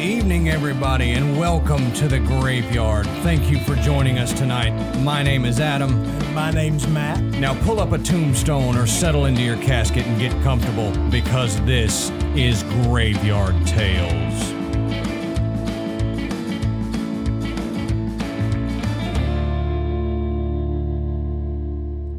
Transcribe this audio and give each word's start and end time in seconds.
evening, 0.00 0.48
everybody, 0.48 1.12
and 1.12 1.38
welcome 1.38 1.92
to 1.92 2.08
the 2.08 2.18
graveyard. 2.18 3.06
Thank 3.22 3.50
you 3.50 3.60
for 3.60 3.74
joining 3.76 4.18
us 4.18 4.32
tonight. 4.32 4.70
My 5.00 5.22
name 5.22 5.44
is 5.44 5.60
Adam. 5.60 6.02
My 6.34 6.50
name's 6.50 6.86
Matt. 6.88 7.20
Now 7.20 7.54
pull 7.64 7.80
up 7.80 7.92
a 7.92 7.98
tombstone 7.98 8.78
or 8.78 8.86
settle 8.86 9.26
into 9.26 9.42
your 9.42 9.58
casket 9.58 10.06
and 10.06 10.18
get 10.18 10.32
comfortable 10.42 10.90
because 11.10 11.60
this 11.66 12.08
is 12.34 12.62
Graveyard 12.62 13.54
Tales. 13.66 14.52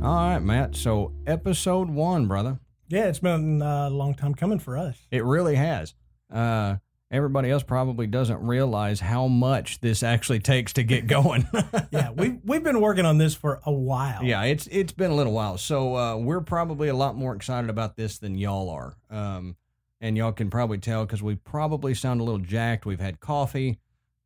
All 0.03 0.29
right, 0.29 0.39
Matt. 0.39 0.75
So, 0.75 1.13
episode 1.25 1.89
one, 1.89 2.27
brother. 2.27 2.59
Yeah, 2.89 3.07
it's 3.07 3.19
been 3.19 3.63
uh, 3.63 3.87
a 3.87 3.89
long 3.89 4.13
time 4.13 4.35
coming 4.35 4.59
for 4.59 4.77
us. 4.77 4.99
It 5.09 5.23
really 5.23 5.55
has. 5.55 5.95
Uh, 6.31 6.75
everybody 7.11 7.51
else 7.51 7.61
probably 7.61 8.07
doesn't 8.07 8.41
realize 8.41 8.99
how 9.01 9.27
much 9.27 9.81
this 9.81 10.01
actually 10.01 10.39
takes 10.39 10.73
to 10.73 10.83
get 10.83 11.05
going. 11.19 11.47
Yeah, 11.91 12.11
we've 12.11 12.39
we've 12.45 12.63
been 12.63 12.79
working 12.79 13.05
on 13.05 13.17
this 13.17 13.35
for 13.35 13.59
a 13.65 13.71
while. 13.71 14.23
yeah, 14.23 14.43
it's 14.43 14.67
it's 14.71 14.93
been 14.93 15.11
a 15.11 15.15
little 15.15 15.33
while, 15.33 15.57
so 15.57 15.95
uh, 15.97 16.15
we're 16.15 16.39
probably 16.41 16.87
a 16.87 16.95
lot 16.95 17.15
more 17.17 17.35
excited 17.35 17.69
about 17.69 17.97
this 17.97 18.17
than 18.17 18.35
y'all 18.37 18.69
are. 18.69 18.95
Um, 19.09 19.57
and 19.99 20.15
y'all 20.17 20.31
can 20.31 20.49
probably 20.49 20.77
tell 20.79 21.05
because 21.05 21.21
we 21.21 21.35
probably 21.35 21.93
sound 21.93 22.21
a 22.21 22.23
little 22.23 22.39
jacked. 22.39 22.85
We've 22.85 22.99
had 22.99 23.19
coffee. 23.19 23.77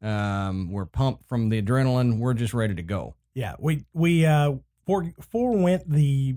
Um, 0.01 0.71
we're 0.71 0.85
pumped 0.85 1.27
from 1.27 1.49
the 1.49 1.61
adrenaline. 1.61 2.19
We're 2.19 2.33
just 2.35 2.53
ready 2.53 2.75
to 2.75 2.83
go. 2.83 3.15
yeah. 3.33 3.55
We 3.59 3.85
we 3.93 4.25
uh 4.25 4.53
for 4.85 5.11
forewent 5.19 5.89
the 5.89 6.35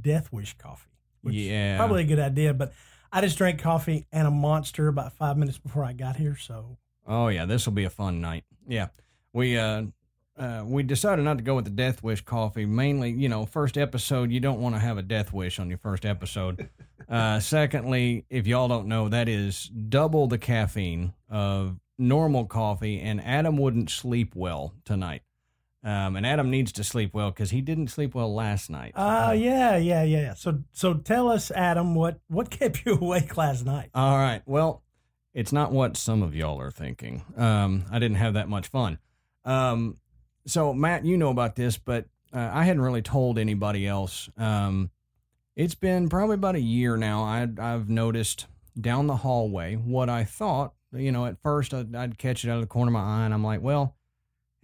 Death 0.00 0.30
Wish 0.32 0.56
coffee, 0.58 0.90
which 1.22 1.34
Yeah. 1.36 1.74
is 1.74 1.78
probably 1.78 2.02
a 2.02 2.06
good 2.06 2.18
idea. 2.18 2.52
But 2.52 2.72
I 3.16 3.22
just 3.22 3.38
drank 3.38 3.62
coffee 3.62 4.06
and 4.12 4.28
a 4.28 4.30
monster 4.30 4.88
about 4.88 5.14
five 5.14 5.38
minutes 5.38 5.56
before 5.56 5.82
I 5.82 5.94
got 5.94 6.16
here. 6.16 6.36
So 6.36 6.76
Oh 7.06 7.28
yeah, 7.28 7.46
this 7.46 7.64
will 7.64 7.72
be 7.72 7.84
a 7.84 7.90
fun 7.90 8.20
night. 8.20 8.44
Yeah, 8.68 8.88
we 9.32 9.56
uh, 9.56 9.84
uh, 10.36 10.64
we 10.66 10.82
decided 10.82 11.24
not 11.24 11.38
to 11.38 11.42
go 11.42 11.54
with 11.54 11.64
the 11.64 11.70
Death 11.70 12.02
Wish 12.02 12.20
coffee. 12.20 12.66
Mainly, 12.66 13.12
you 13.12 13.30
know, 13.30 13.46
first 13.46 13.78
episode, 13.78 14.30
you 14.30 14.40
don't 14.40 14.60
want 14.60 14.74
to 14.74 14.78
have 14.78 14.98
a 14.98 15.02
death 15.02 15.32
wish 15.32 15.58
on 15.58 15.70
your 15.70 15.78
first 15.78 16.04
episode. 16.04 16.68
uh, 17.08 17.40
secondly, 17.40 18.26
if 18.28 18.46
y'all 18.46 18.68
don't 18.68 18.86
know, 18.86 19.08
that 19.08 19.30
is 19.30 19.64
double 19.64 20.26
the 20.26 20.36
caffeine 20.36 21.14
of 21.30 21.80
normal 21.96 22.44
coffee, 22.44 23.00
and 23.00 23.22
Adam 23.22 23.56
wouldn't 23.56 23.88
sleep 23.88 24.34
well 24.36 24.74
tonight. 24.84 25.22
Um, 25.86 26.16
and 26.16 26.26
Adam 26.26 26.50
needs 26.50 26.72
to 26.72 26.84
sleep 26.84 27.14
well 27.14 27.30
because 27.30 27.50
he 27.50 27.60
didn't 27.60 27.88
sleep 27.88 28.16
well 28.16 28.34
last 28.34 28.68
night. 28.70 28.90
uh 28.96 29.32
yeah, 29.36 29.76
yeah, 29.76 30.02
yeah. 30.02 30.20
yeah. 30.20 30.34
So 30.34 30.64
so 30.72 30.94
tell 30.94 31.30
us, 31.30 31.52
Adam, 31.52 31.94
what 31.94 32.18
what 32.26 32.50
kept 32.58 32.84
you 32.84 32.94
awake 32.94 33.36
last 33.36 33.64
night? 33.64 33.90
All 33.94 34.18
right. 34.18 34.42
Well, 34.46 34.82
it's 35.32 35.52
not 35.52 35.70
what 35.70 35.96
some 35.96 36.22
of 36.22 36.34
y'all 36.34 36.60
are 36.60 36.72
thinking. 36.72 37.22
Um, 37.36 37.84
I 37.90 38.00
didn't 38.00 38.16
have 38.16 38.34
that 38.34 38.48
much 38.48 38.66
fun. 38.66 38.98
Um, 39.44 39.96
so 40.46 40.74
Matt, 40.74 41.04
you 41.04 41.16
know 41.16 41.30
about 41.30 41.54
this, 41.54 41.78
but 41.78 42.06
uh, 42.32 42.50
I 42.52 42.64
hadn't 42.64 42.82
really 42.82 43.02
told 43.02 43.38
anybody 43.38 43.86
else. 43.86 44.28
Um, 44.36 44.90
it's 45.54 45.74
been 45.74 46.08
probably 46.08 46.34
about 46.34 46.56
a 46.56 46.60
year 46.60 46.96
now. 46.96 47.22
I, 47.22 47.48
I've 47.58 47.88
noticed 47.88 48.46
down 48.80 49.06
the 49.06 49.16
hallway 49.16 49.76
what 49.76 50.08
I 50.08 50.24
thought. 50.24 50.74
You 50.92 51.12
know, 51.12 51.26
at 51.26 51.40
first 51.42 51.72
I'd, 51.72 51.94
I'd 51.94 52.18
catch 52.18 52.44
it 52.44 52.50
out 52.50 52.56
of 52.56 52.60
the 52.62 52.66
corner 52.66 52.88
of 52.88 52.94
my 52.94 53.00
eye, 53.00 53.24
and 53.24 53.32
I'm 53.34 53.44
like, 53.44 53.60
well, 53.60 53.95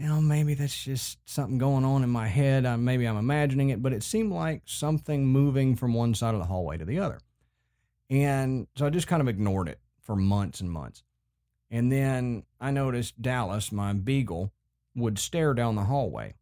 you 0.03 0.09
know, 0.09 0.21
maybe 0.21 0.55
that's 0.55 0.83
just 0.83 1.19
something 1.27 1.59
going 1.59 1.85
on 1.85 2.03
in 2.03 2.11
my 2.11 2.27
head. 2.27 2.67
I, 2.67 2.75
maybe 2.75 3.07
I'm 3.07 3.17
imagining 3.17 3.71
it, 3.71 3.81
but 3.81 3.93
it 3.93 4.03
seemed 4.03 4.33
like 4.33 4.63
something 4.65 5.25
moving 5.25 5.77
from 5.77 5.95
one 5.95 6.13
side 6.13 6.35
of 6.35 6.41
the 6.41 6.47
hallway 6.47 6.77
to 6.77 6.85
the 6.85 6.99
other. 6.99 7.21
And 8.11 8.67
so 8.75 8.85
I 8.85 8.91
just 8.91 9.07
kind 9.07 9.23
of 9.23 9.29
ignored 9.29 9.69
it 9.69 9.79
for 10.01 10.17
months 10.17 10.61
and 10.61 10.69
months. 10.69 11.05
And 11.71 11.93
then 11.93 12.43
I 12.61 12.73
noticed 12.73 13.23
Dallas, 13.23 13.71
my 13.71 13.93
beagle, 13.93 14.53
would 14.97 15.21
stare 15.21 15.55
down 15.55 15.77
the 15.77 15.85
hallway. 15.85 16.35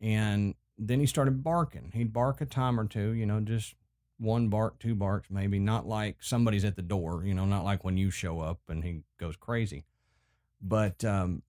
And 0.00 0.54
then 0.78 1.00
he 1.00 1.06
started 1.06 1.42
barking. 1.42 1.90
He'd 1.94 2.12
bark 2.12 2.40
a 2.42 2.46
time 2.46 2.78
or 2.78 2.86
two, 2.86 3.10
you 3.10 3.26
know, 3.26 3.40
just 3.40 3.74
one 4.18 4.46
bark, 4.46 4.78
two 4.78 4.94
barks, 4.94 5.30
maybe, 5.32 5.58
not 5.58 5.84
like 5.84 6.18
somebody's 6.20 6.64
at 6.64 6.76
the 6.76 6.82
door, 6.82 7.24
you 7.26 7.34
know, 7.34 7.44
not 7.44 7.64
like 7.64 7.82
when 7.82 7.96
you 7.96 8.12
show 8.12 8.38
up 8.38 8.60
and 8.68 8.84
he 8.84 9.00
goes 9.18 9.34
crazy. 9.34 9.84
But 10.62 11.04
um, 11.04 11.42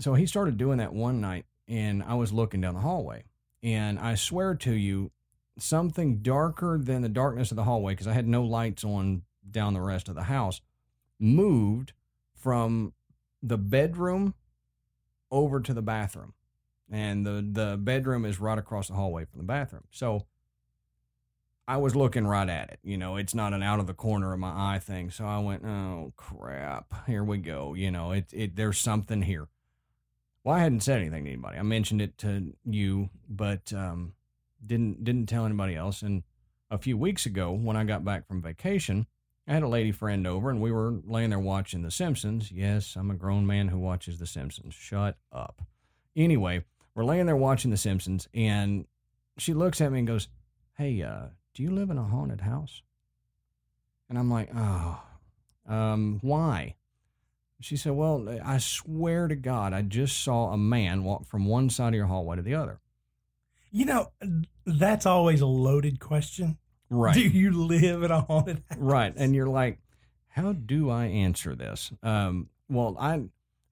so 0.00 0.14
he 0.14 0.26
started 0.26 0.56
doing 0.56 0.78
that 0.78 0.92
one 0.92 1.20
night, 1.20 1.46
and 1.68 2.02
I 2.02 2.14
was 2.14 2.32
looking 2.32 2.60
down 2.60 2.74
the 2.74 2.80
hallway. 2.80 3.24
And 3.62 3.98
I 3.98 4.14
swear 4.14 4.54
to 4.56 4.72
you, 4.72 5.10
something 5.58 6.18
darker 6.18 6.78
than 6.82 7.02
the 7.02 7.08
darkness 7.08 7.50
of 7.50 7.56
the 7.56 7.64
hallway, 7.64 7.92
because 7.92 8.08
I 8.08 8.12
had 8.12 8.26
no 8.26 8.42
lights 8.42 8.84
on 8.84 9.22
down 9.48 9.74
the 9.74 9.80
rest 9.80 10.08
of 10.08 10.14
the 10.14 10.24
house, 10.24 10.60
moved 11.18 11.92
from 12.34 12.92
the 13.42 13.58
bedroom 13.58 14.34
over 15.30 15.60
to 15.60 15.72
the 15.72 15.82
bathroom. 15.82 16.34
And 16.90 17.24
the, 17.24 17.46
the 17.50 17.76
bedroom 17.78 18.24
is 18.24 18.40
right 18.40 18.58
across 18.58 18.88
the 18.88 18.94
hallway 18.94 19.24
from 19.24 19.38
the 19.38 19.44
bathroom. 19.44 19.84
So 19.90 20.26
I 21.66 21.78
was 21.78 21.96
looking 21.96 22.26
right 22.26 22.48
at 22.48 22.70
it. 22.70 22.78
You 22.82 22.98
know, 22.98 23.16
it's 23.16 23.34
not 23.34 23.54
an 23.54 23.62
out 23.62 23.80
of 23.80 23.86
the 23.86 23.94
corner 23.94 24.32
of 24.32 24.38
my 24.38 24.74
eye 24.74 24.78
thing. 24.78 25.10
So 25.10 25.24
I 25.24 25.38
went, 25.38 25.64
oh 25.64 26.12
crap, 26.16 27.06
here 27.06 27.24
we 27.24 27.38
go. 27.38 27.74
You 27.74 27.90
know, 27.90 28.12
it, 28.12 28.26
it 28.32 28.56
there's 28.56 28.78
something 28.78 29.22
here. 29.22 29.48
Well, 30.44 30.54
I 30.54 30.60
hadn't 30.60 30.82
said 30.82 31.00
anything 31.00 31.24
to 31.24 31.30
anybody. 31.30 31.58
I 31.58 31.62
mentioned 31.62 32.02
it 32.02 32.18
to 32.18 32.54
you, 32.66 33.08
but 33.28 33.72
um, 33.72 34.12
didn't 34.64 35.02
didn't 35.02 35.26
tell 35.26 35.46
anybody 35.46 35.74
else. 35.74 36.02
And 36.02 36.22
a 36.70 36.76
few 36.76 36.98
weeks 36.98 37.24
ago, 37.24 37.50
when 37.50 37.78
I 37.78 37.84
got 37.84 38.04
back 38.04 38.28
from 38.28 38.42
vacation, 38.42 39.06
I 39.48 39.54
had 39.54 39.62
a 39.62 39.68
lady 39.68 39.90
friend 39.90 40.26
over, 40.26 40.50
and 40.50 40.60
we 40.60 40.70
were 40.70 41.00
laying 41.06 41.30
there 41.30 41.38
watching 41.38 41.80
The 41.80 41.90
Simpsons. 41.90 42.52
Yes, 42.52 42.94
I'm 42.94 43.10
a 43.10 43.14
grown 43.14 43.46
man 43.46 43.68
who 43.68 43.78
watches 43.78 44.18
The 44.18 44.26
Simpsons. 44.26 44.74
Shut 44.74 45.16
up. 45.32 45.62
Anyway, 46.14 46.64
we're 46.94 47.04
laying 47.04 47.26
there 47.26 47.36
watching 47.36 47.70
The 47.70 47.78
Simpsons, 47.78 48.28
and 48.34 48.86
she 49.38 49.54
looks 49.54 49.80
at 49.80 49.90
me 49.90 50.00
and 50.00 50.06
goes, 50.08 50.28
"Hey, 50.76 51.00
uh, 51.02 51.28
do 51.54 51.62
you 51.62 51.70
live 51.70 51.88
in 51.88 51.96
a 51.96 52.04
haunted 52.04 52.42
house?" 52.42 52.82
And 54.10 54.18
I'm 54.18 54.30
like, 54.30 54.50
"Oh, 54.54 55.02
um, 55.66 56.18
why?" 56.20 56.74
She 57.64 57.78
said, 57.78 57.92
Well, 57.92 58.28
I 58.44 58.58
swear 58.58 59.26
to 59.26 59.34
God, 59.34 59.72
I 59.72 59.80
just 59.80 60.22
saw 60.22 60.52
a 60.52 60.58
man 60.58 61.02
walk 61.02 61.24
from 61.26 61.46
one 61.46 61.70
side 61.70 61.88
of 61.88 61.94
your 61.94 62.06
hallway 62.06 62.36
to 62.36 62.42
the 62.42 62.54
other. 62.54 62.78
You 63.70 63.86
know, 63.86 64.12
that's 64.66 65.06
always 65.06 65.40
a 65.40 65.46
loaded 65.46 65.98
question. 65.98 66.58
Right. 66.90 67.14
Do 67.14 67.22
you 67.22 67.52
live 67.52 68.02
in 68.02 68.10
a 68.10 68.20
haunted 68.20 68.62
house? 68.68 68.78
right. 68.78 69.14
And 69.16 69.34
you're 69.34 69.48
like, 69.48 69.78
How 70.28 70.52
do 70.52 70.90
I 70.90 71.06
answer 71.06 71.54
this? 71.54 71.90
Um, 72.02 72.50
well, 72.68 72.98
I 73.00 73.22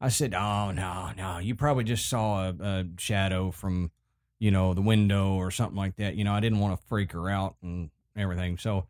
I 0.00 0.08
said, 0.08 0.32
Oh, 0.32 0.70
no, 0.70 1.10
no. 1.14 1.36
You 1.36 1.54
probably 1.54 1.84
just 1.84 2.08
saw 2.08 2.48
a, 2.48 2.54
a 2.62 2.84
shadow 2.96 3.50
from, 3.50 3.90
you 4.38 4.50
know, 4.50 4.72
the 4.72 4.80
window 4.80 5.34
or 5.34 5.50
something 5.50 5.76
like 5.76 5.96
that. 5.96 6.14
You 6.14 6.24
know, 6.24 6.32
I 6.32 6.40
didn't 6.40 6.60
want 6.60 6.80
to 6.80 6.86
freak 6.86 7.12
her 7.12 7.28
out 7.28 7.56
and 7.62 7.90
everything. 8.16 8.56
So 8.56 8.86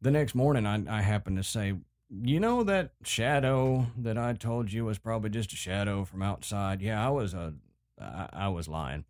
the 0.00 0.10
next 0.10 0.34
morning, 0.34 0.64
I, 0.64 0.98
I 0.98 1.02
happened 1.02 1.36
to 1.36 1.44
say, 1.44 1.74
you 2.22 2.38
know 2.38 2.62
that 2.64 2.92
shadow 3.02 3.86
that 3.98 4.16
I 4.18 4.34
told 4.34 4.72
you 4.72 4.84
was 4.84 4.98
probably 4.98 5.30
just 5.30 5.52
a 5.52 5.56
shadow 5.56 6.04
from 6.04 6.22
outside. 6.22 6.80
Yeah, 6.80 7.04
I 7.04 7.10
was 7.10 7.34
a, 7.34 7.54
I, 8.00 8.28
I 8.32 8.48
was 8.48 8.68
lying, 8.68 9.04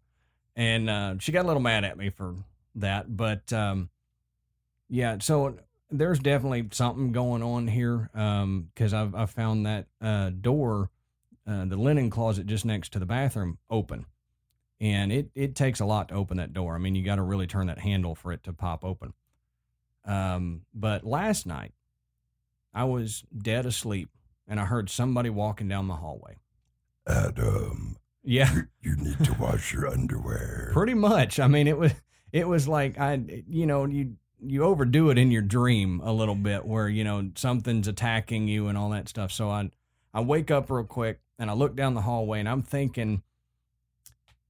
and 0.56 0.88
uh, 0.88 1.14
she 1.18 1.32
got 1.32 1.44
a 1.44 1.48
little 1.48 1.62
mad 1.62 1.84
at 1.84 1.98
me 1.98 2.10
for 2.10 2.36
that. 2.76 3.16
But 3.16 3.52
um, 3.52 3.90
yeah, 4.88 5.18
so 5.20 5.58
there's 5.90 6.18
definitely 6.18 6.68
something 6.72 7.12
going 7.12 7.42
on 7.42 7.68
here 7.68 8.10
because 8.74 8.94
I've 8.94 9.14
I 9.14 9.26
found 9.26 9.66
that 9.66 9.86
uh, 10.00 10.30
door, 10.30 10.90
uh, 11.46 11.64
the 11.66 11.76
linen 11.76 12.10
closet 12.10 12.46
just 12.46 12.64
next 12.64 12.92
to 12.92 12.98
the 12.98 13.06
bathroom, 13.06 13.58
open, 13.68 14.06
and 14.80 15.12
it 15.12 15.30
it 15.34 15.54
takes 15.54 15.80
a 15.80 15.86
lot 15.86 16.08
to 16.08 16.14
open 16.14 16.38
that 16.38 16.52
door. 16.52 16.74
I 16.74 16.78
mean, 16.78 16.94
you 16.94 17.04
got 17.04 17.16
to 17.16 17.22
really 17.22 17.46
turn 17.46 17.66
that 17.66 17.80
handle 17.80 18.14
for 18.14 18.32
it 18.32 18.44
to 18.44 18.52
pop 18.52 18.84
open. 18.84 19.12
Um, 20.04 20.62
but 20.72 21.04
last 21.04 21.46
night. 21.46 21.72
I 22.74 22.84
was 22.84 23.24
dead 23.36 23.66
asleep 23.66 24.08
and 24.48 24.58
I 24.58 24.64
heard 24.64 24.90
somebody 24.90 25.30
walking 25.30 25.68
down 25.68 25.88
the 25.88 25.96
hallway. 25.96 26.38
Adam, 27.06 27.96
Yeah, 28.22 28.62
you 28.80 28.96
need 28.96 29.22
to 29.24 29.34
wash 29.34 29.72
your 29.72 29.88
underwear. 29.88 30.70
pretty 30.72 30.94
much. 30.94 31.38
I 31.38 31.46
mean, 31.46 31.66
it 31.66 31.78
was 31.78 31.92
it 32.32 32.48
was 32.48 32.66
like 32.66 32.98
I 32.98 33.20
you 33.48 33.66
know, 33.66 33.86
you 33.86 34.16
you 34.40 34.64
overdo 34.64 35.10
it 35.10 35.18
in 35.18 35.30
your 35.30 35.42
dream 35.42 36.00
a 36.04 36.12
little 36.12 36.34
bit 36.34 36.66
where, 36.66 36.88
you 36.88 37.04
know, 37.04 37.30
something's 37.34 37.88
attacking 37.88 38.48
you 38.48 38.68
and 38.68 38.76
all 38.76 38.90
that 38.90 39.08
stuff. 39.08 39.32
So 39.32 39.50
I 39.50 39.70
I 40.12 40.20
wake 40.20 40.50
up 40.50 40.70
real 40.70 40.84
quick 40.84 41.20
and 41.38 41.50
I 41.50 41.54
look 41.54 41.76
down 41.76 41.94
the 41.94 42.02
hallway 42.02 42.40
and 42.40 42.48
I'm 42.48 42.62
thinking 42.62 43.22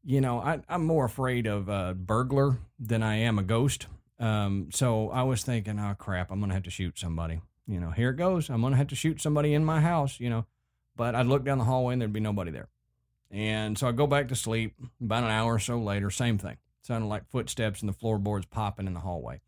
you 0.04 0.20
know, 0.20 0.38
I, 0.38 0.60
I'm 0.68 0.84
more 0.84 1.06
afraid 1.06 1.46
of 1.46 1.68
a 1.68 1.94
burglar 1.94 2.58
than 2.78 3.02
I 3.02 3.16
am 3.16 3.38
a 3.38 3.42
ghost. 3.42 3.86
Um, 4.20 4.68
so 4.70 5.08
I 5.10 5.22
was 5.22 5.42
thinking, 5.42 5.78
oh 5.78 5.94
crap, 5.98 6.30
I'm 6.30 6.40
gonna 6.40 6.54
have 6.54 6.62
to 6.64 6.70
shoot 6.70 6.98
somebody. 6.98 7.40
You 7.66 7.81
know, 7.81 7.90
here 7.90 8.11
it 8.11 8.16
goes. 8.16 8.50
I'm 8.50 8.62
gonna 8.62 8.76
have 8.76 8.88
to 8.88 8.96
shoot 8.96 9.20
somebody 9.20 9.55
in 9.55 9.64
my 9.64 9.81
house. 9.81 10.20
You 10.20 10.31
know, 10.31 10.46
but 10.96 11.14
I'd 11.14 11.26
look 11.26 11.44
down 11.44 11.58
the 11.58 11.64
hallway 11.64 11.94
and 11.94 12.00
there'd 12.02 12.12
be 12.12 12.20
nobody 12.20 12.50
there. 12.50 12.69
And 13.31 13.76
so 13.78 13.88
I 13.88 13.93
go 13.93 14.06
back 14.06 14.28
to 14.28 14.37
sleep. 14.37 14.75
About 15.00 15.25
an 15.25 15.31
hour 15.31 15.55
or 15.55 15.58
so 15.58 15.78
later, 15.78 16.11
same 16.11 16.38
thing. 16.38 16.56
Sounded 16.82 17.06
like 17.06 17.28
footsteps 17.31 17.81
and 17.81 17.88
the 17.88 17.94
floorboards 17.94 18.46
popping 18.46 18.87
in 18.87 18.94
the 18.94 19.00
hallway. 19.00 19.40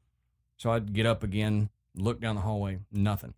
So 0.57 0.71
I'd 0.71 0.93
get 0.95 1.05
up 1.07 1.23
again, 1.23 1.69
look 1.95 2.21
down 2.21 2.35
the 2.35 2.41
hallway, 2.41 2.79
nothing. 2.91 3.35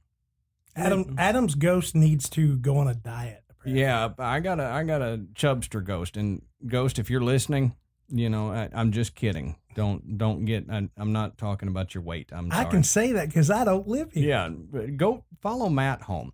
Adam 0.76 1.16
Adam's 1.18 1.56
ghost 1.56 1.96
needs 1.96 2.28
to 2.30 2.56
go 2.58 2.76
on 2.78 2.86
a 2.86 2.94
diet. 2.94 3.42
apparently. 3.50 3.80
Yeah, 3.82 4.10
I 4.18 4.38
got 4.38 4.60
a 4.60 4.64
I 4.64 4.84
got 4.84 5.02
a 5.02 5.20
Chubster 5.34 5.82
ghost, 5.82 6.16
and 6.16 6.42
ghost, 6.66 6.98
if 7.00 7.10
you're 7.10 7.20
listening, 7.20 7.74
you 8.08 8.28
know 8.30 8.50
I, 8.50 8.68
I'm 8.72 8.92
just 8.92 9.14
kidding. 9.14 9.56
Don't 9.74 10.18
don't 10.18 10.44
get. 10.44 10.66
I, 10.70 10.88
I'm 10.96 11.12
not 11.12 11.38
talking 11.38 11.68
about 11.68 11.94
your 11.94 12.02
weight. 12.02 12.30
I'm 12.32 12.50
I 12.50 12.64
can 12.64 12.82
say 12.82 13.12
that 13.12 13.28
because 13.28 13.50
I 13.50 13.64
don't 13.64 13.86
live 13.86 14.12
here. 14.12 14.28
Yeah, 14.28 14.88
go 14.96 15.24
follow 15.40 15.68
Matt 15.68 16.02
home. 16.02 16.32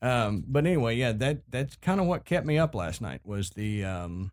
Um, 0.00 0.44
but 0.46 0.64
anyway, 0.64 0.96
yeah, 0.96 1.12
that 1.12 1.42
that's 1.50 1.76
kind 1.76 2.00
of 2.00 2.06
what 2.06 2.24
kept 2.24 2.46
me 2.46 2.56
up 2.58 2.74
last 2.74 3.00
night 3.00 3.20
was 3.24 3.50
the 3.50 3.84
um, 3.84 4.30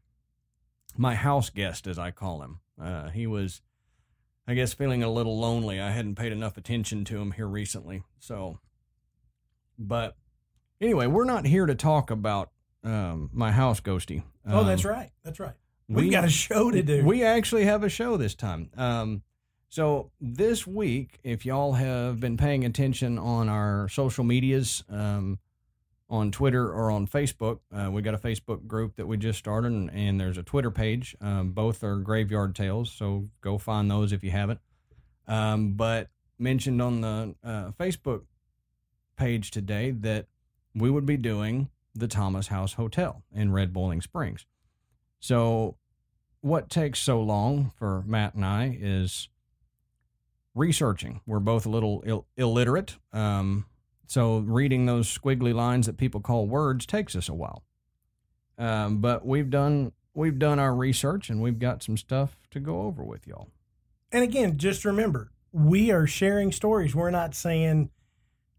my 0.95 1.15
house 1.15 1.49
guest, 1.49 1.87
as 1.87 1.97
I 1.97 2.11
call 2.11 2.43
him. 2.43 2.59
Uh, 2.79 3.09
he 3.09 3.25
was, 3.25 3.61
I 4.47 4.53
guess, 4.53 4.73
feeling 4.73 5.01
a 5.01 5.09
little 5.11 5.39
lonely. 5.39 5.79
I 5.81 5.89
hadn't 5.89 6.15
paid 6.15 6.31
enough 6.31 6.55
attention 6.57 7.03
to 7.05 7.19
him 7.19 7.31
here 7.31 7.47
recently, 7.47 8.03
so. 8.19 8.59
But 9.77 10.15
anyway, 10.79 11.07
we're 11.07 11.25
not 11.25 11.45
here 11.45 11.65
to 11.65 11.75
talk 11.75 12.11
about 12.11 12.51
um, 12.83 13.29
my 13.33 13.51
house 13.51 13.81
ghosty. 13.81 14.23
Oh, 14.47 14.59
Um, 14.59 14.67
that's 14.67 14.85
right. 14.85 15.09
That's 15.23 15.39
right. 15.39 15.55
We've 15.87 16.05
we- 16.05 16.11
got 16.11 16.25
a 16.25 16.29
show 16.29 16.71
to 16.71 16.81
do. 16.81 17.05
we 17.05 17.23
actually 17.23 17.65
have 17.65 17.83
a 17.83 17.89
show 17.89 18.17
this 18.17 18.35
time. 18.35 18.69
Um, 18.75 19.21
so 19.69 20.11
this 20.21 20.65
week, 20.65 21.19
if 21.23 21.45
y'all 21.45 21.73
have 21.73 22.19
been 22.19 22.37
paying 22.37 22.63
attention 22.65 23.17
on 23.19 23.49
our 23.49 23.89
social 23.89 24.23
medias, 24.23 24.83
um, 24.89 25.39
on 26.09 26.31
Twitter 26.31 26.71
or 26.71 26.91
on 26.91 27.07
Facebook, 27.07 27.59
uh, 27.73 27.89
we 27.91 28.01
got 28.01 28.13
a 28.13 28.17
Facebook 28.17 28.67
group 28.67 28.95
that 28.95 29.07
we 29.07 29.17
just 29.17 29.39
started, 29.39 29.71
and, 29.71 29.89
and 29.91 30.19
there's 30.19 30.37
a 30.37 30.43
Twitter 30.43 30.69
page. 30.71 31.15
Um, 31.19 31.51
both 31.51 31.83
are 31.83 31.97
Graveyard 31.97 32.55
Tales, 32.55 32.91
so 32.91 33.27
go 33.41 33.57
find 33.57 33.89
those 33.89 34.13
if 34.13 34.23
you 34.23 34.31
haven't. 34.31 34.59
Um, 35.27 35.73
but 35.73 36.09
mentioned 36.37 36.81
on 36.81 37.01
the 37.01 37.35
uh, 37.43 37.71
Facebook 37.79 38.21
page 39.17 39.49
today 39.51 39.91
that 39.91 40.27
we 40.75 40.89
would 40.89 41.05
be 41.05 41.17
doing 41.17 41.69
the 41.95 42.07
Thomas 42.07 42.47
House 42.47 42.73
Hotel 42.73 43.23
in 43.33 43.51
Red 43.51 43.73
Boiling 43.73 44.01
Springs. 44.01 44.45
So 45.25 45.75
what 46.41 46.69
takes 46.69 46.99
so 46.99 47.19
long 47.19 47.71
for 47.79 48.03
Matt 48.05 48.35
and 48.35 48.45
I 48.45 48.77
is 48.79 49.27
researching. 50.53 51.21
We're 51.25 51.39
both 51.39 51.65
a 51.65 51.69
little 51.69 52.03
Ill- 52.05 52.27
illiterate. 52.37 52.97
Um, 53.11 53.65
so 54.05 54.37
reading 54.37 54.85
those 54.85 55.07
squiggly 55.11 55.51
lines 55.51 55.87
that 55.87 55.97
people 55.97 56.21
call 56.21 56.45
words 56.45 56.85
takes 56.85 57.15
us 57.15 57.27
a 57.27 57.33
while. 57.33 57.63
Um, 58.59 58.99
but 58.99 59.25
we've 59.25 59.49
done 59.49 59.93
we've 60.13 60.37
done 60.37 60.59
our 60.59 60.75
research 60.75 61.31
and 61.31 61.41
we've 61.41 61.57
got 61.57 61.81
some 61.81 61.97
stuff 61.97 62.37
to 62.51 62.59
go 62.59 62.83
over 62.83 63.03
with 63.03 63.25
y'all. 63.25 63.49
and 64.11 64.23
again, 64.23 64.59
just 64.59 64.85
remember, 64.85 65.31
we 65.51 65.89
are 65.89 66.05
sharing 66.05 66.51
stories. 66.51 66.93
We're 66.93 67.09
not 67.09 67.33
saying 67.33 67.89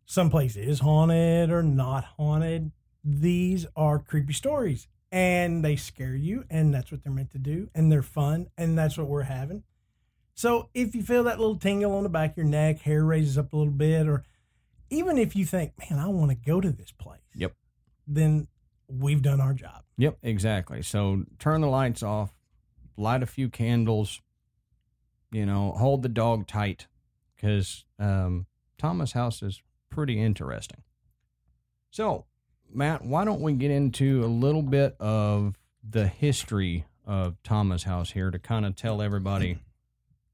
someplace 0.05 0.57
is 0.57 0.81
haunted 0.81 1.49
or 1.49 1.63
not 1.63 2.05
haunted. 2.17 2.73
These 3.05 3.67
are 3.77 4.01
creepy 4.01 4.33
stories 4.33 4.89
and 5.12 5.64
they 5.64 5.76
scare 5.76 6.14
you, 6.14 6.44
and 6.50 6.75
that's 6.75 6.91
what 6.91 7.03
they're 7.03 7.12
meant 7.12 7.31
to 7.32 7.38
do, 7.38 7.69
and 7.75 7.91
they're 7.91 8.03
fun, 8.03 8.49
and 8.56 8.76
that's 8.76 8.99
what 8.99 9.08
we're 9.08 9.23
having. 9.23 9.62
So 10.35 10.69
if 10.75 10.94
you 10.94 11.03
feel 11.03 11.25
that 11.25 11.38
little 11.38 11.56
tingle 11.56 11.94
on 11.94 12.03
the 12.03 12.08
back 12.08 12.32
of 12.32 12.37
your 12.37 12.47
neck, 12.47 12.81
hair 12.81 13.05
raises 13.05 13.38
up 13.38 13.53
a 13.53 13.56
little 13.56 13.73
bit, 13.73 14.06
or 14.06 14.25
even 14.91 15.17
if 15.19 15.35
you 15.35 15.47
think, 15.47 15.73
man, 15.79 15.99
I 15.99 16.08
want 16.08 16.31
to 16.31 16.37
go 16.37 16.61
to 16.61 16.70
this 16.70 16.93
place. 16.93 17.20
Yep. 17.35 17.55
Then 18.06 18.49
we've 18.88 19.23
done 19.23 19.41
our 19.41 19.55
job. 19.55 19.82
Yep, 19.97 20.19
exactly. 20.23 20.82
So 20.82 21.25
turn 21.38 21.62
the 21.62 21.69
lights 21.69 22.03
off, 22.03 22.35
light 22.97 23.23
a 23.23 23.26
few 23.26 23.49
candles, 23.49 24.20
you 25.32 25.47
know, 25.47 25.73
hold 25.73 26.03
the 26.03 26.08
dog 26.08 26.47
tight 26.47 26.87
because 27.35 27.85
um, 27.99 28.47
Thomas 28.79 29.12
House 29.12 29.43
is 29.43 29.62
pretty 29.91 30.20
interesting. 30.20 30.82
So, 31.91 32.26
Matt, 32.73 33.05
why 33.05 33.25
don't 33.25 33.41
we 33.41 33.53
get 33.53 33.71
into 33.71 34.25
a 34.25 34.27
little 34.27 34.63
bit 34.63 34.97
of 35.01 35.59
the 35.89 36.07
history 36.07 36.85
of 37.07 37.37
Thomas 37.43 37.85
House 37.85 38.11
here 38.11 38.31
to 38.31 38.39
kind 38.39 38.67
of 38.67 38.77
tell 38.77 39.01
everybody 39.01 39.59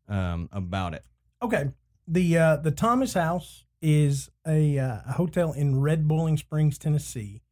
um, 0.08 0.48
about 0.52 0.94
it? 0.94 1.04
Okay. 1.42 1.70
The 2.08 2.38
uh, 2.38 2.56
the 2.56 2.70
Thomas 2.70 3.14
House 3.14 3.64
is 3.80 4.30
a, 4.46 4.78
uh, 4.78 5.00
a 5.06 5.12
hotel 5.12 5.52
in 5.52 5.80
Red 5.80 6.06
Boiling 6.06 6.36
Springs, 6.36 6.78
Tennessee. 6.78 7.42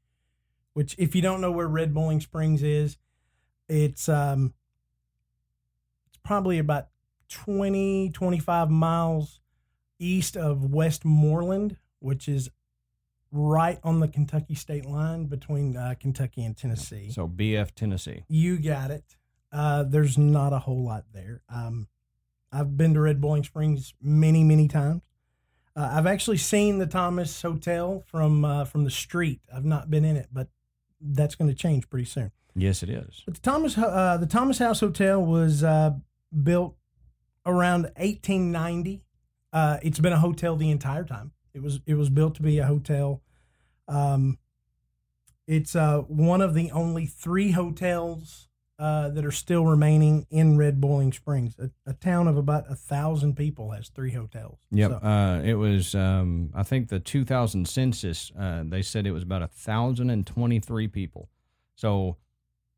Which, 0.72 0.94
if 0.98 1.14
you 1.14 1.22
don't 1.22 1.40
know 1.40 1.50
where 1.50 1.66
Red 1.66 1.92
Boiling 1.92 2.20
Springs 2.20 2.62
is, 2.62 2.96
it's 3.68 4.08
um, 4.08 4.54
it's 6.08 6.18
probably 6.24 6.58
about 6.58 6.88
20, 7.28 8.10
25 8.10 8.70
miles 8.70 9.40
east 9.98 10.36
of 10.36 10.72
Westmoreland, 10.72 11.76
which 11.98 12.28
is 12.28 12.50
right 13.32 13.78
on 13.84 14.00
the 14.00 14.08
Kentucky 14.08 14.54
state 14.54 14.86
line 14.86 15.26
between 15.26 15.76
uh, 15.76 15.94
Kentucky 15.98 16.44
and 16.44 16.56
Tennessee. 16.56 17.10
So, 17.10 17.28
BF 17.28 17.74
Tennessee. 17.74 18.24
You 18.28 18.58
got 18.58 18.90
it. 18.90 19.16
Uh, 19.52 19.84
there's 19.84 20.16
not 20.16 20.52
a 20.52 20.58
whole 20.58 20.84
lot 20.84 21.04
there. 21.12 21.42
Um, 21.48 21.88
I've 22.52 22.76
been 22.76 22.94
to 22.94 23.00
Red 23.00 23.20
Boiling 23.20 23.44
Springs 23.44 23.94
many, 24.00 24.42
many 24.44 24.68
times. 24.68 25.02
Uh, 25.76 25.88
I've 25.92 26.06
actually 26.06 26.36
seen 26.36 26.78
the 26.78 26.86
Thomas 26.86 27.40
Hotel 27.42 28.02
from 28.06 28.44
uh, 28.44 28.64
from 28.64 28.84
the 28.84 28.90
street. 28.90 29.40
I've 29.54 29.64
not 29.64 29.90
been 29.90 30.04
in 30.04 30.16
it, 30.16 30.28
but 30.32 30.48
that's 31.00 31.36
going 31.36 31.48
to 31.48 31.54
change 31.54 31.88
pretty 31.88 32.06
soon. 32.06 32.32
Yes, 32.56 32.82
it 32.82 32.90
is. 32.90 33.22
But 33.24 33.34
the 33.34 33.40
Thomas 33.40 33.78
uh, 33.78 34.16
the 34.18 34.26
Thomas 34.26 34.58
House 34.58 34.80
Hotel 34.80 35.24
was 35.24 35.62
uh, 35.62 35.92
built 36.42 36.76
around 37.46 37.82
1890. 37.96 39.02
Uh, 39.52 39.78
it's 39.82 39.98
been 39.98 40.12
a 40.12 40.18
hotel 40.18 40.56
the 40.56 40.70
entire 40.70 41.04
time. 41.04 41.32
It 41.54 41.62
was 41.62 41.80
it 41.86 41.94
was 41.94 42.10
built 42.10 42.34
to 42.36 42.42
be 42.42 42.58
a 42.58 42.66
hotel. 42.66 43.22
Um, 43.88 44.38
it's 45.46 45.74
uh, 45.74 45.98
one 46.02 46.40
of 46.42 46.54
the 46.54 46.70
only 46.70 47.06
three 47.06 47.50
hotels 47.50 48.48
uh, 48.78 49.08
that 49.10 49.24
are 49.26 49.32
still 49.32 49.66
remaining 49.66 50.26
in 50.30 50.56
Red 50.56 50.80
Boiling 50.80 51.12
Springs. 51.12 51.58
A, 51.58 51.70
a 51.90 51.92
town 51.92 52.28
of 52.28 52.36
about 52.36 52.70
a 52.70 52.74
thousand 52.76 53.34
people 53.36 53.72
has 53.72 53.88
three 53.88 54.12
hotels. 54.12 54.60
Yep. 54.70 54.90
So- 54.90 54.96
Uh, 55.06 55.42
it 55.44 55.54
was, 55.54 55.94
um, 55.94 56.50
I 56.54 56.62
think 56.62 56.88
the 56.88 57.00
2000 57.00 57.68
census, 57.68 58.30
uh, 58.38 58.62
they 58.64 58.80
said 58.80 59.06
it 59.06 59.10
was 59.12 59.24
about 59.24 59.42
a 59.42 59.48
1,023 59.48 60.86
people. 60.88 61.28
So 61.74 62.16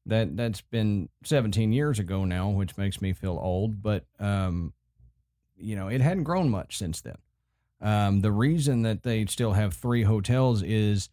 that, 0.07 0.37
that's 0.37 0.63
been 0.63 1.09
17 1.25 1.73
years 1.73 1.99
ago 1.99 2.25
now, 2.25 2.49
which 2.49 2.77
makes 2.79 3.01
me 3.03 3.13
feel 3.13 3.39
old, 3.41 3.83
but, 3.83 4.07
um, 4.19 4.73
you 5.57 5.77
know, 5.77 5.87
it 5.89 6.01
hadn't 6.01 6.25
grown 6.25 6.49
much 6.49 6.79
since 6.79 7.01
then. 7.03 7.19
Um, 7.83 8.21
the 8.21 8.33
reason 8.33 8.83
that 8.83 9.03
they 9.03 9.27
still 9.27 9.53
have 9.53 9.75
three 9.75 10.05
hotels 10.05 10.63
is 10.63 11.11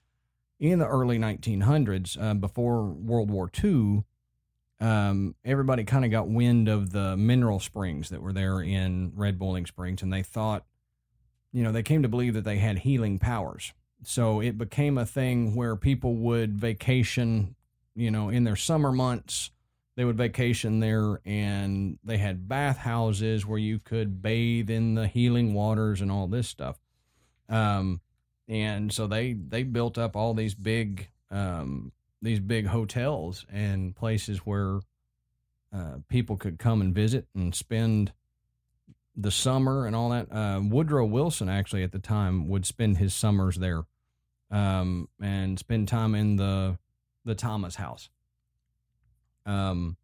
in 0.60 0.80
the 0.80 0.88
early 0.88 1.18
1900s, 1.18 2.22
uh, 2.22 2.36
before 2.36 2.84
World 2.84 3.32
War 3.32 3.50
II, 3.64 4.04
um, 4.80 5.36
everybody 5.44 5.84
kind 5.84 6.06
of 6.06 6.12
got 6.12 6.30
wind 6.30 6.68
of 6.68 6.92
the 6.92 7.18
mineral 7.18 7.60
springs 7.60 8.10
that 8.10 8.22
were 8.22 8.34
there 8.34 8.62
in 8.62 9.12
Red 9.16 9.40
Boiling 9.40 9.66
Springs, 9.66 10.02
and 10.02 10.14
they 10.14 10.24
thought, 10.24 10.66
you 11.52 11.64
know, 11.64 11.72
they 11.72 11.84
came 11.84 12.04
to 12.04 12.08
believe 12.08 12.34
that 12.36 12.44
they 12.44 12.58
had 12.58 12.80
healing 12.80 13.20
powers. 13.20 13.74
So 14.04 14.40
it 14.40 14.58
became 14.58 14.98
a 14.98 15.06
thing 15.06 15.56
where 15.56 15.76
people 15.76 16.16
would 16.16 16.58
vacation, 16.58 17.56
you 17.96 18.12
know, 18.12 18.30
in 18.30 18.44
their 18.44 18.56
summer 18.56 18.92
months. 18.92 19.52
They 20.00 20.06
would 20.06 20.16
vacation 20.16 20.80
there, 20.80 21.20
and 21.26 22.00
they 22.06 22.20
had 22.20 22.48
bathhouses 22.48 23.46
where 23.46 23.60
you 23.60 23.80
could 23.80 24.22
bathe 24.22 24.70
in 24.70 24.96
the 24.96 25.10
healing 25.10 25.54
waters 25.54 26.00
and 26.00 26.10
all 26.10 26.26
this 26.26 26.48
stuff. 26.48 26.80
Um, 27.50 28.00
and 28.48 28.94
so 28.94 29.08
they 29.08 29.34
they 29.34 29.64
built 29.64 29.98
up 29.98 30.16
all 30.16 30.34
these 30.34 30.56
big 30.56 31.10
um, 31.30 31.92
these 32.22 32.40
big 32.40 32.68
hotels 32.68 33.46
and 33.52 33.94
places 33.94 34.38
where 34.46 34.80
uh, 35.76 35.96
people 36.08 36.38
could 36.38 36.60
come 36.60 36.80
and 36.80 36.96
visit 36.96 37.28
and 37.36 37.54
spend 37.54 38.14
the 39.18 39.32
summer 39.32 39.86
and 39.86 39.98
all 39.98 40.12
that. 40.12 40.32
Uh, 40.32 40.62
Woodrow 40.64 41.08
Wilson 41.08 41.50
actually 41.50 41.84
at 41.84 41.92
the 41.92 42.00
time 42.00 42.48
would 42.48 42.66
spend 42.66 43.00
his 43.00 43.14
summers 43.14 43.58
there 43.58 43.84
um, 44.50 45.10
and 45.22 45.60
spend 45.60 45.90
time 45.90 46.16
in 46.16 46.38
the 46.38 46.80
the 47.26 47.36
Thomas 47.36 47.76
House. 47.76 48.10
Um, 49.46 49.98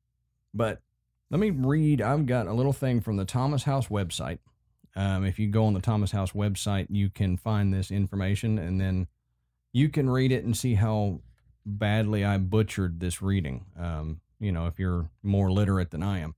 but 0.53 0.81
let 1.29 1.39
me 1.39 1.49
read. 1.49 2.01
I've 2.01 2.25
got 2.25 2.47
a 2.47 2.53
little 2.53 2.73
thing 2.73 3.01
from 3.01 3.17
the 3.17 3.25
Thomas 3.25 3.63
House 3.63 3.87
website. 3.87 4.39
Um, 4.95 5.25
if 5.25 5.39
you 5.39 5.47
go 5.47 5.65
on 5.65 5.73
the 5.73 5.81
Thomas 5.81 6.11
House 6.11 6.31
website, 6.31 6.87
you 6.89 7.09
can 7.09 7.37
find 7.37 7.73
this 7.73 7.91
information, 7.91 8.57
and 8.57 8.79
then 8.79 9.07
you 9.73 9.89
can 9.89 10.09
read 10.09 10.31
it 10.31 10.45
and 10.45 10.55
see 10.55 10.75
how 10.75 11.21
badly 11.65 12.23
I 12.23 12.37
butchered 12.37 12.99
this 12.99 13.21
reading. 13.21 13.65
Um, 13.77 14.21
you 14.39 14.51
know, 14.51 14.67
if 14.67 14.79
you're 14.79 15.09
more 15.23 15.51
literate 15.51 15.91
than 15.91 16.03
I 16.03 16.19
am. 16.19 16.35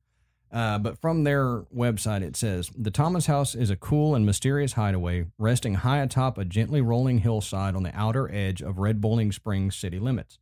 Uh, 0.52 0.78
but 0.78 0.98
from 0.98 1.24
their 1.24 1.64
website, 1.76 2.22
it 2.22 2.38
says 2.38 2.72
the 2.76 2.90
Thomas 2.90 3.26
House 3.26 3.54
is 3.54 3.70
a 3.70 3.76
cool 3.76 4.16
and 4.16 4.26
mysterious 4.26 4.74
hideaway 4.74 5.26
resting 5.38 5.76
high 5.76 6.00
atop 6.00 6.38
a 6.38 6.46
gently 6.46 6.80
rolling 6.80 7.20
hillside 7.20 7.76
on 7.76 7.84
the 7.84 7.96
outer 7.96 8.32
edge 8.34 8.62
of 8.62 8.78
Red 8.78 9.02
Boiling 9.02 9.32
Springs 9.32 9.76
city 9.76 10.00
limits. 10.00 10.40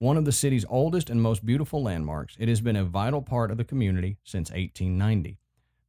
One 0.00 0.16
of 0.16 0.24
the 0.24 0.32
city's 0.32 0.64
oldest 0.68 1.10
and 1.10 1.20
most 1.20 1.44
beautiful 1.44 1.82
landmarks, 1.82 2.36
it 2.38 2.48
has 2.48 2.60
been 2.60 2.76
a 2.76 2.84
vital 2.84 3.22
part 3.22 3.50
of 3.50 3.56
the 3.56 3.64
community 3.64 4.18
since 4.22 4.50
1890. 4.50 5.38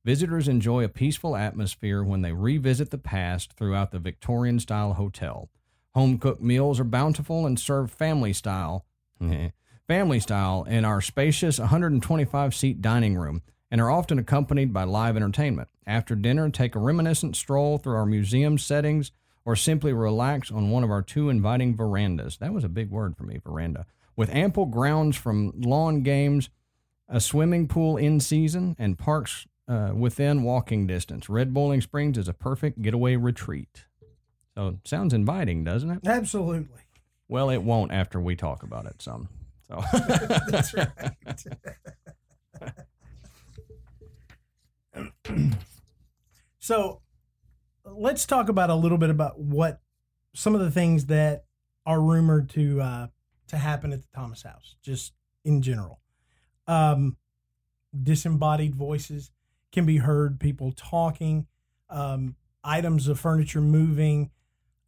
Visitors 0.03 0.47
enjoy 0.47 0.83
a 0.83 0.89
peaceful 0.89 1.35
atmosphere 1.35 2.03
when 2.03 2.21
they 2.21 2.31
revisit 2.31 2.89
the 2.89 2.97
past 2.97 3.53
throughout 3.53 3.91
the 3.91 3.99
Victorian 3.99 4.59
style 4.59 4.93
hotel, 4.93 5.49
Home 5.95 6.19
cooked 6.19 6.41
meals 6.41 6.79
are 6.79 6.85
bountiful 6.85 7.45
and 7.45 7.59
served 7.59 7.91
family 7.91 8.31
style. 8.31 8.85
family 9.87 10.19
style 10.19 10.63
in 10.63 10.85
our 10.85 11.01
spacious 11.01 11.59
125 11.59 12.55
seat 12.55 12.81
dining 12.81 13.17
room 13.17 13.41
and 13.71 13.81
are 13.81 13.89
often 13.89 14.19
accompanied 14.19 14.71
by 14.71 14.83
live 14.83 15.15
entertainment. 15.15 15.67
After 15.87 16.15
dinner, 16.15 16.49
take 16.49 16.75
a 16.75 16.79
reminiscent 16.79 17.35
stroll 17.35 17.79
through 17.79 17.95
our 17.95 18.05
museum 18.05 18.57
settings 18.57 19.11
or 19.45 19.55
simply 19.55 19.93
relax 19.93 20.51
on 20.51 20.69
one 20.69 20.83
of 20.83 20.91
our 20.91 21.01
two 21.01 21.29
inviting 21.29 21.75
verandas. 21.75 22.37
That 22.37 22.53
was 22.53 22.63
a 22.63 22.69
big 22.69 22.91
word 22.91 23.17
for 23.17 23.23
me, 23.23 23.39
veranda. 23.43 23.87
With 24.19 24.35
ample 24.35 24.65
grounds 24.65 25.15
from 25.15 25.53
lawn 25.55 26.03
games, 26.03 26.49
a 27.07 27.21
swimming 27.21 27.69
pool 27.69 27.95
in 27.95 28.19
season, 28.19 28.75
and 28.77 28.97
parks 28.97 29.47
uh, 29.65 29.91
within 29.95 30.43
walking 30.43 30.85
distance. 30.85 31.29
Red 31.29 31.53
Boiling 31.53 31.79
Springs 31.79 32.17
is 32.17 32.27
a 32.27 32.33
perfect 32.33 32.81
getaway 32.81 33.15
retreat. 33.15 33.85
So 34.55 34.77
sounds 34.83 35.13
inviting, 35.13 35.63
doesn't 35.63 35.89
it? 35.89 35.99
Absolutely. 36.05 36.67
Well, 37.29 37.49
it 37.49 37.63
won't 37.63 37.93
after 37.93 38.19
we 38.19 38.35
talk 38.35 38.61
about 38.61 38.87
it 38.87 39.01
some. 39.01 39.29
So 39.65 39.81
That's 40.49 40.73
right. 40.73 40.89
so 46.59 46.99
let's 47.85 48.25
talk 48.25 48.49
about 48.49 48.69
a 48.69 48.75
little 48.75 48.97
bit 48.97 49.11
about 49.11 49.39
what 49.39 49.79
some 50.35 50.55
of 50.55 50.59
the 50.59 50.71
things 50.71 51.05
that 51.05 51.45
are 51.85 52.01
rumored 52.01 52.49
to 52.49 52.81
uh, 52.81 53.07
to 53.49 53.57
happen 53.57 53.91
at 53.93 54.01
the 54.01 54.07
Thomas 54.13 54.43
House, 54.43 54.75
just 54.81 55.13
in 55.43 55.61
general. 55.61 55.99
Um, 56.67 57.17
disembodied 58.03 58.75
voices 58.75 59.31
can 59.71 59.85
be 59.85 59.97
heard, 59.97 60.39
people 60.39 60.71
talking, 60.71 61.47
um, 61.89 62.35
items 62.63 63.07
of 63.07 63.19
furniture 63.19 63.61
moving, 63.61 64.31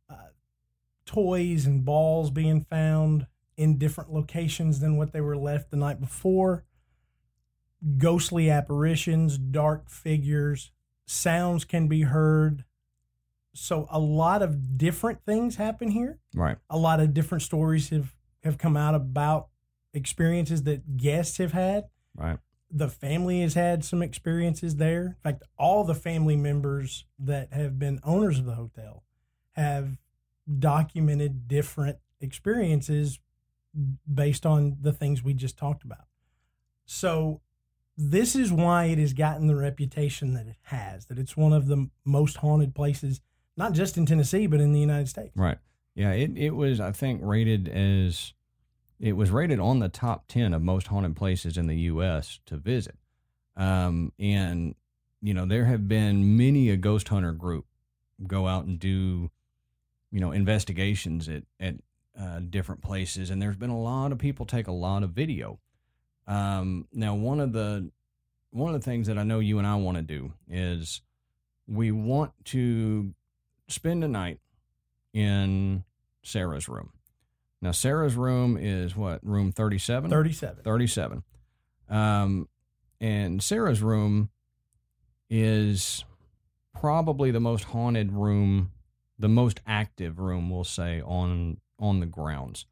uh, 0.10 0.30
toys 1.06 1.66
and 1.66 1.86
balls 1.86 2.32
being 2.32 2.62
found 2.62 3.28
in 3.58 3.78
different 3.78 4.12
locations 4.12 4.80
than 4.80 4.98
what 4.98 5.14
they 5.14 5.22
were 5.22 5.38
left 5.38 5.72
the 5.72 5.78
night 5.78 6.00
before, 6.00 6.64
ghostly 7.98 8.50
apparitions, 8.50 9.38
dark 9.38 9.90
figures, 9.90 10.72
sounds 11.06 11.66
can 11.66 11.88
be 11.88 12.02
heard. 12.04 12.64
So 13.54 13.88
a 13.92 14.00
lot 14.00 14.42
of 14.42 14.78
different 14.78 15.26
things 15.26 15.58
happen 15.58 15.92
here. 15.92 16.20
right, 16.34 16.58
A 16.70 16.78
lot 16.78 17.00
of 17.00 17.14
different 17.14 17.42
stories 17.42 17.90
have 17.90 18.16
have 18.44 18.58
come 18.58 18.76
out 18.76 18.96
about 18.96 19.48
experiences 19.94 20.64
that 20.64 20.98
guests 20.98 21.38
have 21.38 21.52
had 21.52 21.86
right, 22.16 22.38
the 22.72 22.88
family 22.88 23.42
has 23.42 23.54
had 23.54 23.84
some 23.84 24.02
experiences 24.02 24.78
there. 24.78 25.06
In 25.06 25.16
fact, 25.24 25.44
all 25.58 25.84
the 25.84 25.96
family 25.96 26.36
members 26.36 27.06
that 27.20 27.52
have 27.52 27.78
been 27.78 28.00
owners 28.04 28.40
of 28.40 28.46
the 28.46 28.56
hotel 28.56 29.04
have 29.54 29.98
documented 30.60 31.48
different 31.48 31.98
experiences 32.20 33.20
based 34.12 34.46
on 34.46 34.78
the 34.82 34.94
things 34.94 35.24
we 35.24 35.34
just 35.34 35.58
talked 35.58 35.84
about. 35.84 36.06
So, 36.86 37.42
this 37.98 38.36
is 38.36 38.52
why 38.52 38.86
it 38.86 38.98
has 38.98 39.14
gotten 39.14 39.48
the 39.48 39.56
reputation 39.56 40.34
that 40.34 40.48
it 40.48 40.56
has, 40.64 41.06
that 41.06 41.20
it's 41.20 41.38
one 41.38 41.54
of 41.54 41.68
the 41.68 41.90
most 42.06 42.38
haunted 42.38 42.74
places, 42.74 43.22
not 43.58 43.74
just 43.74 43.98
in 43.98 44.06
Tennessee, 44.06 44.48
but 44.48 44.60
in 44.62 44.72
the 44.72 44.80
United 44.80 45.08
States. 45.08 45.36
right. 45.36 45.58
Yeah, 46.02 46.14
it, 46.14 46.36
it 46.36 46.56
was, 46.56 46.80
I 46.80 46.92
think, 46.94 47.22
rated 47.24 47.68
as, 47.68 48.34
it 49.00 49.14
was 49.14 49.30
rated 49.30 49.60
on 49.60 49.78
the 49.78 49.88
top 49.88 50.28
10 50.30 50.52
of 50.52 50.64
most 50.64 50.88
haunted 50.88 51.16
places 51.16 51.58
in 51.58 51.68
the 51.68 51.76
U.S. 51.76 52.40
to 52.48 52.58
visit. 52.58 52.96
Um, 53.56 54.12
and, 54.18 54.74
you 55.22 55.36
know, 55.36 55.46
there 55.46 55.66
have 55.66 55.88
been 55.88 56.36
many 56.38 56.72
a 56.72 56.76
ghost 56.76 57.10
hunter 57.10 57.34
group 57.34 57.68
go 58.26 58.48
out 58.48 58.66
and 58.66 58.80
do, 58.80 59.30
you 60.12 60.20
know, 60.20 60.32
investigations 60.32 61.30
at, 61.30 61.44
at 61.60 61.76
uh, 62.20 62.40
different 62.50 62.82
places. 62.82 63.30
And 63.30 63.40
there's 63.40 63.56
been 63.56 63.70
a 63.70 63.80
lot 63.80 64.12
of 64.12 64.18
people 64.18 64.48
take 64.48 64.66
a 64.66 64.72
lot 64.72 65.04
of 65.04 65.12
video. 65.12 65.60
Um, 66.26 66.88
now, 66.92 67.14
one 67.14 67.40
of 67.40 67.54
the, 67.54 67.92
one 68.50 68.74
of 68.74 68.82
the 68.82 68.84
things 68.84 69.06
that 69.06 69.20
I 69.20 69.24
know 69.24 69.38
you 69.38 69.60
and 69.60 69.68
I 69.68 69.76
want 69.76 69.98
to 69.98 70.04
do 70.04 70.34
is 70.50 71.04
we 71.68 71.92
want 71.92 72.32
to 72.46 73.14
spend 73.68 74.04
a 74.04 74.08
night 74.08 74.40
in 75.14 75.84
Sarah's 76.24 76.68
room. 76.68 76.92
Now, 77.62 77.72
Sarah's 77.72 78.16
room 78.16 78.58
is 78.60 78.96
what, 78.96 79.24
room 79.24 79.52
37? 79.52 80.10
37. 80.10 80.64
37. 80.64 81.24
Um, 81.90 82.48
and 83.00 83.42
Sarah's 83.42 83.82
room 83.82 84.30
is 85.30 86.04
probably 86.74 87.32
the 87.32 87.40
most 87.40 87.66
haunted 87.66 88.12
room, 88.12 88.72
the 89.20 89.30
most 89.30 89.60
active 89.68 90.20
room, 90.20 90.50
we'll 90.50 90.64
say, 90.64 91.02
on 91.02 91.58
on 91.80 92.00
the 92.00 92.06
grounds. 92.06 92.66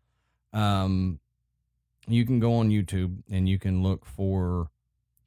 Um, 0.53 1.19
you 2.07 2.25
can 2.25 2.39
go 2.39 2.55
on 2.55 2.69
YouTube 2.69 3.23
and 3.29 3.47
you 3.47 3.59
can 3.59 3.83
look 3.83 4.05
for 4.05 4.69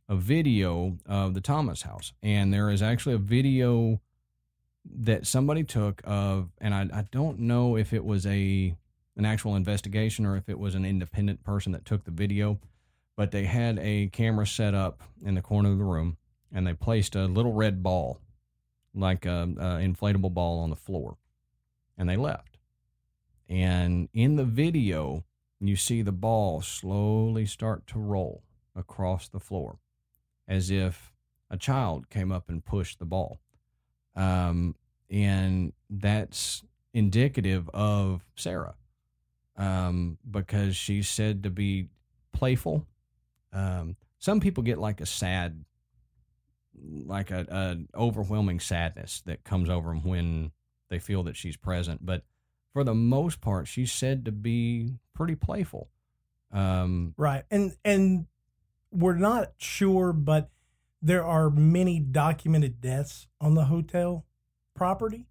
a 0.09 0.17
video 0.17 0.99
of 1.07 1.35
the 1.35 1.41
Thomas 1.41 1.83
house. 1.83 2.13
And 2.23 2.53
there 2.53 2.71
is 2.71 2.83
actually 2.83 3.15
a 3.15 3.19
video 3.19 4.01
that 4.85 5.27
somebody 5.27 5.65
took 5.65 6.03
of, 6.05 6.51
and 6.61 6.75
I, 6.75 6.89
I 6.93 7.03
don't 7.11 7.41
know 7.41 7.77
if 7.77 7.93
it 7.93 8.05
was 8.05 8.27
a 8.27 8.75
an 9.17 9.27
actual 9.27 9.57
investigation 9.57 10.25
or 10.25 10.37
if 10.37 10.49
it 10.49 10.59
was 10.59 10.75
an 10.75 10.87
independent 10.87 11.45
person 11.45 11.73
that 11.73 11.85
took 11.85 12.05
the 12.05 12.11
video, 12.11 12.59
but 13.15 13.31
they 13.31 13.45
had 13.45 13.79
a 13.79 14.09
camera 14.09 14.47
set 14.47 14.75
up 14.75 15.03
in 15.23 15.35
the 15.35 15.43
corner 15.43 15.71
of 15.71 15.79
the 15.79 15.85
room 15.85 16.17
and 16.51 16.67
they 16.67 16.73
placed 16.73 17.15
a 17.15 17.27
little 17.27 17.53
red 17.53 17.83
ball, 17.83 18.19
like 18.95 19.27
a, 19.27 19.43
a 19.43 19.87
inflatable 19.87 20.33
ball, 20.33 20.61
on 20.61 20.71
the 20.71 20.77
floor, 20.77 21.17
and 21.99 22.09
they 22.09 22.17
left. 22.17 22.59
And 23.49 24.09
in 24.15 24.37
the 24.37 24.45
video, 24.45 25.25
you 25.61 25.77
see 25.77 26.03
the 26.03 26.13
ball 26.13 26.63
slowly 26.63 27.47
start 27.47 27.87
to 27.89 27.99
roll 27.99 28.43
across 28.75 29.29
the 29.29 29.41
floor 29.41 29.79
as 30.49 30.71
if 30.71 31.13
a 31.51 31.57
child 31.57 32.09
came 32.09 32.33
up 32.33 32.49
and 32.49 32.65
pushed 32.65 32.99
the 32.99 33.05
ball. 33.05 33.41
Um, 34.15 34.75
and 35.11 35.73
that's 35.91 36.63
indicative 36.95 37.69
of 37.71 38.23
Sarah 38.37 38.75
um, 39.57 40.19
because 40.29 40.77
she's 40.77 41.09
said 41.09 41.43
to 41.45 41.51
be 41.51 41.89
playful. 42.33 42.87
Um, 43.53 43.97
some 44.19 44.41
people 44.41 44.63
get 44.63 44.79
like 44.79 45.01
a 45.01 45.07
sad, 45.07 45.65
like 46.83 47.31
a, 47.31 47.47
a 47.51 47.99
overwhelming 47.99 48.61
sadness 48.61 49.23
that 49.27 49.45
comes 49.45 49.69
over 49.69 49.91
them 49.91 50.03
when 50.03 50.53
they 50.89 50.99
feel 50.99 51.23
that 51.25 51.37
she's 51.37 51.57
present. 51.57 52.05
But 52.05 52.25
for 52.73 52.85
the 52.85 52.95
most 52.95 53.41
part, 53.41 53.69
she's 53.69 53.93
said 53.93 54.25
to 54.25 54.33
be 54.33 54.95
pretty 55.15 55.35
playful. 55.35 55.89
Um, 56.53 57.15
Right. 57.17 57.45
And 57.51 57.77
and 57.85 58.27
we're 58.91 59.15
not 59.17 59.53
sure, 59.59 60.13
but 60.13 60.51
there 61.03 61.25
are 61.25 61.51
many 61.51 61.99
documented 61.99 62.81
deaths 62.81 63.27
on 63.41 63.55
the 63.55 63.65
hotel 63.65 64.25
property. 64.75 65.27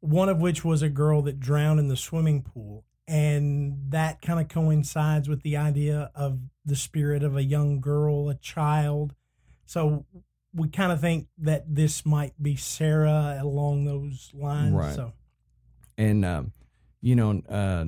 One 0.00 0.28
of 0.28 0.38
which 0.38 0.64
was 0.64 0.80
a 0.80 0.88
girl 0.88 1.22
that 1.22 1.40
drowned 1.40 1.80
in 1.80 1.88
the 1.88 1.96
swimming 1.96 2.42
pool. 2.42 2.84
And 3.08 3.90
that 3.90 4.22
kind 4.22 4.38
of 4.38 4.48
coincides 4.48 5.28
with 5.28 5.42
the 5.42 5.56
idea 5.56 6.12
of 6.14 6.38
the 6.64 6.76
spirit 6.76 7.24
of 7.24 7.36
a 7.36 7.42
young 7.42 7.80
girl, 7.80 8.28
a 8.28 8.34
child. 8.34 9.14
So 9.66 10.06
we 10.54 10.68
kind 10.68 10.92
of 10.92 11.00
think 11.00 11.26
that 11.38 11.74
this 11.74 12.06
might 12.06 12.40
be 12.40 12.54
Sarah 12.54 13.38
along 13.40 13.86
those 13.86 14.30
lines. 14.34 14.74
Right. 14.74 14.94
So 14.94 15.12
And 15.96 16.24
um, 16.24 16.52
you 17.00 17.16
know, 17.16 17.42
uh, 17.48 17.86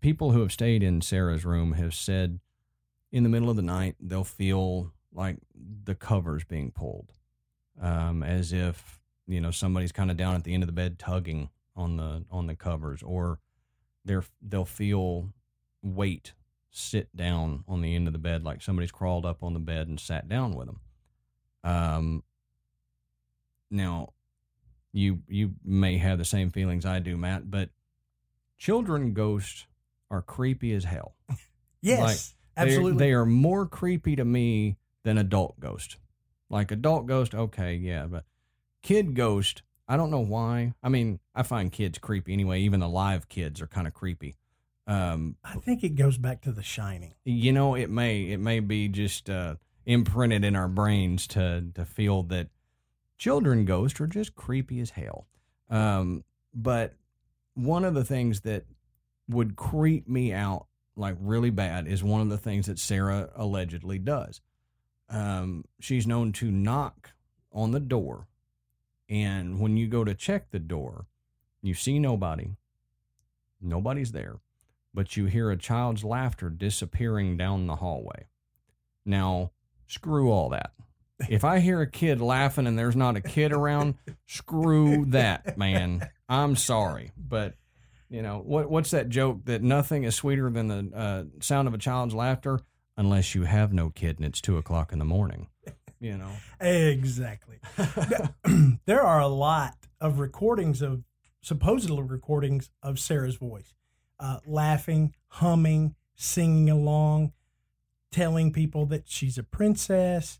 people 0.00 0.32
who 0.32 0.40
have 0.40 0.52
stayed 0.52 0.82
in 0.82 1.00
Sarah's 1.00 1.44
room 1.44 1.72
have 1.72 1.94
said 1.94 2.40
in 3.12 3.22
the 3.22 3.28
middle 3.28 3.50
of 3.50 3.56
the 3.56 3.62
night 3.62 3.96
they'll 4.00 4.24
feel 4.24 4.92
like 5.12 5.36
the 5.84 5.94
covers 5.94 6.44
being 6.44 6.70
pulled, 6.70 7.12
um, 7.80 8.22
as 8.22 8.52
if 8.52 9.00
you 9.26 9.40
know 9.40 9.50
somebody's 9.50 9.92
kind 9.92 10.10
of 10.10 10.16
down 10.16 10.34
at 10.34 10.44
the 10.44 10.54
end 10.54 10.62
of 10.62 10.66
the 10.66 10.72
bed 10.72 10.98
tugging 10.98 11.50
on 11.76 11.96
the 11.96 12.24
on 12.30 12.46
the 12.46 12.56
covers, 12.56 13.02
or 13.02 13.38
they're 14.04 14.24
they'll 14.42 14.64
feel 14.64 15.32
weight 15.82 16.34
sit 16.70 17.14
down 17.16 17.64
on 17.66 17.80
the 17.80 17.94
end 17.96 18.06
of 18.06 18.12
the 18.12 18.18
bed 18.18 18.44
like 18.44 18.62
somebody's 18.62 18.92
crawled 18.92 19.26
up 19.26 19.42
on 19.42 19.54
the 19.54 19.60
bed 19.60 19.88
and 19.88 19.98
sat 19.98 20.28
down 20.28 20.54
with 20.54 20.66
them. 20.66 20.80
Um, 21.64 22.22
now 23.70 24.10
you 24.92 25.20
you 25.28 25.54
may 25.64 25.98
have 25.98 26.18
the 26.18 26.24
same 26.24 26.50
feelings 26.50 26.86
I 26.86 26.98
do, 27.00 27.16
Matt, 27.16 27.50
but 27.50 27.70
children 28.58 29.12
ghosts 29.12 29.66
are 30.10 30.22
creepy 30.22 30.72
as 30.72 30.84
hell. 30.84 31.14
yes, 31.82 32.00
Like, 32.00 32.66
absolutely. 32.68 32.98
They 32.98 33.12
are 33.12 33.26
more 33.26 33.66
creepy 33.66 34.16
to 34.16 34.24
me 34.24 34.76
than 35.04 35.18
adult 35.18 35.58
ghost. 35.60 35.96
Like 36.48 36.70
adult 36.70 37.06
ghost, 37.06 37.34
okay, 37.34 37.74
yeah, 37.74 38.06
but 38.06 38.24
kid 38.82 39.14
ghost, 39.14 39.62
I 39.86 39.96
don't 39.96 40.10
know 40.10 40.20
why. 40.20 40.74
I 40.82 40.88
mean, 40.88 41.20
I 41.34 41.42
find 41.42 41.70
kids 41.70 41.98
creepy 41.98 42.32
anyway. 42.32 42.60
Even 42.60 42.80
the 42.80 42.88
live 42.88 43.28
kids 43.28 43.60
are 43.60 43.66
kind 43.66 43.86
of 43.86 43.94
creepy. 43.94 44.36
Um, 44.86 45.36
I 45.44 45.54
think 45.54 45.84
it 45.84 45.90
goes 45.90 46.18
back 46.18 46.42
to 46.42 46.52
The 46.52 46.62
Shining. 46.62 47.14
you 47.24 47.52
know, 47.52 47.74
it 47.74 47.90
may 47.90 48.30
it 48.30 48.38
may 48.38 48.60
be 48.60 48.88
just 48.88 49.30
uh, 49.30 49.54
imprinted 49.86 50.44
in 50.44 50.56
our 50.56 50.68
brains 50.68 51.26
to 51.28 51.64
to 51.74 51.84
feel 51.84 52.24
that 52.24 52.48
children 53.18 53.64
ghosts 53.64 54.00
are 54.00 54.06
just 54.06 54.34
creepy 54.34 54.80
as 54.80 54.90
hell. 54.90 55.28
Um, 55.68 56.24
but 56.52 56.94
one 57.54 57.84
of 57.84 57.94
the 57.94 58.04
things 58.04 58.40
that 58.40 58.64
would 59.28 59.54
creep 59.54 60.08
me 60.08 60.32
out 60.32 60.66
like 60.96 61.16
really 61.20 61.50
bad 61.50 61.86
is 61.86 62.02
one 62.02 62.20
of 62.20 62.28
the 62.28 62.38
things 62.38 62.66
that 62.66 62.78
Sarah 62.78 63.30
allegedly 63.36 63.98
does. 63.98 64.40
Um, 65.10 65.64
she's 65.80 66.06
known 66.06 66.32
to 66.34 66.50
knock 66.50 67.10
on 67.52 67.72
the 67.72 67.80
door, 67.80 68.28
and 69.08 69.58
when 69.58 69.76
you 69.76 69.88
go 69.88 70.04
to 70.04 70.14
check 70.14 70.50
the 70.50 70.60
door, 70.60 71.06
you 71.62 71.74
see 71.74 71.98
nobody. 71.98 72.52
Nobody's 73.60 74.12
there, 74.12 74.36
but 74.94 75.16
you 75.16 75.26
hear 75.26 75.50
a 75.50 75.56
child's 75.56 76.04
laughter 76.04 76.48
disappearing 76.48 77.36
down 77.36 77.66
the 77.66 77.76
hallway. 77.76 78.26
Now, 79.04 79.50
screw 79.86 80.30
all 80.30 80.48
that. 80.50 80.72
If 81.28 81.44
I 81.44 81.58
hear 81.58 81.80
a 81.80 81.90
kid 81.90 82.20
laughing 82.20 82.66
and 82.66 82.78
there's 82.78 82.96
not 82.96 83.16
a 83.16 83.20
kid 83.20 83.52
around, 83.52 83.96
screw 84.26 85.04
that, 85.08 85.58
man. 85.58 86.08
I'm 86.28 86.56
sorry, 86.56 87.12
but 87.18 87.54
you 88.08 88.22
know 88.22 88.38
what? 88.38 88.70
What's 88.70 88.92
that 88.92 89.08
joke 89.08 89.44
that 89.44 89.62
nothing 89.62 90.04
is 90.04 90.14
sweeter 90.14 90.48
than 90.50 90.68
the 90.68 90.96
uh, 90.96 91.24
sound 91.40 91.68
of 91.68 91.74
a 91.74 91.78
child's 91.78 92.14
laughter, 92.14 92.60
unless 93.00 93.34
you 93.34 93.44
have 93.44 93.72
no 93.72 93.88
kid 93.88 94.18
and 94.18 94.26
it's 94.26 94.42
two 94.42 94.58
o'clock 94.58 94.92
in 94.92 94.98
the 94.98 95.04
morning. 95.06 95.48
You 96.00 96.18
know, 96.18 96.30
Exactly. 96.60 97.58
there 98.84 99.00
are 99.00 99.20
a 99.20 99.26
lot 99.26 99.74
of 100.02 100.18
recordings 100.18 100.82
of 100.82 101.02
supposedly 101.40 102.02
recordings 102.02 102.70
of 102.82 102.98
Sarah's 102.98 103.36
voice, 103.36 103.72
uh, 104.18 104.40
laughing, 104.46 105.14
humming, 105.28 105.94
singing 106.14 106.68
along, 106.68 107.32
telling 108.12 108.52
people 108.52 108.84
that 108.86 109.04
she's 109.08 109.38
a 109.38 109.42
princess. 109.42 110.38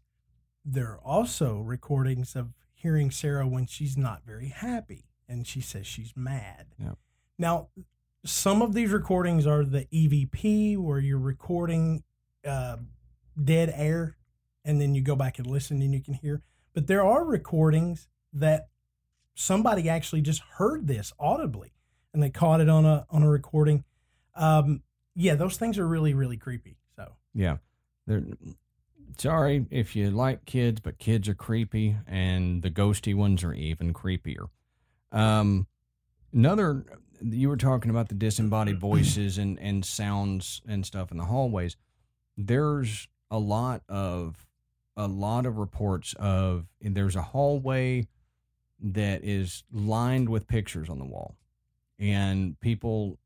There 0.63 0.89
are 0.89 1.01
also 1.03 1.61
recordings 1.61 2.37
of 2.37 2.53
hearing 2.75 3.11
Sarah 3.11 3.49
when 3.49 3.65
she's 3.67 3.97
not 3.97 4.23
very 4.27 4.49
happy 4.49 5.07
and 5.27 5.47
she 5.47 5.63
says 5.63 5.87
she's 5.87 6.13
mad. 6.15 6.67
Yep. 6.79 6.99
Now, 7.39 7.69
some 8.23 8.61
of 8.61 8.75
these 8.75 8.91
recordings 8.91 9.47
are 9.47 9.65
the 9.65 9.87
EVP 9.87 10.77
where 10.77 10.99
you're 10.99 11.19
recording 11.19 12.03
uh, 12.47 12.77
dead 13.43 13.73
air 13.75 14.17
and 14.65 14.81
then 14.81 14.95
you 14.95 15.03
go 15.03 15.17
back 15.17 15.39
and 15.39 15.47
listen 15.47 15.81
and 15.83 15.93
you 15.95 16.03
can 16.03 16.15
hear. 16.15 16.43
But 16.75 16.87
there 16.87 17.05
are 17.05 17.25
recordings 17.25 18.09
that 18.33 18.69
somebody 19.35 19.89
actually 19.89 20.21
just 20.21 20.43
heard 20.57 20.87
this 20.87 21.13
audibly 21.19 21.73
and 22.13 22.23
they 22.23 22.31
caught 22.31 22.61
it 22.61 22.69
on 22.69 22.85
a 22.85 23.07
on 23.11 23.23
a 23.23 23.29
recording. 23.29 23.85
Um, 24.35 24.83
yeah, 25.15 25.35
those 25.35 25.57
things 25.57 25.79
are 25.79 25.87
really 25.87 26.15
really 26.15 26.37
creepy. 26.37 26.77
So 26.97 27.13
yeah. 27.35 27.57
They're 28.07 28.25
sorry 29.19 29.67
if 29.71 29.95
you 29.95 30.11
like 30.11 30.45
kids, 30.47 30.81
but 30.81 30.99
kids 30.99 31.29
are 31.29 31.35
creepy, 31.35 31.97
and 32.07 32.63
the 32.63 32.71
ghosty 32.71 33.15
ones 33.15 33.45
are 33.45 33.53
even 33.53 33.93
creepier. 33.93 34.49
Um, 35.13 35.67
another, 36.33 36.85
you 37.23 37.49
were 37.49 37.57
talking 37.57 37.91
about 37.91 38.09
the 38.09 38.15
disembodied 38.15 38.81
voices 38.81 39.39
and 39.39 39.59
and 39.61 39.85
sounds 39.85 40.63
and 40.67 40.85
stuff 40.85 41.11
in 41.11 41.19
the 41.19 41.25
hallways. 41.25 41.77
There's 42.47 43.09
a 43.31 43.39
lot 43.39 43.83
of 43.89 44.47
a 44.97 45.07
lot 45.07 45.47
of 45.47 45.59
reports 45.59 46.15
of 46.19 46.67
there's 46.81 47.17
a 47.17 47.23
hallway 47.23 48.07
that 48.83 49.23
is 49.25 49.63
lined 49.73 50.29
with 50.29 50.49
pictures 50.49 50.89
on 50.89 50.99
the 50.99 51.05
wall, 51.05 51.37
and 51.99 52.59
people 52.61 53.19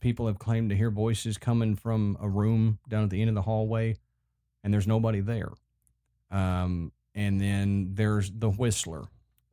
people 0.00 0.26
have 0.26 0.38
claimed 0.38 0.70
to 0.70 0.76
hear 0.76 0.90
voices 0.90 1.38
coming 1.38 1.76
from 1.76 2.16
a 2.20 2.28
room 2.28 2.78
down 2.88 3.04
at 3.04 3.10
the 3.10 3.20
end 3.20 3.28
of 3.28 3.34
the 3.34 3.42
hallway, 3.42 3.96
and 4.62 4.72
there's 4.72 4.86
nobody 4.86 5.20
there. 5.20 5.50
Um, 6.30 6.92
and 7.14 7.40
then 7.40 7.90
there's 7.94 8.30
the 8.30 8.50
Whistler, 8.50 9.04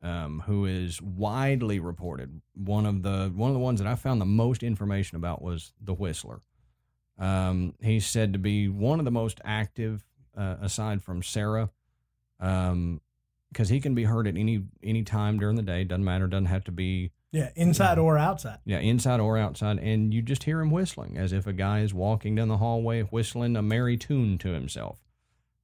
um, 0.02 0.44
who 0.46 0.64
is 0.66 1.02
widely 1.02 1.80
reported. 1.80 2.40
One 2.54 2.86
of 2.86 3.02
the 3.02 3.32
one 3.34 3.50
of 3.50 3.54
the 3.54 3.60
ones 3.60 3.80
that 3.80 3.88
I 3.88 3.96
found 3.96 4.20
the 4.20 4.26
most 4.26 4.62
information 4.62 5.16
about 5.16 5.42
was 5.42 5.72
the 5.80 5.94
Whistler. 5.94 6.40
Um, 7.18 7.74
he's 7.80 8.06
said 8.06 8.32
to 8.32 8.38
be 8.38 8.68
one 8.68 8.98
of 8.98 9.04
the 9.04 9.10
most 9.10 9.40
active, 9.44 10.04
uh, 10.36 10.56
aside 10.60 11.02
from 11.02 11.22
Sarah, 11.22 11.70
because 12.38 13.68
he 13.68 13.80
can 13.80 13.94
be 13.94 14.04
heard 14.04 14.28
at 14.28 14.36
any 14.36 14.62
any 14.82 15.02
time 15.02 15.38
during 15.38 15.56
the 15.56 15.62
day. 15.62 15.84
Doesn't 15.84 16.04
matter. 16.04 16.26
Doesn't 16.26 16.46
have 16.46 16.64
to 16.64 16.72
be 16.72 17.10
yeah, 17.32 17.50
inside 17.56 17.98
or 17.98 18.16
outside. 18.16 18.58
yeah, 18.64 18.78
inside 18.78 19.20
or 19.20 19.36
outside, 19.36 19.78
and 19.78 20.14
you 20.14 20.22
just 20.22 20.44
hear 20.44 20.60
him 20.60 20.70
whistling 20.70 21.18
as 21.18 21.32
if 21.32 21.46
a 21.46 21.52
guy 21.52 21.80
is 21.80 21.92
walking 21.92 22.34
down 22.34 22.48
the 22.48 22.58
hallway 22.58 23.02
whistling 23.02 23.56
a 23.56 23.62
merry 23.62 23.96
tune 23.96 24.38
to 24.38 24.50
himself. 24.50 24.98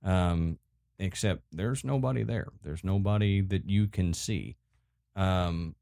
Um, 0.02 0.58
except 0.98 1.42
there's 1.52 1.84
nobody 1.84 2.22
there. 2.22 2.48
There's 2.62 2.84
nobody 2.84 3.40
that 3.40 3.68
you 3.68 3.86
can 3.86 4.12
see. 4.12 4.56
Um, 5.16 5.74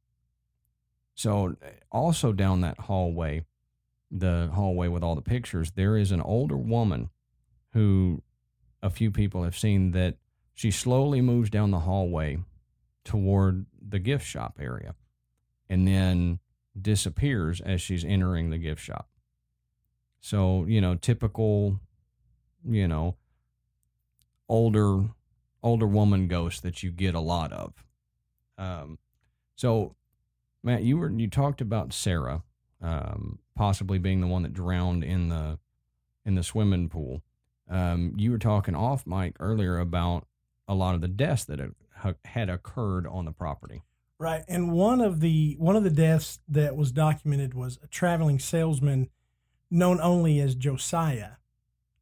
so 1.15 1.57
also 1.91 2.33
down 2.33 2.61
that 2.61 2.79
hallway, 2.79 3.45
the 4.13 4.51
hallway 4.55 4.89
with 4.89 5.03
all 5.03 5.15
the 5.15 5.23
pictures, 5.23 5.73
there 5.73 5.97
is 5.97 6.13
an 6.13 6.21
older 6.21 6.57
woman 6.57 7.09
who 7.73 8.23
a 8.83 8.91
few 8.91 9.11
people 9.11 9.43
have 9.45 9.57
seen 9.57 9.93
that 9.93 10.17
she 10.55 10.71
slowly 10.71 11.23
moves 11.23 11.49
down 11.49 11.71
the 11.71 11.81
hallway 11.81 12.39
toward 13.05 13.67
the 13.81 13.99
gift 13.99 14.27
shop 14.27 14.59
area 14.61 14.95
and 15.69 15.89
then 15.89 16.39
disappears 16.81 17.61
as 17.61 17.81
she's 17.81 18.05
entering 18.05 18.51
the 18.51 18.59
gift 18.59 18.83
shop. 18.83 19.09
So, 20.21 20.67
you 20.67 20.81
know, 20.81 20.95
typical, 20.95 21.81
you 22.69 22.87
know, 22.87 23.17
older 24.49 25.09
older 25.63 25.87
woman 25.87 26.29
ghost 26.29 26.63
that 26.63 26.83
you 26.83 26.91
get 26.91 27.15
a 27.15 27.21
lot 27.21 27.53
of. 27.53 27.73
Um, 28.59 28.99
so, 29.55 29.95
Matt, 30.63 30.83
you 30.83 30.99
were 30.99 31.11
you 31.11 31.29
talked 31.29 31.61
about 31.61 31.93
Sarah 31.93 32.43
um, 32.81 33.39
possibly 33.55 33.99
being 33.99 34.21
the 34.21 34.27
one 34.27 34.43
that 34.43 34.53
drowned 34.53 35.05
in 35.05 35.29
the 35.29 35.59
in 36.25 36.35
the 36.35 36.43
swimming 36.43 36.89
pool. 36.89 37.23
Um, 37.69 38.15
you 38.17 38.31
were 38.31 38.39
talking 38.39 38.75
off 38.75 39.07
mic 39.07 39.37
earlier 39.41 39.79
about 39.79 40.27
a 40.69 40.75
lot 40.75 40.95
of 40.95 41.01
the 41.01 41.09
deaths 41.09 41.45
that 41.45 41.59
had, 41.59 42.17
had 42.25 42.49
occurred 42.49 43.07
on 43.07 43.25
the 43.25 43.33
property. 43.33 43.83
Right. 44.19 44.45
And 44.47 44.71
one 44.73 45.01
of 45.01 45.21
the 45.21 45.57
one 45.59 45.75
of 45.75 45.83
the 45.83 45.91
deaths 45.91 46.39
that 46.49 46.77
was 46.77 46.93
documented 46.93 47.55
was 47.55 47.79
a 47.83 47.89
traveling 47.89 48.39
salesman 48.39 49.11
known 49.71 50.01
only 50.01 50.39
as 50.39 50.55
Josiah. 50.55 51.33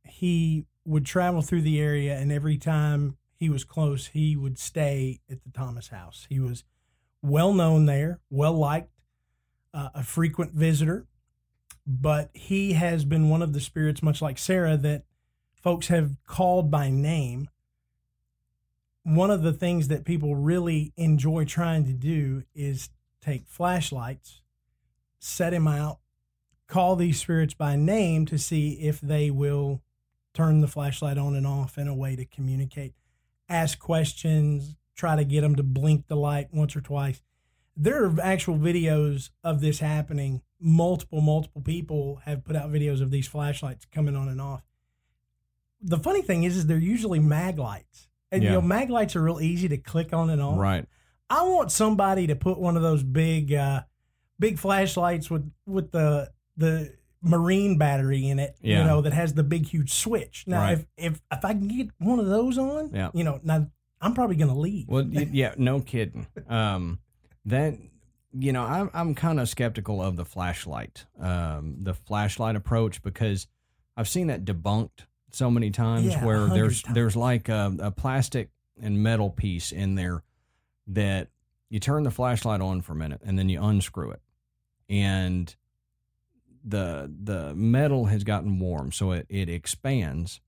He 0.04 0.66
would 0.84 1.06
travel 1.06 1.40
through 1.40 1.62
the 1.62 1.80
area 1.80 2.18
and 2.18 2.30
every 2.30 2.58
time 2.58 3.16
he 3.34 3.48
was 3.48 3.64
close, 3.64 4.08
he 4.08 4.36
would 4.36 4.58
stay 4.58 5.20
at 5.30 5.42
the 5.44 5.50
Thomas 5.50 5.88
house. 5.88 6.26
He 6.28 6.40
was 6.40 6.64
well 7.22 7.54
known 7.54 7.86
there, 7.86 8.20
well 8.28 8.52
liked, 8.52 8.90
uh, 9.72 9.88
a 9.94 10.02
frequent 10.02 10.52
visitor, 10.52 11.06
but 11.86 12.30
he 12.34 12.74
has 12.74 13.04
been 13.04 13.28
one 13.28 13.42
of 13.42 13.52
the 13.52 13.60
spirits 13.60 14.02
much 14.02 14.20
like 14.22 14.38
Sarah 14.38 14.76
that 14.76 15.04
folks 15.54 15.88
have 15.88 16.16
called 16.26 16.70
by 16.70 16.90
name 16.90 17.48
one 19.02 19.30
of 19.30 19.42
the 19.42 19.52
things 19.52 19.88
that 19.88 20.04
people 20.04 20.36
really 20.36 20.92
enjoy 20.96 21.44
trying 21.44 21.84
to 21.84 21.92
do 21.92 22.44
is 22.54 22.90
take 23.20 23.46
flashlights, 23.46 24.42
set 25.18 25.52
him 25.52 25.66
out, 25.66 25.98
call 26.66 26.96
these 26.96 27.20
spirits 27.20 27.54
by 27.54 27.76
name 27.76 28.26
to 28.26 28.38
see 28.38 28.72
if 28.72 29.00
they 29.00 29.30
will 29.30 29.82
turn 30.34 30.60
the 30.60 30.68
flashlight 30.68 31.18
on 31.18 31.34
and 31.34 31.46
off 31.46 31.78
in 31.78 31.88
a 31.88 31.94
way 31.94 32.14
to 32.14 32.24
communicate, 32.24 32.94
ask 33.48 33.78
questions, 33.78 34.76
try 34.94 35.16
to 35.16 35.24
get 35.24 35.40
them 35.40 35.56
to 35.56 35.62
blink 35.62 36.06
the 36.06 36.16
light 36.16 36.48
once 36.52 36.76
or 36.76 36.80
twice. 36.80 37.22
There 37.76 38.04
are 38.04 38.20
actual 38.22 38.56
videos 38.58 39.30
of 39.42 39.60
this 39.60 39.80
happening. 39.80 40.42
Multiple, 40.60 41.20
multiple 41.22 41.62
people 41.62 42.20
have 42.24 42.44
put 42.44 42.54
out 42.54 42.70
videos 42.70 43.00
of 43.00 43.10
these 43.10 43.26
flashlights 43.26 43.86
coming 43.86 44.14
on 44.14 44.28
and 44.28 44.40
off. 44.40 44.62
The 45.80 45.98
funny 45.98 46.20
thing 46.22 46.44
is, 46.44 46.56
is 46.56 46.66
they're 46.66 46.76
usually 46.78 47.18
mag 47.18 47.58
lights. 47.58 48.08
And 48.30 48.42
Yeah. 48.42 48.50
you 48.50 48.54
know, 48.56 48.60
mag 48.62 48.90
lights 48.90 49.16
are 49.16 49.22
real 49.22 49.40
easy 49.40 49.68
to 49.68 49.78
click 49.78 50.12
on 50.12 50.28
and 50.30 50.40
off. 50.42 50.58
Right. 50.58 50.84
I 51.30 51.44
want 51.44 51.72
somebody 51.72 52.26
to 52.26 52.36
put 52.36 52.58
one 52.58 52.76
of 52.76 52.82
those 52.82 53.02
big, 53.02 53.52
uh, 53.54 53.82
big 54.38 54.58
flashlights 54.58 55.30
with 55.30 55.50
with 55.66 55.90
the 55.92 56.30
the 56.56 56.92
marine 57.22 57.78
battery 57.78 58.28
in 58.28 58.38
it. 58.38 58.56
Yeah. 58.60 58.80
You 58.80 58.84
know 58.84 59.00
that 59.02 59.12
has 59.14 59.32
the 59.34 59.42
big 59.42 59.66
huge 59.66 59.92
switch. 59.92 60.44
Now, 60.46 60.60
Right. 60.60 60.72
if 60.78 60.86
if 60.96 61.20
if 61.32 61.44
I 61.44 61.52
can 61.54 61.68
get 61.68 61.88
one 61.98 62.18
of 62.18 62.26
those 62.26 62.58
on, 62.58 62.90
Yeah. 62.92 63.10
you 63.14 63.24
know, 63.24 63.40
now 63.42 63.66
I'm 64.00 64.12
probably 64.14 64.36
gonna 64.36 64.58
leave. 64.58 64.88
Well, 64.88 65.04
yeah, 65.06 65.54
no 65.56 65.80
kidding. 65.92 66.26
Um, 66.48 66.98
that 67.46 67.74
you 68.32 68.52
know, 68.52 68.62
I'm 68.62 68.90
I'm 68.94 69.14
kind 69.14 69.40
of 69.40 69.48
skeptical 69.48 70.00
of 70.02 70.16
the 70.16 70.24
flashlight, 70.24 71.04
um, 71.18 71.76
the 71.80 71.94
flashlight 71.94 72.56
approach 72.56 73.02
because 73.02 73.46
I've 73.96 74.08
seen 74.08 74.28
that 74.28 74.44
debunked 74.44 75.06
so 75.32 75.50
many 75.50 75.70
times 75.70 76.06
Yeah, 76.06 76.24
where 76.24 76.46
there's 76.46 76.82
times. 76.82 76.94
there's 76.94 77.16
like 77.16 77.48
a, 77.48 77.74
a 77.80 77.90
plastic 77.90 78.50
and 78.80 79.02
metal 79.02 79.30
piece 79.30 79.72
in 79.72 79.94
there 79.94 80.22
that 80.88 81.28
you 81.68 81.78
turn 81.80 82.02
the 82.04 82.10
flashlight 82.10 82.60
on 82.60 82.80
for 82.80 82.92
a 82.92 82.96
minute 82.96 83.20
and 83.24 83.38
then 83.38 83.48
you 83.48 83.62
unscrew 83.62 84.10
it, 84.12 84.20
and 84.88 85.54
the 86.64 87.10
the 87.22 87.54
metal 87.54 88.06
has 88.06 88.22
gotten 88.24 88.58
warm, 88.58 88.92
so 88.92 89.12
it 89.12 89.26
it 89.28 89.48
expands 89.48 90.40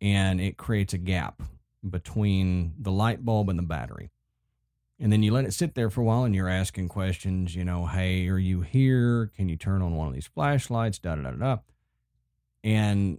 and 0.00 0.40
it 0.40 0.56
creates 0.56 0.94
a 0.94 0.98
gap 0.98 1.42
between 1.88 2.72
the 2.78 2.90
light 2.92 3.24
bulb 3.24 3.48
and 3.50 3.58
the 3.58 3.62
battery. 3.62 4.10
And 5.02 5.10
then 5.10 5.22
you 5.22 5.32
let 5.32 5.46
it 5.46 5.54
sit 5.54 5.74
there 5.74 5.88
for 5.88 6.02
a 6.02 6.04
while 6.04 6.24
and 6.24 6.34
you're 6.34 6.48
asking 6.48 6.88
questions, 6.90 7.56
you 7.56 7.64
know, 7.64 7.86
hey, 7.86 8.28
are 8.28 8.38
you 8.38 8.60
here? 8.60 9.30
Can 9.34 9.48
you 9.48 9.56
turn 9.56 9.80
on 9.80 9.96
one 9.96 10.08
of 10.08 10.14
these 10.14 10.26
flashlights? 10.26 10.98
Da 10.98 11.14
da 11.14 11.22
da 11.22 11.30
da. 11.30 11.56
And 12.62 13.18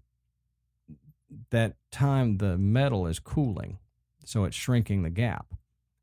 that 1.50 1.76
time 1.92 2.38
the 2.38 2.56
metal 2.58 3.08
is 3.08 3.18
cooling, 3.18 3.80
so 4.24 4.44
it's 4.44 4.56
shrinking 4.56 5.02
the 5.02 5.10
gap. 5.10 5.48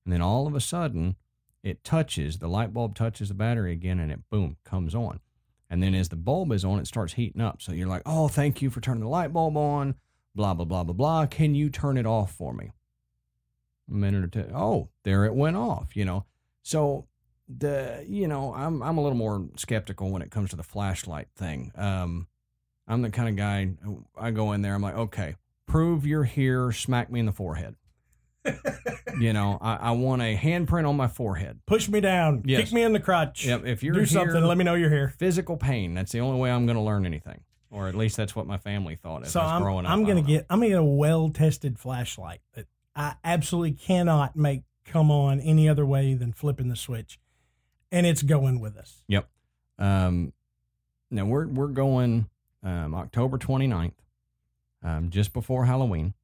And 0.04 0.12
then 0.12 0.20
all 0.20 0.48
of 0.48 0.54
a 0.56 0.60
sudden, 0.60 1.14
it 1.62 1.84
touches, 1.84 2.38
the 2.38 2.48
light 2.48 2.72
bulb 2.72 2.96
touches 2.96 3.28
the 3.28 3.34
battery 3.34 3.72
again, 3.72 4.00
and 4.00 4.10
it 4.10 4.28
boom 4.30 4.56
comes 4.64 4.94
on. 4.94 5.20
And 5.70 5.82
then 5.82 5.94
as 5.94 6.08
the 6.08 6.16
bulb 6.16 6.50
is 6.52 6.64
on, 6.64 6.80
it 6.80 6.86
starts 6.86 7.12
heating 7.12 7.42
up. 7.42 7.62
So 7.62 7.72
you're 7.72 7.86
like, 7.86 8.02
oh, 8.06 8.26
thank 8.26 8.62
you 8.62 8.70
for 8.70 8.80
turning 8.80 9.04
the 9.04 9.08
light 9.08 9.32
bulb 9.32 9.56
on, 9.56 9.94
blah, 10.34 10.54
blah, 10.54 10.64
blah, 10.64 10.82
blah, 10.82 10.94
blah. 10.94 11.26
Can 11.26 11.54
you 11.54 11.68
turn 11.68 11.98
it 11.98 12.06
off 12.06 12.32
for 12.32 12.52
me? 12.52 12.72
A 13.90 13.94
minute 13.94 14.24
or 14.24 14.28
two. 14.28 14.50
Oh, 14.54 14.88
there 15.04 15.24
it 15.24 15.34
went 15.34 15.56
off, 15.56 15.96
you 15.96 16.04
know. 16.04 16.24
So 16.62 17.06
the, 17.48 18.04
you 18.06 18.28
know, 18.28 18.54
I'm, 18.54 18.82
I'm 18.82 18.98
a 18.98 19.02
little 19.02 19.16
more 19.16 19.48
skeptical 19.56 20.10
when 20.10 20.22
it 20.22 20.30
comes 20.30 20.50
to 20.50 20.56
the 20.56 20.62
flashlight 20.62 21.28
thing. 21.34 21.72
Um, 21.74 22.26
I'm 22.86 23.02
the 23.02 23.10
kind 23.10 23.28
of 23.28 23.36
guy, 23.36 23.70
I 24.16 24.30
go 24.30 24.52
in 24.52 24.62
there, 24.62 24.74
I'm 24.74 24.82
like, 24.82 24.96
okay, 24.96 25.36
prove 25.66 26.06
you're 26.06 26.24
here, 26.24 26.72
smack 26.72 27.10
me 27.10 27.20
in 27.20 27.26
the 27.26 27.32
forehead. 27.32 27.76
you 29.18 29.32
know, 29.32 29.58
I, 29.60 29.76
I 29.76 29.90
want 29.92 30.22
a 30.22 30.36
handprint 30.36 30.88
on 30.88 30.96
my 30.96 31.08
forehead. 31.08 31.60
Push 31.66 31.88
me 31.88 32.00
down. 32.00 32.42
Yes. 32.46 32.64
Kick 32.64 32.72
me 32.72 32.82
in 32.82 32.92
the 32.92 33.00
crotch. 33.00 33.44
Yep, 33.44 33.66
if 33.66 33.82
you're 33.82 33.94
Do 33.94 34.00
here, 34.00 34.06
something. 34.06 34.42
Let 34.42 34.56
me 34.56 34.64
know 34.64 34.74
you're 34.74 34.90
here. 34.90 35.12
physical 35.18 35.56
pain. 35.56 35.94
That's 35.94 36.12
the 36.12 36.20
only 36.20 36.40
way 36.40 36.50
I'm 36.50 36.66
going 36.66 36.76
to 36.76 36.82
learn 36.82 37.04
anything, 37.04 37.42
or 37.70 37.88
at 37.88 37.94
least 37.94 38.16
that's 38.16 38.34
what 38.34 38.46
my 38.46 38.56
family 38.56 38.96
thought 38.96 39.24
as 39.24 39.32
So 39.32 39.40
I 39.40 39.44
was 39.44 39.52
I'm, 39.52 39.62
growing 39.62 39.86
up. 39.86 39.92
I'm 39.92 40.04
gonna 40.04 40.22
get 40.22 40.46
I'm 40.48 40.60
gonna 40.60 40.70
get 40.70 40.78
a 40.78 40.84
well 40.84 41.28
tested 41.28 41.78
flashlight 41.78 42.40
that 42.54 42.66
I 42.98 43.14
absolutely 43.22 43.72
cannot 43.72 44.34
make 44.34 44.62
come 44.84 45.10
on 45.10 45.38
any 45.40 45.68
other 45.68 45.86
way 45.86 46.14
than 46.14 46.32
flipping 46.32 46.68
the 46.68 46.76
switch, 46.76 47.20
and 47.92 48.04
it's 48.04 48.22
going 48.22 48.58
with 48.58 48.76
us. 48.76 49.04
Yep. 49.06 49.28
Um, 49.78 50.32
now 51.08 51.24
we're 51.24 51.46
we're 51.46 51.68
going 51.68 52.28
um, 52.64 52.96
October 52.96 53.38
29th, 53.38 53.92
um, 54.82 55.10
just 55.10 55.32
before 55.32 55.64
Halloween, 55.64 56.14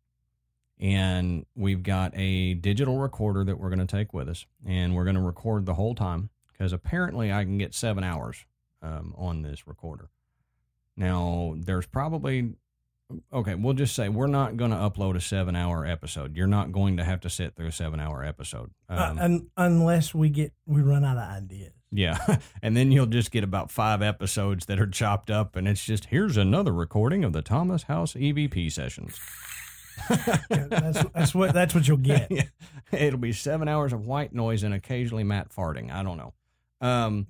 and 0.81 1.47
we've 1.55 1.85
got 1.85 2.11
a 2.17 2.55
digital 2.55 2.99
recorder 2.99 3.45
that 3.45 3.61
we're 3.61 3.71
going 3.71 3.87
to 3.87 3.97
take 3.97 4.13
with 4.13 4.29
us, 4.29 4.45
and 4.67 4.97
we're 4.97 5.05
going 5.05 5.15
to 5.15 5.23
record 5.23 5.67
the 5.67 5.75
whole 5.75 5.95
time 5.95 6.31
because 6.53 6.73
apparently 6.73 7.33
I 7.33 7.45
can 7.45 7.57
get 7.57 7.73
seven 7.73 8.03
hours 8.03 8.45
um, 8.83 9.15
on 9.17 9.43
this 9.43 9.69
recorder. 9.69 10.09
Now 10.97 11.55
there's 11.57 11.87
probably 11.87 12.55
okay. 13.33 13.55
We'll 13.55 13.75
just 13.75 13.95
say 13.95 14.09
we're 14.09 14.27
not 14.27 14.57
going 14.57 14.71
to 14.71 14.77
upload 14.77 15.17
a 15.17 15.21
seven 15.21 15.57
hour 15.57 15.87
episode. 15.87 16.37
You're 16.37 16.47
not 16.47 16.73
going 16.73 16.97
to 16.99 17.05
have 17.05 17.21
to 17.21 17.31
sit 17.31 17.55
through 17.57 17.69
a 17.69 17.73
seven 17.73 18.01
hour 18.01 18.25
episode. 18.25 18.71
Um, 18.89 19.19
uh, 19.19 19.23
un, 19.23 19.51
unless 19.57 20.15
we 20.15 20.29
get 20.31 20.53
we 20.67 20.83
run 20.83 21.05
out 21.05 21.17
of 21.17 21.29
ideas. 21.29 21.73
yeah. 21.91 22.39
And 22.63 22.77
then 22.77 22.91
you'll 22.93 23.07
just 23.07 23.31
get 23.31 23.45
about 23.45 23.71
five 23.71 24.01
episodes 24.03 24.67
that 24.67 24.81
are 24.81 24.87
chopped 24.87 25.31
up, 25.31 25.55
and 25.57 25.69
it's 25.69 25.85
just 25.85 26.07
here's 26.07 26.37
another 26.37 26.73
recording 26.73 27.25
of 27.25 27.33
the 27.33 27.43
Thomas 27.43 27.85
House 27.85 28.15
EVP 28.15 28.73
sessions. 28.73 29.19
Yeah, 30.11 30.67
that's 30.69 31.05
that's 31.15 31.35
what 31.35 31.55
that's 31.55 31.75
what 31.75 31.87
you'll 31.87 31.99
get. 31.99 32.31
It'll 32.93 33.19
be 33.19 33.33
seven 33.33 33.69
hours 33.69 33.93
of 33.93 34.05
white 34.07 34.33
noise 34.33 34.63
and 34.65 34.75
occasionally 34.75 35.25
Matt 35.25 35.51
farting. 35.51 35.93
I 35.93 36.03
don't 36.03 36.17
know. 36.17 36.35
Um, 36.81 37.29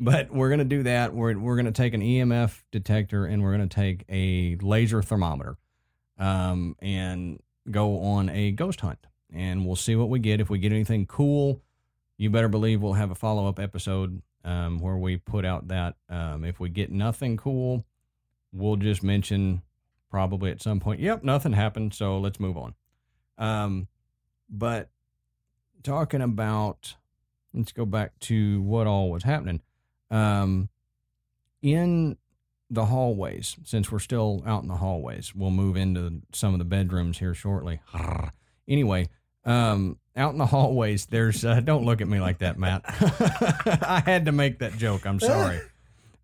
but 0.00 0.30
we're 0.30 0.48
going 0.48 0.58
to 0.58 0.64
do 0.64 0.82
that. 0.84 1.14
We're, 1.14 1.38
we're 1.38 1.56
going 1.56 1.66
to 1.66 1.72
take 1.72 1.94
an 1.94 2.00
EMF 2.00 2.62
detector 2.70 3.26
and 3.26 3.42
we're 3.42 3.56
going 3.56 3.68
to 3.68 3.74
take 3.74 4.04
a 4.08 4.56
laser 4.60 5.02
thermometer 5.02 5.56
um, 6.18 6.76
and 6.80 7.40
go 7.70 8.00
on 8.00 8.28
a 8.28 8.50
ghost 8.50 8.80
hunt. 8.80 9.06
And 9.32 9.66
we'll 9.66 9.76
see 9.76 9.96
what 9.96 10.08
we 10.08 10.18
get. 10.18 10.40
If 10.40 10.48
we 10.50 10.58
get 10.58 10.72
anything 10.72 11.06
cool, 11.06 11.60
you 12.16 12.30
better 12.30 12.48
believe 12.48 12.80
we'll 12.82 12.92
have 12.92 13.10
a 13.10 13.16
follow 13.16 13.48
up 13.48 13.58
episode 13.58 14.22
um, 14.44 14.78
where 14.78 14.96
we 14.96 15.16
put 15.16 15.44
out 15.44 15.68
that. 15.68 15.96
Um, 16.08 16.44
if 16.44 16.60
we 16.60 16.68
get 16.68 16.92
nothing 16.92 17.36
cool, 17.36 17.84
we'll 18.52 18.76
just 18.76 19.02
mention 19.02 19.62
probably 20.10 20.50
at 20.52 20.62
some 20.62 20.78
point, 20.78 21.00
yep, 21.00 21.24
nothing 21.24 21.52
happened. 21.52 21.94
So 21.94 22.18
let's 22.18 22.38
move 22.38 22.56
on. 22.56 22.74
Um, 23.38 23.88
but 24.48 24.90
talking 25.82 26.20
about, 26.20 26.94
let's 27.52 27.72
go 27.72 27.84
back 27.84 28.18
to 28.20 28.62
what 28.62 28.86
all 28.86 29.10
was 29.10 29.24
happening. 29.24 29.60
Um, 30.10 30.68
in 31.62 32.16
the 32.70 32.86
hallways, 32.86 33.56
since 33.64 33.90
we're 33.90 33.98
still 33.98 34.42
out 34.46 34.62
in 34.62 34.68
the 34.68 34.76
hallways, 34.76 35.34
we'll 35.34 35.50
move 35.50 35.76
into 35.76 36.22
some 36.32 36.52
of 36.54 36.58
the 36.58 36.64
bedrooms 36.64 37.18
here 37.18 37.34
shortly. 37.34 37.80
Anyway, 38.68 39.08
um, 39.44 39.98
out 40.16 40.32
in 40.32 40.38
the 40.38 40.46
hallways, 40.46 41.06
there's, 41.06 41.44
uh, 41.44 41.60
don't 41.60 41.84
look 41.84 42.00
at 42.00 42.08
me 42.08 42.20
like 42.20 42.38
that, 42.38 42.58
Matt. 42.58 42.82
I 42.86 44.02
had 44.04 44.26
to 44.26 44.32
make 44.32 44.58
that 44.60 44.76
joke. 44.76 45.06
I'm 45.06 45.20
sorry. 45.20 45.60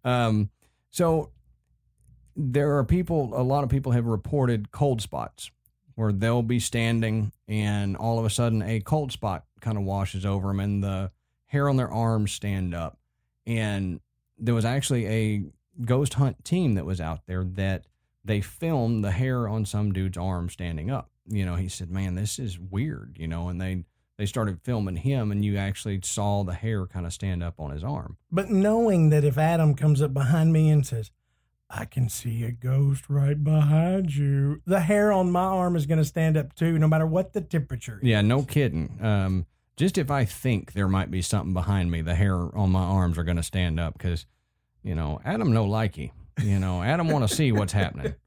Um, 0.04 0.50
so 0.90 1.30
there 2.36 2.78
are 2.78 2.84
people, 2.84 3.32
a 3.34 3.42
lot 3.42 3.64
of 3.64 3.70
people 3.70 3.92
have 3.92 4.06
reported 4.06 4.70
cold 4.72 5.02
spots 5.02 5.50
where 5.94 6.12
they'll 6.12 6.42
be 6.42 6.60
standing 6.60 7.32
and 7.46 7.96
all 7.96 8.18
of 8.18 8.24
a 8.24 8.30
sudden 8.30 8.62
a 8.62 8.80
cold 8.80 9.12
spot 9.12 9.44
kind 9.60 9.76
of 9.76 9.84
washes 9.84 10.24
over 10.24 10.48
them 10.48 10.60
and 10.60 10.82
the 10.82 11.10
hair 11.46 11.68
on 11.68 11.76
their 11.76 11.90
arms 11.90 12.32
stand 12.32 12.74
up. 12.74 12.96
And 13.46 14.00
there 14.38 14.55
was 14.55 14.64
actually 14.64 15.07
a 15.07 15.44
ghost 15.85 16.14
hunt 16.14 16.44
team 16.44 16.74
that 16.74 16.87
was 16.87 17.00
out 17.00 17.26
there 17.26 17.44
that 17.44 17.87
they 18.24 18.40
filmed 18.40 19.05
the 19.05 19.12
hair 19.12 19.48
on 19.48 19.64
some 19.64 19.92
dude's 19.92 20.18
arm 20.18 20.48
standing 20.50 20.90
up. 20.90 21.11
You 21.26 21.46
know, 21.46 21.55
he 21.55 21.68
said, 21.68 21.90
"Man, 21.90 22.14
this 22.14 22.38
is 22.38 22.59
weird," 22.59 23.16
you 23.18 23.29
know, 23.29 23.48
and 23.48 23.61
they 23.61 23.85
they 24.20 24.26
started 24.26 24.61
filming 24.61 24.96
him 24.96 25.33
and 25.33 25.42
you 25.42 25.57
actually 25.57 25.98
saw 26.05 26.44
the 26.44 26.53
hair 26.53 26.87
kind 26.87 27.07
of 27.07 27.12
stand 27.14 27.42
up 27.42 27.59
on 27.59 27.70
his 27.70 27.83
arm. 27.83 28.18
But 28.31 28.50
knowing 28.50 29.09
that 29.09 29.24
if 29.24 29.38
Adam 29.38 29.74
comes 29.74 30.03
up 30.03 30.12
behind 30.12 30.53
me 30.53 30.68
and 30.68 30.87
says, 30.87 31.11
I 31.70 31.87
can 31.87 32.11
see 32.11 32.44
a 32.44 32.50
ghost 32.50 33.09
right 33.09 33.42
behind 33.42 34.14
you, 34.14 34.61
the 34.66 34.81
hair 34.81 35.11
on 35.11 35.31
my 35.31 35.44
arm 35.44 35.74
is 35.74 35.87
going 35.87 36.00
to 36.00 36.05
stand 36.05 36.37
up 36.37 36.55
too, 36.55 36.79
no 36.79 36.87
matter 36.87 37.07
what 37.07 37.33
the 37.33 37.40
temperature 37.40 37.98
is. 38.03 38.07
Yeah, 38.07 38.20
no 38.20 38.42
kidding. 38.42 38.98
Um, 39.00 39.46
just 39.80 39.96
if 39.96 40.10
I 40.10 40.26
think 40.26 40.74
there 40.74 40.88
might 40.88 41.10
be 41.10 41.22
something 41.22 41.54
behind 41.54 41.90
me, 41.90 42.02
the 42.02 42.14
hair 42.14 42.34
on 42.54 42.70
my 42.70 42.82
arms 42.82 43.16
are 43.16 43.24
going 43.24 43.38
to 43.38 43.42
stand 43.42 43.80
up 43.80 43.94
because, 43.94 44.26
you 44.82 44.94
know, 44.94 45.18
Adam 45.24 45.54
no 45.54 45.64
likey. 45.64 46.10
You 46.42 46.58
know, 46.58 46.82
Adam 46.82 47.08
want 47.08 47.26
to 47.26 47.34
see 47.34 47.50
what's 47.50 47.72
happening. 47.72 48.14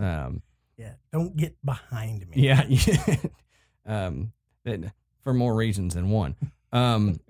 Um, 0.00 0.42
Yeah, 0.76 0.94
don't 1.12 1.36
get 1.36 1.56
behind 1.64 2.26
me. 2.28 2.42
yeah, 2.42 2.64
yeah. 2.68 3.16
um, 3.86 4.32
for 5.22 5.32
more 5.34 5.54
reasons 5.54 5.94
than 5.94 6.08
one. 6.10 6.36
Um, 6.72 7.20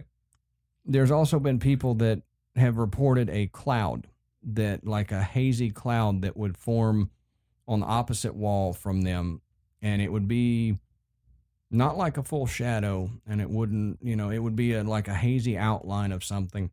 there's 0.87 1.11
also 1.11 1.39
been 1.39 1.59
people 1.59 1.95
that 1.97 2.23
have 2.57 2.79
reported 2.79 3.29
a 3.29 3.49
cloud 3.49 4.07
that, 4.45 4.87
like 4.87 5.13
a 5.13 5.23
hazy 5.23 5.71
cloud, 5.71 6.23
that 6.23 6.37
would 6.37 6.57
form 6.57 7.11
on 7.69 7.81
the 7.81 7.87
opposite 7.87 8.35
wall 8.35 8.73
from 8.73 9.03
them, 9.03 9.43
and 9.83 10.01
it 10.01 10.11
would 10.11 10.27
be 10.29 10.79
not 11.71 11.97
like 11.97 12.17
a 12.17 12.23
full 12.23 12.47
shadow, 12.47 13.11
and 13.27 13.41
it 13.41 13.51
wouldn't, 13.51 13.99
you 14.03 14.17
know, 14.17 14.31
it 14.31 14.39
would 14.39 14.57
be 14.57 14.75
a, 14.75 14.85
like 14.85 15.09
a 15.09 15.15
hazy 15.15 15.57
outline 15.59 16.13
of 16.13 16.23
something. 16.23 16.71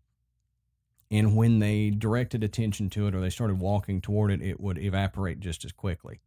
And 1.10 1.36
when 1.36 1.60
they 1.60 1.90
directed 1.90 2.44
attention 2.44 2.90
to 2.92 3.08
it 3.08 3.16
or 3.16 3.20
they 3.20 3.30
started 3.30 3.60
walking 3.60 4.00
toward 4.00 4.32
it, 4.32 4.42
it 4.42 4.60
would 4.60 4.78
evaporate 4.78 5.40
just 5.40 5.66
as 5.66 5.72
quickly. 5.72 6.22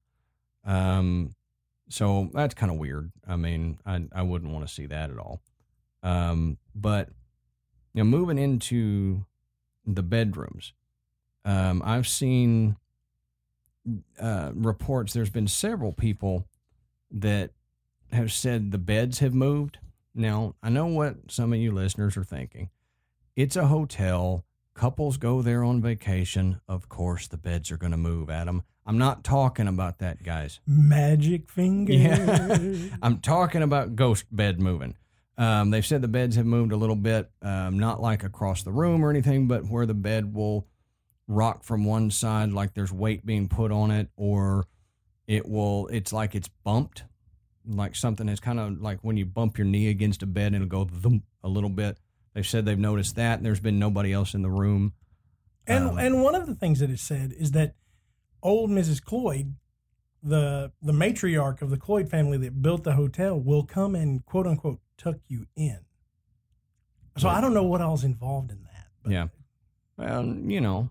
Um, 0.64 1.34
so 1.88 2.30
that's 2.34 2.54
kind 2.54 2.70
of 2.70 2.78
weird. 2.78 3.12
I 3.26 3.36
mean, 3.36 3.78
I 3.86 4.04
I 4.12 4.22
wouldn't 4.22 4.52
want 4.52 4.66
to 4.66 4.72
see 4.72 4.86
that 4.86 5.10
at 5.10 5.18
all. 5.18 5.40
Um, 6.02 6.58
but 6.74 7.08
you 7.92 8.02
know, 8.02 8.04
moving 8.04 8.38
into 8.38 9.24
the 9.86 10.02
bedrooms, 10.02 10.72
um, 11.44 11.82
I've 11.84 12.08
seen 12.08 12.76
uh, 14.18 14.50
reports. 14.54 15.12
There's 15.12 15.30
been 15.30 15.48
several 15.48 15.92
people 15.92 16.46
that 17.10 17.50
have 18.14 18.32
said 18.32 18.70
the 18.70 18.78
beds 18.78 19.18
have 19.18 19.34
moved. 19.34 19.78
Now, 20.14 20.54
I 20.62 20.70
know 20.70 20.86
what 20.86 21.30
some 21.30 21.52
of 21.52 21.58
you 21.58 21.72
listeners 21.72 22.16
are 22.16 22.24
thinking. 22.24 22.70
It's 23.36 23.56
a 23.56 23.66
hotel. 23.66 24.44
Couples 24.74 25.16
go 25.16 25.42
there 25.42 25.64
on 25.64 25.82
vacation. 25.82 26.60
Of 26.68 26.88
course, 26.88 27.26
the 27.26 27.36
beds 27.36 27.70
are 27.70 27.76
going 27.76 27.92
to 27.92 27.98
move, 27.98 28.30
Adam. 28.30 28.62
I'm 28.86 28.98
not 28.98 29.24
talking 29.24 29.66
about 29.66 29.98
that, 29.98 30.22
guys. 30.22 30.60
Magic 30.66 31.50
finger. 31.50 31.92
Yeah. 31.92 32.58
I'm 33.02 33.20
talking 33.20 33.62
about 33.62 33.96
ghost 33.96 34.26
bed 34.30 34.60
moving. 34.60 34.96
Um, 35.36 35.70
they've 35.70 35.84
said 35.84 36.02
the 36.02 36.08
beds 36.08 36.36
have 36.36 36.46
moved 36.46 36.72
a 36.72 36.76
little 36.76 36.96
bit, 36.96 37.30
um, 37.42 37.78
not 37.78 38.00
like 38.00 38.22
across 38.22 38.62
the 38.62 38.70
room 38.70 39.04
or 39.04 39.10
anything, 39.10 39.48
but 39.48 39.64
where 39.68 39.86
the 39.86 39.94
bed 39.94 40.34
will 40.34 40.66
rock 41.26 41.64
from 41.64 41.84
one 41.84 42.10
side, 42.10 42.52
like 42.52 42.74
there's 42.74 42.92
weight 42.92 43.26
being 43.26 43.48
put 43.48 43.72
on 43.72 43.90
it, 43.90 44.08
or 44.16 44.66
it 45.26 45.48
will, 45.48 45.88
it's 45.88 46.12
like 46.12 46.34
it's 46.34 46.48
bumped, 46.48 47.04
like 47.66 47.96
something 47.96 48.28
is 48.28 48.40
kind 48.40 48.60
of 48.60 48.80
like 48.80 48.98
when 49.02 49.16
you 49.16 49.24
bump 49.26 49.56
your 49.58 49.66
knee 49.66 49.88
against 49.88 50.22
a 50.22 50.26
bed, 50.26 50.48
and 50.54 50.56
it'll 50.56 50.68
go 50.68 50.84
thump 50.84 51.24
a 51.42 51.48
little 51.48 51.70
bit. 51.70 51.98
They've 52.34 52.46
said 52.46 52.64
they've 52.64 52.78
noticed 52.78 53.16
that, 53.16 53.38
and 53.38 53.46
there's 53.46 53.60
been 53.60 53.78
nobody 53.78 54.12
else 54.12 54.34
in 54.34 54.42
the 54.42 54.50
room. 54.50 54.92
And 55.66 55.88
Um, 55.90 55.98
and 55.98 56.22
one 56.22 56.34
of 56.34 56.46
the 56.46 56.54
things 56.54 56.80
that 56.80 56.90
is 56.90 57.00
said 57.00 57.32
is 57.32 57.52
that 57.52 57.74
old 58.42 58.70
Mrs. 58.70 59.02
Cloyd, 59.02 59.54
the 60.22 60.72
the 60.82 60.92
matriarch 60.92 61.62
of 61.62 61.70
the 61.70 61.76
Cloyd 61.78 62.10
family 62.10 62.36
that 62.38 62.60
built 62.60 62.84
the 62.84 62.94
hotel, 62.94 63.38
will 63.40 63.64
come 63.64 63.94
and 63.94 64.24
quote 64.26 64.46
unquote 64.46 64.80
tuck 64.98 65.16
you 65.28 65.46
in. 65.56 65.80
So 67.16 67.28
I 67.28 67.40
don't 67.40 67.54
know 67.54 67.62
what 67.62 67.80
all's 67.80 68.02
involved 68.04 68.50
in 68.50 68.64
that. 68.64 68.86
but- 69.02 69.12
Yeah. 69.12 69.28
Well, 69.96 70.26
you 70.26 70.60
know, 70.60 70.90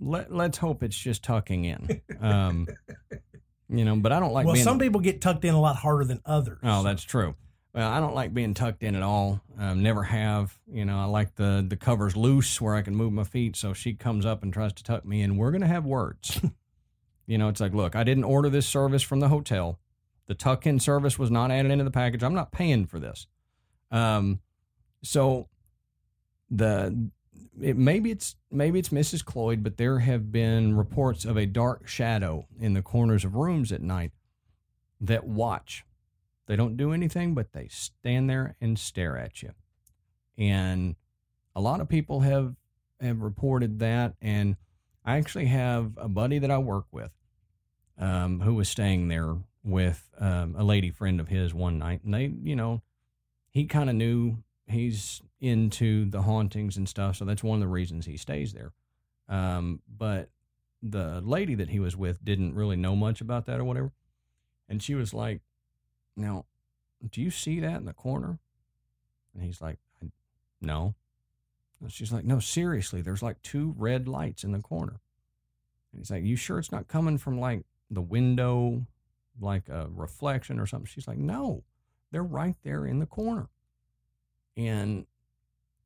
let 0.00 0.32
let's 0.32 0.56
hope 0.58 0.82
it's 0.82 0.96
just 0.96 1.22
tucking 1.22 1.64
in. 1.66 2.00
Um, 2.20 2.66
you 3.72 3.84
know, 3.84 3.96
but 3.96 4.12
I 4.12 4.20
don't 4.20 4.32
like 4.32 4.44
well, 4.44 4.54
being. 4.54 4.64
some 4.64 4.78
people 4.78 5.00
get 5.00 5.20
tucked 5.20 5.44
in 5.44 5.54
a 5.54 5.60
lot 5.60 5.76
harder 5.76 6.04
than 6.04 6.20
others. 6.26 6.58
Oh, 6.62 6.82
that's 6.82 7.02
true. 7.02 7.34
Well, 7.74 7.90
I 7.90 8.00
don't 8.00 8.14
like 8.14 8.34
being 8.34 8.52
tucked 8.52 8.82
in 8.82 8.94
at 8.94 9.02
all. 9.02 9.40
Um, 9.58 9.82
never 9.82 10.02
have. 10.02 10.58
You 10.70 10.84
know, 10.84 10.98
I 10.98 11.04
like 11.04 11.36
the 11.36 11.64
the 11.66 11.76
covers 11.76 12.14
loose 12.14 12.60
where 12.60 12.74
I 12.74 12.82
can 12.82 12.94
move 12.94 13.12
my 13.12 13.24
feet. 13.24 13.56
So 13.56 13.72
she 13.72 13.94
comes 13.94 14.26
up 14.26 14.42
and 14.42 14.52
tries 14.52 14.74
to 14.74 14.84
tuck 14.84 15.06
me 15.06 15.22
in, 15.22 15.36
we're 15.38 15.52
gonna 15.52 15.66
have 15.66 15.86
words. 15.86 16.38
you 17.26 17.38
know, 17.38 17.48
it's 17.48 17.60
like, 17.60 17.72
look, 17.72 17.96
I 17.96 18.04
didn't 18.04 18.24
order 18.24 18.50
this 18.50 18.66
service 18.66 19.02
from 19.02 19.20
the 19.20 19.28
hotel. 19.28 19.78
The 20.26 20.34
tuck 20.34 20.66
in 20.66 20.78
service 20.78 21.18
was 21.18 21.30
not 21.30 21.50
added 21.50 21.72
into 21.72 21.84
the 21.84 21.90
package. 21.90 22.22
I'm 22.22 22.34
not 22.34 22.52
paying 22.52 22.86
for 22.86 22.98
this. 22.98 23.26
Um, 23.90 24.40
so 25.02 25.48
the 26.50 27.10
it, 27.60 27.76
maybe 27.76 28.10
it's 28.10 28.36
maybe 28.50 28.78
it's 28.78 28.88
Mrs. 28.90 29.24
Cloyd, 29.24 29.62
but 29.62 29.76
there 29.76 30.00
have 30.00 30.32
been 30.32 30.76
reports 30.76 31.24
of 31.24 31.36
a 31.36 31.46
dark 31.46 31.86
shadow 31.86 32.46
in 32.58 32.74
the 32.74 32.82
corners 32.82 33.24
of 33.24 33.34
rooms 33.34 33.72
at 33.72 33.82
night 33.82 34.12
that 35.00 35.24
watch. 35.24 35.84
They 36.46 36.56
don't 36.56 36.76
do 36.76 36.92
anything, 36.92 37.34
but 37.34 37.52
they 37.52 37.68
stand 37.68 38.28
there 38.28 38.56
and 38.60 38.78
stare 38.78 39.16
at 39.16 39.42
you. 39.42 39.52
And 40.36 40.96
a 41.54 41.60
lot 41.60 41.80
of 41.80 41.88
people 41.88 42.20
have 42.20 42.54
have 43.00 43.20
reported 43.20 43.78
that. 43.80 44.14
And 44.20 44.56
I 45.04 45.16
actually 45.18 45.46
have 45.46 45.92
a 45.96 46.08
buddy 46.08 46.38
that 46.38 46.50
I 46.50 46.58
work 46.58 46.86
with 46.92 47.10
um, 47.98 48.40
who 48.40 48.54
was 48.54 48.68
staying 48.68 49.08
there 49.08 49.36
with 49.64 50.08
um, 50.18 50.54
a 50.56 50.64
lady 50.64 50.90
friend 50.90 51.20
of 51.20 51.28
his 51.28 51.54
one 51.54 51.78
night, 51.78 52.00
and 52.04 52.14
they, 52.14 52.32
you 52.42 52.56
know, 52.56 52.82
he 53.50 53.66
kind 53.66 53.88
of 53.88 53.96
knew 53.96 54.38
he's 54.66 55.22
into 55.42 56.08
the 56.08 56.22
hauntings 56.22 56.76
and 56.76 56.88
stuff, 56.88 57.16
so 57.16 57.24
that's 57.24 57.42
one 57.42 57.56
of 57.56 57.60
the 57.60 57.66
reasons 57.66 58.06
he 58.06 58.16
stays 58.16 58.52
there. 58.52 58.72
Um, 59.28 59.82
but 59.88 60.30
the 60.80 61.20
lady 61.20 61.56
that 61.56 61.68
he 61.68 61.80
was 61.80 61.96
with 61.96 62.24
didn't 62.24 62.54
really 62.54 62.76
know 62.76 62.94
much 62.94 63.20
about 63.20 63.46
that 63.46 63.58
or 63.58 63.64
whatever, 63.64 63.92
and 64.68 64.80
she 64.80 64.94
was 64.94 65.12
like, 65.12 65.42
"Now, 66.16 66.46
do 67.10 67.20
you 67.20 67.30
see 67.30 67.58
that 67.58 67.76
in 67.76 67.86
the 67.86 67.92
corner?" 67.92 68.38
And 69.34 69.42
he's 69.42 69.60
like, 69.60 69.78
"No." 70.60 70.94
And 71.80 71.92
she's 71.92 72.12
like, 72.12 72.24
"No, 72.24 72.38
seriously, 72.38 73.02
there's 73.02 73.22
like 73.22 73.42
two 73.42 73.74
red 73.76 74.06
lights 74.06 74.44
in 74.44 74.52
the 74.52 74.60
corner." 74.60 75.00
And 75.92 76.00
he's 76.00 76.10
like, 76.10 76.22
"You 76.22 76.36
sure 76.36 76.60
it's 76.60 76.72
not 76.72 76.86
coming 76.86 77.18
from 77.18 77.40
like 77.40 77.64
the 77.90 78.00
window, 78.00 78.86
like 79.40 79.68
a 79.68 79.88
reflection 79.90 80.60
or 80.60 80.66
something?" 80.66 80.86
She's 80.86 81.08
like, 81.08 81.18
"No, 81.18 81.64
they're 82.12 82.22
right 82.22 82.56
there 82.62 82.86
in 82.86 83.00
the 83.00 83.06
corner." 83.06 83.48
And 84.56 85.06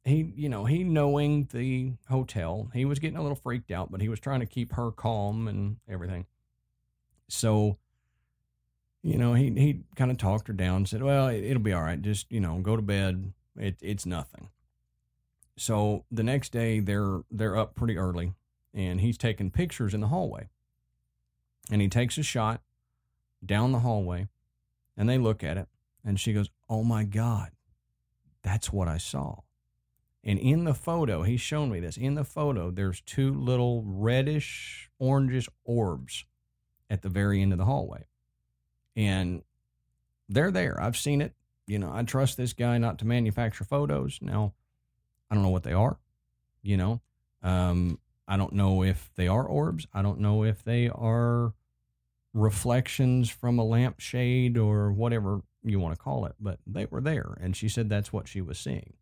he, 0.06 0.32
you 0.36 0.48
know, 0.48 0.64
he 0.64 0.84
knowing 0.84 1.48
the 1.52 1.94
hotel, 2.08 2.70
he 2.72 2.84
was 2.84 3.00
getting 3.00 3.18
a 3.18 3.22
little 3.22 3.36
freaked 3.36 3.72
out, 3.72 3.90
but 3.90 4.00
he 4.00 4.08
was 4.08 4.20
trying 4.20 4.38
to 4.38 4.46
keep 4.46 4.72
her 4.74 4.92
calm 4.92 5.48
and 5.48 5.78
everything. 5.88 6.26
So, 7.28 7.78
you 9.02 9.18
know, 9.18 9.34
he 9.34 9.50
he 9.50 9.82
kind 9.96 10.12
of 10.12 10.16
talked 10.16 10.46
her 10.46 10.54
down, 10.54 10.86
said, 10.86 11.02
"Well, 11.02 11.26
it, 11.26 11.42
it'll 11.42 11.62
be 11.62 11.72
all 11.72 11.82
right. 11.82 12.00
Just 12.00 12.30
you 12.30 12.40
know, 12.40 12.60
go 12.60 12.76
to 12.76 12.82
bed. 12.82 13.32
It, 13.56 13.78
it's 13.82 14.06
nothing." 14.06 14.48
So 15.56 16.04
the 16.10 16.22
next 16.22 16.52
day, 16.52 16.78
they're 16.78 17.22
they're 17.28 17.56
up 17.56 17.74
pretty 17.74 17.98
early, 17.98 18.32
and 18.72 19.00
he's 19.00 19.18
taking 19.18 19.50
pictures 19.50 19.92
in 19.92 20.00
the 20.00 20.08
hallway. 20.08 20.48
And 21.68 21.82
he 21.82 21.88
takes 21.88 22.16
a 22.16 22.22
shot 22.22 22.62
down 23.44 23.72
the 23.72 23.80
hallway, 23.80 24.28
and 24.96 25.08
they 25.08 25.18
look 25.18 25.42
at 25.42 25.56
it, 25.56 25.66
and 26.04 26.20
she 26.20 26.32
goes, 26.32 26.48
"Oh 26.68 26.84
my 26.84 27.02
god, 27.02 27.50
that's 28.42 28.72
what 28.72 28.86
I 28.86 28.98
saw." 28.98 29.40
And 30.26 30.40
in 30.40 30.64
the 30.64 30.74
photo, 30.74 31.22
he's 31.22 31.40
shown 31.40 31.70
me 31.70 31.78
this. 31.78 31.96
In 31.96 32.16
the 32.16 32.24
photo, 32.24 32.72
there's 32.72 33.00
two 33.00 33.32
little 33.32 33.84
reddish, 33.86 34.90
orangish 35.00 35.48
orbs 35.64 36.24
at 36.90 37.02
the 37.02 37.08
very 37.08 37.40
end 37.40 37.52
of 37.52 37.58
the 37.58 37.64
hallway. 37.64 38.06
And 38.96 39.44
they're 40.28 40.50
there. 40.50 40.82
I've 40.82 40.96
seen 40.96 41.20
it. 41.22 41.32
You 41.68 41.78
know, 41.78 41.92
I 41.94 42.02
trust 42.02 42.36
this 42.36 42.54
guy 42.54 42.76
not 42.78 42.98
to 42.98 43.06
manufacture 43.06 43.62
photos. 43.62 44.18
Now, 44.20 44.54
I 45.30 45.36
don't 45.36 45.44
know 45.44 45.50
what 45.50 45.62
they 45.62 45.72
are. 45.72 45.98
You 46.60 46.76
know, 46.76 47.00
um, 47.44 48.00
I 48.26 48.36
don't 48.36 48.52
know 48.52 48.82
if 48.82 49.10
they 49.14 49.28
are 49.28 49.46
orbs. 49.46 49.86
I 49.94 50.02
don't 50.02 50.18
know 50.18 50.42
if 50.42 50.64
they 50.64 50.88
are 50.88 51.54
reflections 52.34 53.30
from 53.30 53.60
a 53.60 53.64
lampshade 53.64 54.58
or 54.58 54.90
whatever 54.90 55.42
you 55.62 55.78
want 55.78 55.96
to 55.96 56.02
call 56.02 56.26
it, 56.26 56.34
but 56.40 56.58
they 56.66 56.86
were 56.86 57.00
there. 57.00 57.36
And 57.40 57.56
she 57.56 57.68
said 57.68 57.88
that's 57.88 58.12
what 58.12 58.26
she 58.26 58.40
was 58.40 58.58
seeing. 58.58 58.94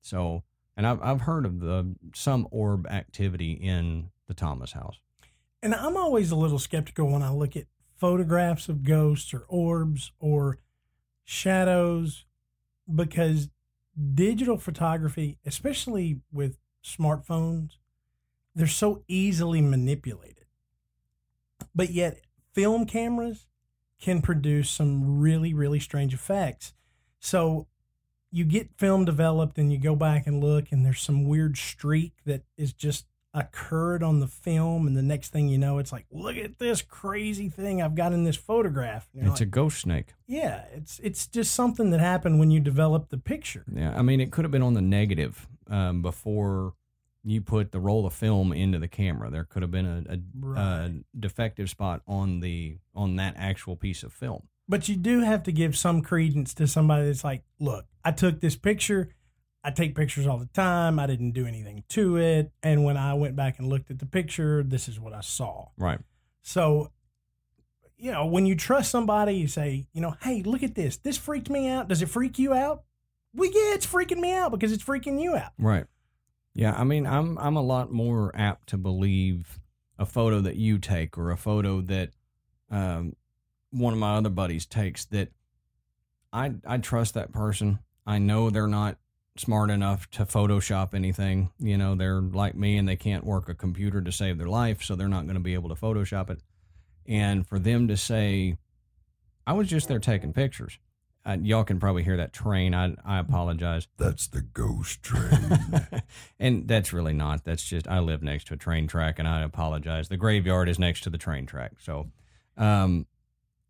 So, 0.00 0.42
and 0.76 0.86
I've, 0.86 1.00
I've 1.02 1.20
heard 1.22 1.46
of 1.46 1.60
the 1.60 1.94
some 2.14 2.48
orb 2.50 2.86
activity 2.86 3.52
in 3.52 4.10
the 4.26 4.34
Thomas 4.34 4.72
house. 4.72 4.98
And 5.62 5.74
I'm 5.74 5.96
always 5.96 6.30
a 6.30 6.36
little 6.36 6.58
skeptical 6.58 7.10
when 7.10 7.22
I 7.22 7.30
look 7.30 7.56
at 7.56 7.66
photographs 7.96 8.68
of 8.68 8.82
ghosts 8.82 9.32
or 9.32 9.46
orbs 9.48 10.12
or 10.18 10.58
shadows 11.24 12.26
because 12.92 13.48
digital 14.14 14.58
photography, 14.58 15.38
especially 15.46 16.20
with 16.32 16.58
smartphones, 16.84 17.78
they're 18.54 18.66
so 18.66 19.02
easily 19.08 19.60
manipulated. 19.60 20.44
But 21.74 21.90
yet, 21.90 22.20
film 22.52 22.86
cameras 22.86 23.46
can 24.00 24.20
produce 24.20 24.70
some 24.70 25.18
really, 25.18 25.54
really 25.54 25.80
strange 25.80 26.12
effects. 26.12 26.74
So, 27.20 27.68
you 28.34 28.44
get 28.44 28.68
film 28.76 29.04
developed 29.04 29.58
and 29.58 29.72
you 29.72 29.78
go 29.78 29.94
back 29.94 30.26
and 30.26 30.42
look, 30.42 30.72
and 30.72 30.84
there's 30.84 31.00
some 31.00 31.24
weird 31.24 31.56
streak 31.56 32.14
that 32.26 32.42
is 32.58 32.72
just 32.72 33.06
occurred 33.32 34.02
on 34.02 34.18
the 34.18 34.26
film, 34.26 34.88
and 34.88 34.96
the 34.96 35.02
next 35.02 35.28
thing 35.28 35.48
you 35.48 35.56
know, 35.56 35.78
it's 35.78 35.92
like, 35.92 36.04
look 36.10 36.36
at 36.36 36.58
this 36.58 36.82
crazy 36.82 37.48
thing 37.48 37.80
I've 37.80 37.94
got 37.94 38.12
in 38.12 38.24
this 38.24 38.34
photograph. 38.36 39.08
It's 39.14 39.40
a 39.40 39.46
ghost 39.46 39.80
snake. 39.80 40.14
yeah, 40.26 40.64
it's 40.74 41.00
it's 41.00 41.28
just 41.28 41.54
something 41.54 41.90
that 41.90 42.00
happened 42.00 42.40
when 42.40 42.50
you 42.50 42.58
developed 42.58 43.10
the 43.10 43.18
picture. 43.18 43.64
Yeah, 43.72 43.96
I 43.96 44.02
mean, 44.02 44.20
it 44.20 44.32
could 44.32 44.44
have 44.44 44.52
been 44.52 44.62
on 44.62 44.74
the 44.74 44.82
negative 44.82 45.46
um, 45.70 46.02
before 46.02 46.74
you 47.22 47.40
put 47.40 47.70
the 47.70 47.80
roll 47.80 48.04
of 48.04 48.12
film 48.12 48.52
into 48.52 48.80
the 48.80 48.88
camera. 48.88 49.30
There 49.30 49.44
could 49.44 49.62
have 49.62 49.70
been 49.70 49.86
a, 49.86 50.48
a, 50.48 50.60
a 50.60 50.92
defective 51.18 51.70
spot 51.70 52.02
on 52.08 52.40
the 52.40 52.78
on 52.96 53.14
that 53.16 53.34
actual 53.38 53.76
piece 53.76 54.02
of 54.02 54.12
film. 54.12 54.48
But 54.68 54.88
you 54.88 54.96
do 54.96 55.20
have 55.20 55.42
to 55.44 55.52
give 55.52 55.76
some 55.76 56.00
credence 56.00 56.54
to 56.54 56.66
somebody 56.66 57.06
that's 57.06 57.24
like, 57.24 57.42
look, 57.58 57.86
I 58.04 58.12
took 58.12 58.40
this 58.40 58.56
picture. 58.56 59.10
I 59.62 59.70
take 59.70 59.94
pictures 59.94 60.26
all 60.26 60.38
the 60.38 60.48
time. 60.52 60.98
I 60.98 61.06
didn't 61.06 61.32
do 61.32 61.46
anything 61.46 61.84
to 61.90 62.16
it. 62.16 62.52
And 62.62 62.84
when 62.84 62.96
I 62.96 63.14
went 63.14 63.36
back 63.36 63.58
and 63.58 63.68
looked 63.68 63.90
at 63.90 63.98
the 63.98 64.06
picture, 64.06 64.62
this 64.62 64.88
is 64.88 65.00
what 65.00 65.12
I 65.12 65.20
saw. 65.20 65.68
Right. 65.78 65.98
So, 66.42 66.90
you 67.96 68.12
know, 68.12 68.26
when 68.26 68.44
you 68.44 68.54
trust 68.54 68.90
somebody, 68.90 69.34
you 69.34 69.48
say, 69.48 69.86
you 69.92 70.00
know, 70.00 70.16
hey, 70.22 70.42
look 70.42 70.62
at 70.62 70.74
this. 70.74 70.98
This 70.98 71.16
freaked 71.16 71.48
me 71.48 71.68
out. 71.68 71.88
Does 71.88 72.02
it 72.02 72.08
freak 72.08 72.38
you 72.38 72.52
out? 72.52 72.84
Well, 73.34 73.50
yeah, 73.52 73.74
it's 73.74 73.86
freaking 73.86 74.20
me 74.20 74.32
out 74.32 74.50
because 74.50 74.72
it's 74.72 74.84
freaking 74.84 75.20
you 75.20 75.34
out. 75.34 75.52
Right. 75.58 75.86
Yeah, 76.54 76.74
I 76.76 76.84
mean, 76.84 77.06
I'm 77.06 77.36
I'm 77.38 77.56
a 77.56 77.62
lot 77.62 77.90
more 77.90 78.30
apt 78.34 78.68
to 78.68 78.76
believe 78.76 79.58
a 79.98 80.06
photo 80.06 80.40
that 80.40 80.56
you 80.56 80.78
take 80.78 81.18
or 81.18 81.30
a 81.30 81.36
photo 81.36 81.80
that 81.82 82.10
um, 82.70 83.16
one 83.74 83.92
of 83.92 83.98
my 83.98 84.16
other 84.16 84.30
buddies 84.30 84.66
takes 84.66 85.04
that 85.06 85.30
I 86.32 86.54
I 86.66 86.78
trust 86.78 87.14
that 87.14 87.32
person. 87.32 87.80
I 88.06 88.18
know 88.18 88.50
they're 88.50 88.66
not 88.66 88.98
smart 89.36 89.70
enough 89.70 90.08
to 90.10 90.24
Photoshop 90.24 90.94
anything. 90.94 91.50
You 91.58 91.76
know, 91.76 91.94
they're 91.94 92.20
like 92.20 92.54
me 92.54 92.76
and 92.76 92.88
they 92.88 92.96
can't 92.96 93.24
work 93.24 93.48
a 93.48 93.54
computer 93.54 94.00
to 94.00 94.12
save 94.12 94.38
their 94.38 94.48
life, 94.48 94.82
so 94.82 94.94
they're 94.94 95.08
not 95.08 95.24
going 95.24 95.34
to 95.34 95.40
be 95.40 95.54
able 95.54 95.68
to 95.70 95.74
Photoshop 95.74 96.30
it. 96.30 96.40
And 97.06 97.46
for 97.46 97.58
them 97.58 97.88
to 97.88 97.96
say, 97.96 98.56
"I 99.46 99.52
was 99.52 99.68
just 99.68 99.88
there 99.88 99.98
taking 99.98 100.32
pictures," 100.32 100.78
uh, 101.26 101.36
y'all 101.42 101.64
can 101.64 101.80
probably 101.80 102.04
hear 102.04 102.16
that 102.16 102.32
train. 102.32 102.74
I 102.74 102.94
I 103.04 103.18
apologize. 103.18 103.88
That's 103.98 104.28
the 104.28 104.42
ghost 104.42 105.02
train. 105.02 105.58
and 106.38 106.68
that's 106.68 106.92
really 106.92 107.12
not. 107.12 107.44
That's 107.44 107.64
just 107.64 107.88
I 107.88 107.98
live 107.98 108.22
next 108.22 108.46
to 108.48 108.54
a 108.54 108.56
train 108.56 108.86
track, 108.86 109.18
and 109.18 109.26
I 109.26 109.42
apologize. 109.42 110.08
The 110.08 110.16
graveyard 110.16 110.68
is 110.68 110.78
next 110.78 111.02
to 111.02 111.10
the 111.10 111.18
train 111.18 111.46
track, 111.46 111.72
so. 111.80 112.10
Um, 112.56 113.06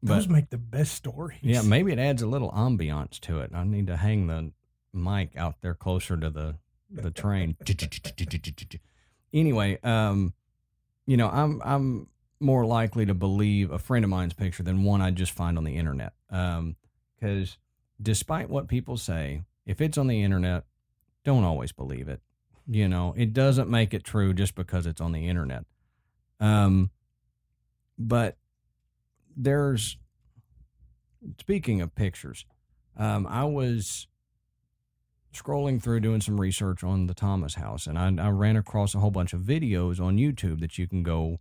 but 0.05 0.17
Those 0.17 0.29
make 0.29 0.51
the 0.51 0.59
best 0.59 0.93
stories. 0.93 1.39
yeah, 1.43 1.63
maybe 1.63 1.91
it 1.91 1.99
adds 1.99 2.21
a 2.21 2.27
little 2.27 2.51
ambiance 2.51 3.19
to 3.21 3.41
it. 3.41 3.53
I 3.55 3.65
need 3.65 3.87
to 3.87 3.97
hang 3.97 4.27
the 4.27 4.53
mic 4.93 5.35
out 5.35 5.63
there 5.63 5.75
closer 5.75 6.17
to 6.17 6.29
the 6.31 6.57
the 6.91 7.11
train. 7.11 7.57
anyway, 9.33 9.79
um, 9.83 10.35
you 11.07 11.17
know, 11.17 11.29
I'm 11.29 11.61
I'm 11.65 12.09
more 12.39 12.67
likely 12.67 13.07
to 13.07 13.15
believe 13.15 13.71
a 13.71 13.79
friend 13.79 14.05
of 14.05 14.11
mine's 14.11 14.35
picture 14.35 14.63
than 14.63 14.85
one 14.85 15.01
I 15.01 15.11
just 15.11 15.33
find 15.33 15.57
on 15.57 15.65
the 15.65 15.77
internet. 15.77 16.13
Um, 16.29 16.77
because 17.19 17.57
despite 18.03 18.51
what 18.51 18.69
people 18.69 18.99
say, 18.99 19.45
if 19.65 19.81
it's 19.81 19.97
on 19.97 20.09
the 20.09 20.23
internet, 20.23 20.65
don't 21.25 21.45
always 21.45 21.73
believe 21.73 22.09
it. 22.09 22.21
You 22.67 22.89
know, 22.89 23.15
it 23.17 23.33
doesn't 23.33 23.71
make 23.71 23.95
it 23.95 24.05
true 24.05 24.35
just 24.35 24.55
because 24.55 24.85
it's 24.87 25.01
on 25.01 25.13
the 25.13 25.29
internet. 25.29 25.65
Um, 26.41 26.91
but 27.99 28.37
there's 29.37 29.97
speaking 31.41 31.81
of 31.81 31.95
pictures, 31.95 32.45
um, 32.97 33.27
I 33.27 33.45
was 33.45 34.07
scrolling 35.35 35.83
through 35.83 36.01
doing 36.01 36.21
some 36.21 36.41
research 36.41 36.85
on 36.85 37.07
the 37.07 37.15
Thomas 37.15 37.55
house, 37.55 37.87
and 37.87 37.99
I, 37.99 38.25
I 38.25 38.31
ran 38.31 38.57
across 38.57 38.95
a 38.95 38.99
whole 39.01 39.11
bunch 39.11 39.33
of 39.33 39.41
videos 39.41 40.01
on 40.01 40.17
YouTube 40.17 40.61
that 40.61 40.79
you 40.79 40.87
can 40.87 41.03
go 41.03 41.41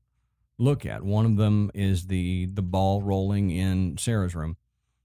look 0.58 0.86
at. 0.86 1.04
One 1.04 1.26
of 1.26 1.38
them 1.38 1.72
is 1.74 2.08
the 2.08 2.48
the 2.48 2.62
ball 2.62 3.02
rolling 3.02 3.52
in 3.52 3.98
Sarah's 3.98 4.36
room, 4.36 4.58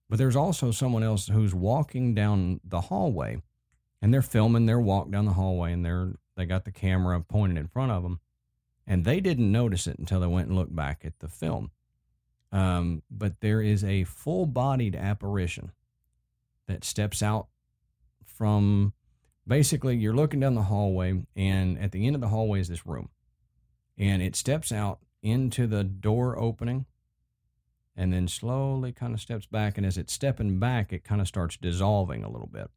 but 0.08 0.18
there's 0.18 0.36
also 0.36 0.70
someone 0.70 1.02
else 1.02 1.28
who's 1.28 1.54
walking 1.54 2.14
down 2.14 2.60
the 2.64 2.82
hallway, 2.82 3.42
and 4.00 4.12
they're 4.12 4.22
filming 4.22 4.66
their 4.66 4.80
walk 4.80 5.10
down 5.10 5.26
the 5.26 5.32
hallway, 5.32 5.72
and 5.72 5.84
they're 5.84 6.14
they 6.36 6.46
got 6.46 6.64
the 6.64 6.72
camera 6.72 7.20
pointed 7.20 7.58
in 7.58 7.68
front 7.68 7.92
of 7.92 8.02
them, 8.02 8.20
and 8.86 9.04
they 9.04 9.20
didn't 9.20 9.52
notice 9.52 9.86
it 9.86 9.98
until 9.98 10.20
they 10.20 10.26
went 10.26 10.48
and 10.48 10.56
looked 10.56 10.74
back 10.74 11.02
at 11.04 11.18
the 11.18 11.28
film. 11.28 11.72
Um, 12.50 13.02
but 13.10 13.40
there 13.40 13.60
is 13.60 13.84
a 13.84 14.04
full 14.04 14.46
bodied 14.46 14.96
apparition 14.96 15.72
that 16.66 16.84
steps 16.84 17.22
out 17.22 17.48
from 18.24 18.92
basically 19.46 19.96
you're 19.96 20.14
looking 20.14 20.40
down 20.40 20.54
the 20.54 20.62
hallway, 20.62 21.22
and 21.36 21.78
at 21.78 21.92
the 21.92 22.06
end 22.06 22.14
of 22.14 22.20
the 22.20 22.28
hallway 22.28 22.60
is 22.60 22.68
this 22.68 22.86
room, 22.86 23.10
and 23.96 24.22
it 24.22 24.36
steps 24.36 24.72
out 24.72 25.00
into 25.22 25.66
the 25.66 25.84
door 25.84 26.38
opening 26.38 26.86
and 27.96 28.12
then 28.12 28.28
slowly 28.28 28.92
kind 28.92 29.12
of 29.12 29.20
steps 29.20 29.46
back 29.46 29.76
and 29.76 29.84
as 29.84 29.98
it's 29.98 30.12
stepping 30.12 30.60
back 30.60 30.92
it 30.92 31.02
kind 31.02 31.20
of 31.20 31.26
starts 31.26 31.56
dissolving 31.56 32.22
a 32.22 32.30
little 32.30 32.46
bit. 32.46 32.70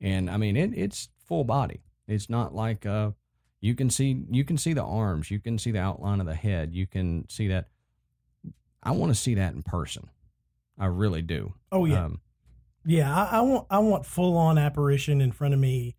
And 0.00 0.28
i 0.28 0.36
mean 0.36 0.56
it, 0.56 0.72
it's 0.74 1.08
full 1.24 1.44
body. 1.44 1.82
It's 2.08 2.28
not 2.28 2.54
like 2.54 2.84
uh 2.84 3.12
you 3.60 3.74
can 3.74 3.88
see 3.88 4.24
you 4.30 4.44
can 4.44 4.58
see 4.58 4.72
the 4.72 4.82
arms 4.82 5.30
you 5.30 5.38
can 5.38 5.58
see 5.58 5.70
the 5.70 5.78
outline 5.78 6.20
of 6.20 6.26
the 6.26 6.34
head 6.34 6.74
you 6.74 6.86
can 6.86 7.28
see 7.28 7.46
that 7.48 7.68
i 8.82 8.90
want 8.90 9.10
to 9.12 9.18
see 9.18 9.34
that 9.34 9.52
in 9.52 9.62
person 9.62 10.08
i 10.78 10.86
really 10.86 11.22
do 11.22 11.52
Oh 11.72 11.84
yeah, 11.84 12.04
um, 12.04 12.20
yeah. 12.84 13.14
I, 13.14 13.38
I 13.38 13.40
want 13.42 13.66
I 13.70 13.78
want 13.78 14.04
full 14.04 14.36
on 14.36 14.58
apparition 14.58 15.20
in 15.20 15.30
front 15.32 15.54
of 15.54 15.60
me. 15.60 15.96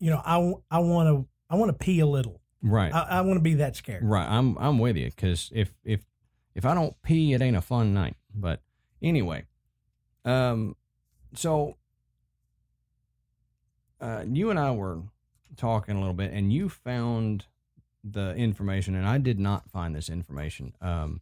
You 0.00 0.10
know, 0.10 0.22
I 0.24 0.36
I 0.70 0.78
want 0.78 1.08
to 1.08 1.28
I 1.50 1.56
want 1.56 1.68
to 1.70 1.84
pee 1.84 2.00
a 2.00 2.06
little. 2.06 2.40
right 2.62 2.92
I, 2.94 3.02
I 3.02 3.20
want 3.20 3.36
to 3.36 3.42
be 3.42 3.54
that 3.54 3.76
scared. 3.76 4.04
Right, 4.04 4.26
I'm 4.26 4.56
I'm 4.58 4.78
with 4.78 4.96
you 4.96 5.06
because 5.06 5.50
if 5.54 5.74
if 5.84 6.06
if 6.54 6.64
I 6.64 6.74
don't 6.74 6.94
pee, 7.02 7.34
it 7.34 7.42
ain't 7.42 7.56
a 7.56 7.60
fun 7.60 7.92
night. 7.92 8.16
But 8.34 8.62
anyway, 9.02 9.44
um, 10.24 10.74
so 11.34 11.76
uh, 14.00 14.24
you 14.26 14.48
and 14.50 14.58
I 14.58 14.70
were 14.70 15.02
talking 15.56 15.96
a 15.96 16.00
little 16.00 16.14
bit, 16.14 16.32
and 16.32 16.50
you 16.50 16.68
found 16.70 17.44
the 18.02 18.34
information, 18.36 18.94
and 18.94 19.06
I 19.06 19.18
did 19.18 19.38
not 19.38 19.68
find 19.70 19.94
this 19.94 20.08
information. 20.08 20.74
Um, 20.80 21.20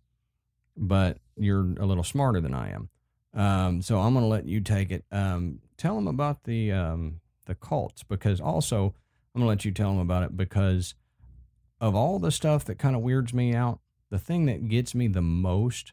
but 0.77 1.19
you're 1.37 1.75
a 1.79 1.87
little 1.87 2.05
smarter 2.05 2.41
than 2.41 2.55
I 2.55 2.71
am. 2.71 2.89
Um, 3.35 3.83
so 3.83 3.99
I'm 4.01 4.15
going 4.15 4.25
to 4.25 4.29
let 4.29 4.47
you 4.47 4.61
take 4.61 4.91
it. 4.91 5.05
Um, 5.12 5.61
tell 5.77 5.95
them 5.95 6.09
about 6.09 6.45
the 6.45 6.73
um, 6.73 7.21
the 7.47 7.55
cults 7.55 8.03
because 8.03 8.41
also 8.41 8.95
I'm 9.35 9.41
going 9.41 9.45
to 9.45 9.49
let 9.49 9.65
you 9.65 9.73
tell 9.73 9.91
them 9.91 10.01
about 10.01 10.23
it 10.23 10.37
because 10.37 10.95
of 11.81 11.95
all 11.95 12.19
the 12.19 12.31
stuff 12.31 12.65
that 12.65 12.79
kind 12.79 12.97
of 12.97 13.03
weirds 13.03 13.35
me 13.35 13.55
out, 13.55 13.81
the 14.11 14.19
thing 14.19 14.47
that 14.47 14.69
gets 14.69 14.95
me 14.95 15.09
the 15.09 15.23
most 15.23 15.93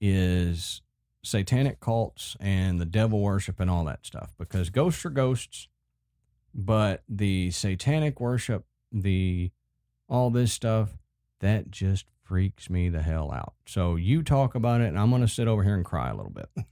is 0.00 0.82
satanic 1.22 1.80
cults 1.80 2.36
and 2.40 2.80
the 2.80 2.84
devil 2.84 3.20
worship 3.20 3.60
and 3.60 3.70
all 3.70 3.84
that 3.84 4.06
stuff 4.06 4.32
because 4.38 4.70
ghosts 4.70 5.04
are 5.04 5.10
ghosts, 5.10 5.68
but 6.54 7.02
the 7.08 7.50
satanic 7.50 8.20
worship, 8.20 8.64
the 8.90 9.50
all 10.08 10.30
this 10.30 10.52
stuff, 10.52 10.96
that 11.40 11.70
just 11.70 12.06
freaks 12.28 12.68
me 12.68 12.90
the 12.90 13.02
hell 13.02 13.32
out. 13.32 13.54
So 13.66 13.96
you 13.96 14.22
talk 14.22 14.54
about 14.54 14.82
it 14.82 14.88
and 14.88 14.98
I'm 14.98 15.08
going 15.08 15.22
to 15.22 15.28
sit 15.28 15.48
over 15.48 15.64
here 15.64 15.74
and 15.74 15.84
cry 15.84 16.10
a 16.10 16.14
little 16.14 16.32
bit. 16.32 16.48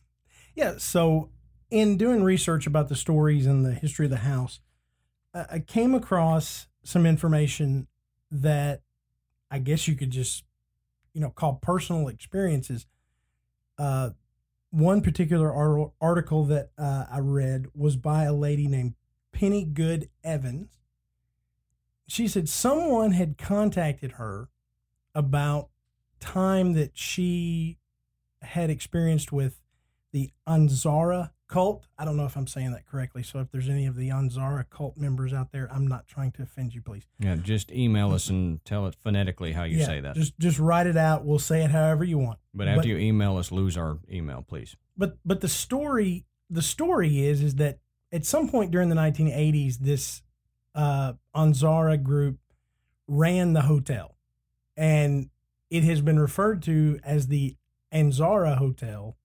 Yeah. 0.56 0.76
So, 0.78 1.28
in 1.70 1.98
doing 1.98 2.24
research 2.24 2.66
about 2.66 2.88
the 2.88 2.96
stories 2.96 3.46
and 3.46 3.62
the 3.62 3.74
history 3.74 4.06
of 4.06 4.10
the 4.10 4.16
house, 4.16 4.60
I 5.34 5.58
came 5.58 5.94
across 5.94 6.66
some 6.82 7.04
information 7.04 7.88
that 8.30 8.80
I 9.50 9.58
guess 9.58 9.86
you 9.86 9.94
could 9.94 10.10
just, 10.10 10.44
you 11.12 11.20
know, 11.20 11.28
call 11.28 11.56
personal 11.56 12.08
experiences. 12.08 12.86
Uh, 13.76 14.10
one 14.70 15.02
particular 15.02 15.52
article 16.00 16.44
that 16.46 16.70
uh, 16.78 17.04
I 17.10 17.18
read 17.18 17.66
was 17.74 17.96
by 17.96 18.24
a 18.24 18.32
lady 18.32 18.66
named 18.66 18.94
Penny 19.32 19.64
Good 19.64 20.08
Evans. 20.24 20.78
She 22.08 22.28
said 22.28 22.48
someone 22.48 23.12
had 23.12 23.36
contacted 23.36 24.12
her 24.12 24.48
about 25.16 25.70
time 26.20 26.74
that 26.74 26.90
she 26.94 27.78
had 28.42 28.70
experienced 28.70 29.32
with 29.32 29.60
the 30.12 30.30
Anzara 30.46 31.30
cult. 31.48 31.86
I 31.98 32.04
don't 32.04 32.16
know 32.16 32.26
if 32.26 32.36
I'm 32.36 32.46
saying 32.46 32.72
that 32.72 32.86
correctly. 32.86 33.22
So 33.22 33.40
if 33.40 33.50
there's 33.50 33.68
any 33.68 33.86
of 33.86 33.96
the 33.96 34.10
Anzara 34.10 34.68
cult 34.68 34.96
members 34.96 35.32
out 35.32 35.52
there, 35.52 35.68
I'm 35.72 35.86
not 35.86 36.06
trying 36.06 36.32
to 36.32 36.42
offend 36.42 36.74
you, 36.74 36.82
please. 36.82 37.06
Yeah, 37.18 37.36
just 37.36 37.72
email 37.72 38.12
us 38.12 38.28
and 38.28 38.64
tell 38.64 38.86
it 38.86 38.94
phonetically 39.02 39.52
how 39.52 39.64
you 39.64 39.78
yeah, 39.78 39.86
say 39.86 40.00
that. 40.00 40.14
Just 40.14 40.38
just 40.38 40.58
write 40.58 40.86
it 40.86 40.96
out. 40.96 41.24
We'll 41.24 41.38
say 41.38 41.64
it 41.64 41.70
however 41.70 42.04
you 42.04 42.18
want. 42.18 42.38
but 42.54 42.68
after 42.68 42.80
but- 42.82 42.88
you 42.88 42.98
email 42.98 43.36
us, 43.36 43.50
lose 43.50 43.76
our 43.76 43.98
email, 44.10 44.44
please. 44.46 44.76
but 44.96 45.16
but 45.24 45.40
the 45.40 45.48
story 45.48 46.24
the 46.50 46.62
story 46.62 47.26
is 47.26 47.42
is 47.42 47.56
that 47.56 47.78
at 48.12 48.24
some 48.24 48.48
point 48.48 48.70
during 48.70 48.88
the 48.88 48.94
1980s 48.94 49.78
this 49.78 50.22
uh 50.74 51.14
Anzara 51.34 52.00
group 52.00 52.38
ran 53.08 53.52
the 53.52 53.62
hotel 53.62 54.15
and 54.76 55.30
it 55.70 55.84
has 55.84 56.00
been 56.00 56.18
referred 56.18 56.62
to 56.62 56.98
as 57.04 57.28
the 57.28 57.56
Anzara 57.92 58.58
Hotel 58.58 59.16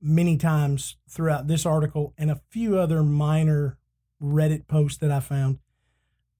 many 0.00 0.36
times 0.36 0.96
throughout 1.08 1.46
this 1.46 1.66
article 1.66 2.14
and 2.16 2.30
a 2.30 2.40
few 2.50 2.78
other 2.78 3.02
minor 3.02 3.78
Reddit 4.22 4.66
posts 4.66 4.98
that 4.98 5.10
I 5.10 5.20
found 5.20 5.58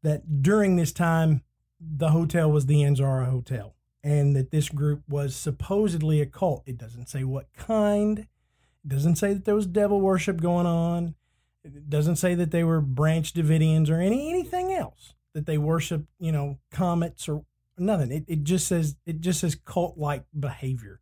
that 0.03 0.43
during 0.43 0.77
this 0.77 0.93
time 0.93 1.43
the 1.81 2.11
hotel 2.11 2.51
was 2.51 2.67
the 2.67 2.83
Anzara 2.83 3.31
Hotel 3.31 3.75
and 4.03 4.35
that 4.35 4.51
this 4.51 4.69
group 4.69 5.03
was 5.09 5.35
supposedly 5.35 6.21
a 6.21 6.27
cult. 6.27 6.63
It 6.67 6.79
doesn't 6.79 7.09
say 7.09 7.25
what 7.25 7.53
kind. 7.57 8.21
It 8.21 8.89
doesn't 8.89 9.17
say 9.17 9.35
that 9.35 9.45
there 9.45 9.55
was 9.55 9.67
devil 9.67 10.01
worship 10.01 10.41
going 10.41 10.67
on. 10.67 11.15
It 11.63 11.91
doesn't 11.91 12.17
say 12.17 12.35
that 12.35 12.51
they 12.51 12.65
were 12.65 12.81
Branch 12.81 13.31
Davidians 13.33 13.91
or 13.91 14.01
any 14.01 14.31
anything 14.31 14.73
else 14.73 15.15
that 15.35 15.47
they 15.47 15.59
worship, 15.59 16.07
you 16.19 16.33
know, 16.33 16.59
comets 16.71 17.29
or 17.29 17.45
nothing. 17.79 18.11
It, 18.13 18.25
it 18.29 18.45
just 18.45 18.67
says 18.67 18.97
it 19.07 19.21
just 19.21 19.41
says 19.41 19.55
cult 19.55 19.97
like 19.99 20.25
behavior, 20.39 21.01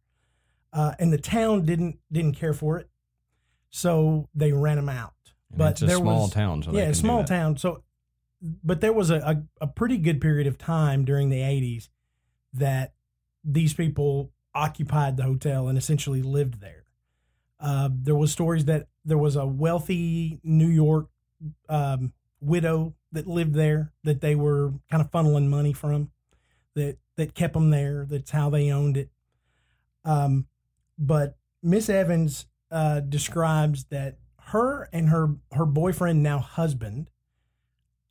uh, 0.72 0.92
and 0.98 1.12
the 1.12 1.18
town 1.18 1.64
didn't 1.64 1.98
didn't 2.12 2.34
care 2.34 2.52
for 2.54 2.78
it, 2.78 2.88
so 3.70 4.28
they 4.34 4.52
ran 4.52 4.76
them 4.76 4.88
out. 4.88 5.14
And 5.50 5.58
But 5.58 5.72
it's 5.72 5.82
a 5.82 5.86
there 5.86 5.96
small 5.96 6.22
was- 6.22 6.32
town, 6.32 6.62
so 6.62 6.72
yeah, 6.72 6.80
can 6.82 6.90
a 6.90 6.92
do 6.92 6.98
small 6.98 7.24
town. 7.24 7.56
So, 7.56 7.82
but 8.62 8.80
there 8.80 8.92
was 8.92 9.10
a, 9.10 9.16
a, 9.16 9.42
a 9.62 9.66
pretty 9.66 9.98
good 9.98 10.20
period 10.20 10.46
of 10.46 10.58
time 10.58 11.04
during 11.04 11.28
the 11.30 11.40
80s 11.40 11.88
that 12.54 12.92
these 13.44 13.74
people 13.74 14.32
occupied 14.54 15.16
the 15.16 15.22
hotel 15.22 15.68
and 15.68 15.78
essentially 15.78 16.22
lived 16.22 16.60
there. 16.60 16.84
Uh, 17.60 17.88
there 17.92 18.14
was 18.14 18.30
stories 18.30 18.66
that 18.66 18.88
there 19.04 19.18
was 19.18 19.36
a 19.36 19.46
wealthy 19.46 20.38
New 20.44 20.68
York 20.68 21.08
um, 21.68 22.12
widow 22.40 22.94
that 23.12 23.26
lived 23.26 23.54
there 23.54 23.92
that 24.04 24.20
they 24.20 24.34
were 24.34 24.72
kind 24.90 25.00
of 25.02 25.10
funneling 25.10 25.48
money 25.48 25.72
from, 25.72 26.10
that 26.78 26.96
that 27.16 27.34
kept 27.34 27.54
them 27.54 27.70
there. 27.70 28.06
That's 28.08 28.30
how 28.30 28.48
they 28.48 28.70
owned 28.70 28.96
it. 28.96 29.10
Um, 30.04 30.46
but 30.98 31.36
Miss 31.62 31.88
Evans 31.88 32.46
uh, 32.70 33.00
describes 33.00 33.84
that 33.86 34.18
her 34.46 34.88
and 34.92 35.10
her 35.10 35.34
her 35.52 35.66
boyfriend, 35.66 36.22
now 36.22 36.38
husband, 36.38 37.10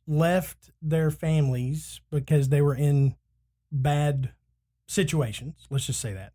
left 0.06 0.70
their 0.80 1.10
families 1.10 2.00
because 2.10 2.50
they 2.50 2.62
were 2.62 2.74
in 2.74 3.16
bad 3.72 4.32
situations. 4.86 5.66
Let's 5.70 5.86
just 5.86 6.00
say 6.00 6.12
that, 6.12 6.32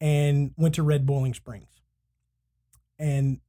and 0.00 0.52
went 0.56 0.74
to 0.76 0.82
Red 0.82 1.06
Boiling 1.06 1.34
Springs, 1.34 1.82
and 2.98 3.40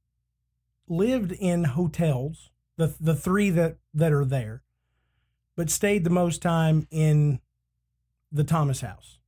lived 0.88 1.32
in 1.32 1.64
hotels. 1.64 2.50
The 2.78 2.94
the 2.98 3.14
three 3.14 3.50
that 3.50 3.76
that 3.92 4.12
are 4.12 4.24
there, 4.24 4.62
but 5.56 5.68
stayed 5.68 6.04
the 6.04 6.10
most 6.10 6.40
time 6.40 6.86
in 6.90 7.40
the 8.32 8.44
Thomas 8.44 8.80
house. 8.80 9.18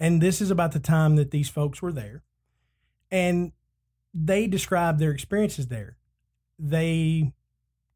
And 0.00 0.20
this 0.20 0.40
is 0.40 0.50
about 0.50 0.72
the 0.72 0.80
time 0.80 1.16
that 1.16 1.30
these 1.30 1.48
folks 1.48 1.80
were 1.82 1.92
there. 1.92 2.22
And 3.10 3.52
they 4.12 4.46
described 4.46 4.98
their 4.98 5.12
experiences 5.12 5.68
there. 5.68 5.96
They 6.58 7.32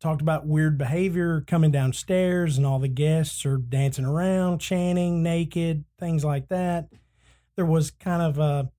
talked 0.00 0.22
about 0.22 0.46
weird 0.46 0.78
behavior 0.78 1.42
coming 1.46 1.70
downstairs, 1.70 2.56
and 2.56 2.66
all 2.66 2.78
the 2.78 2.88
guests 2.88 3.44
are 3.44 3.58
dancing 3.58 4.04
around, 4.04 4.58
chanting, 4.58 5.22
naked, 5.22 5.84
things 5.98 6.24
like 6.24 6.48
that. 6.48 6.88
There 7.56 7.66
was 7.66 7.90
kind 7.90 8.22
of 8.22 8.38
a 8.38 8.70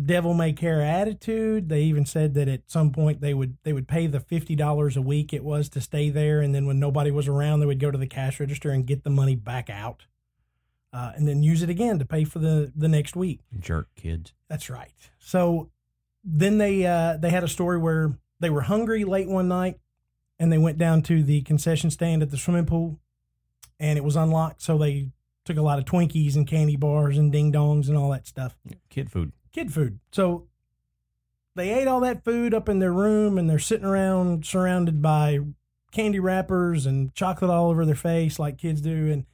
devil 0.00 0.32
may 0.34 0.52
care 0.52 0.80
attitude. 0.80 1.68
They 1.68 1.82
even 1.82 2.06
said 2.06 2.34
that 2.34 2.48
at 2.48 2.70
some 2.70 2.90
point 2.90 3.20
they 3.20 3.34
would 3.34 3.58
they 3.64 3.72
would 3.72 3.88
pay 3.88 4.06
the 4.06 4.20
fifty 4.20 4.56
dollars 4.56 4.96
a 4.96 5.02
week 5.02 5.32
it 5.32 5.44
was 5.44 5.68
to 5.70 5.80
stay 5.80 6.10
there, 6.10 6.40
and 6.40 6.54
then 6.54 6.66
when 6.66 6.80
nobody 6.80 7.10
was 7.10 7.28
around, 7.28 7.60
they 7.60 7.66
would 7.66 7.80
go 7.80 7.90
to 7.90 7.98
the 7.98 8.06
cash 8.06 8.40
register 8.40 8.70
and 8.70 8.86
get 8.86 9.04
the 9.04 9.10
money 9.10 9.34
back 9.34 9.68
out, 9.68 10.04
uh, 10.92 11.12
and 11.14 11.26
then 11.26 11.42
use 11.42 11.62
it 11.62 11.70
again 11.70 11.98
to 11.98 12.04
pay 12.04 12.24
for 12.24 12.38
the 12.38 12.72
the 12.74 12.88
next 12.88 13.16
week. 13.16 13.40
Jerk 13.58 13.88
kids. 13.96 14.32
That's 14.48 14.68
right. 14.70 14.92
So 15.18 15.70
then 16.24 16.58
they 16.58 16.86
uh, 16.86 17.16
they 17.16 17.30
had 17.30 17.44
a 17.44 17.48
story 17.48 17.78
where 17.78 18.18
they 18.40 18.50
were 18.50 18.62
hungry 18.62 19.04
late 19.04 19.28
one 19.28 19.48
night, 19.48 19.78
and 20.38 20.52
they 20.52 20.58
went 20.58 20.78
down 20.78 21.02
to 21.02 21.22
the 21.22 21.42
concession 21.42 21.90
stand 21.90 22.22
at 22.22 22.30
the 22.30 22.36
swimming 22.36 22.66
pool, 22.66 22.98
and 23.78 23.98
it 23.98 24.04
was 24.04 24.16
unlocked. 24.16 24.62
So 24.62 24.76
they 24.78 25.10
took 25.44 25.56
a 25.56 25.62
lot 25.62 25.78
of 25.78 25.84
Twinkies 25.84 26.36
and 26.36 26.46
candy 26.46 26.76
bars 26.76 27.16
and 27.18 27.32
ding 27.32 27.52
dongs 27.52 27.88
and 27.88 27.96
all 27.96 28.10
that 28.10 28.26
stuff, 28.26 28.56
Kid 28.90 29.10
food. 29.10 29.32
kid 29.52 29.72
food. 29.72 29.98
So 30.12 30.46
they 31.54 31.70
ate 31.70 31.88
all 31.88 32.00
that 32.00 32.24
food 32.24 32.52
up 32.54 32.68
in 32.68 32.78
their 32.78 32.92
room, 32.92 33.38
and 33.38 33.48
they're 33.48 33.58
sitting 33.58 33.86
around 33.86 34.44
surrounded 34.44 35.00
by 35.00 35.40
candy 35.92 36.20
wrappers 36.20 36.86
and 36.86 37.14
chocolate 37.14 37.50
all 37.50 37.70
over 37.70 37.84
their 37.84 37.94
face 37.94 38.38
like 38.38 38.58
kids 38.58 38.80
do, 38.80 39.10
and 39.10 39.26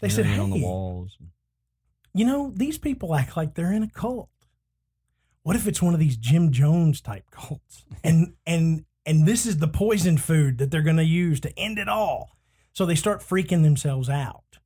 They 0.00 0.08
said, 0.08 0.26
it 0.26 0.38
on 0.38 0.50
the 0.50 0.56
"Hey." 0.58 0.64
walls. 0.64 1.18
you 2.14 2.24
know, 2.24 2.52
these 2.54 2.78
people 2.78 3.14
act 3.14 3.36
like 3.36 3.54
they're 3.54 3.72
in 3.72 3.82
a 3.82 3.90
cult. 3.90 4.28
What 5.42 5.56
if 5.56 5.66
it's 5.66 5.82
one 5.82 5.94
of 5.94 6.00
these 6.00 6.16
Jim 6.16 6.52
Jones 6.52 7.00
type 7.00 7.30
cults? 7.30 7.84
And 8.02 8.34
and 8.46 8.84
and 9.06 9.26
this 9.26 9.46
is 9.46 9.58
the 9.58 9.68
poison 9.68 10.18
food 10.18 10.58
that 10.58 10.70
they're 10.70 10.82
going 10.82 10.96
to 10.96 11.04
use 11.04 11.40
to 11.40 11.58
end 11.58 11.78
it 11.78 11.88
all. 11.88 12.36
So 12.72 12.84
they 12.86 12.94
start 12.94 13.20
freaking 13.20 13.62
themselves 13.62 14.08
out. 14.08 14.58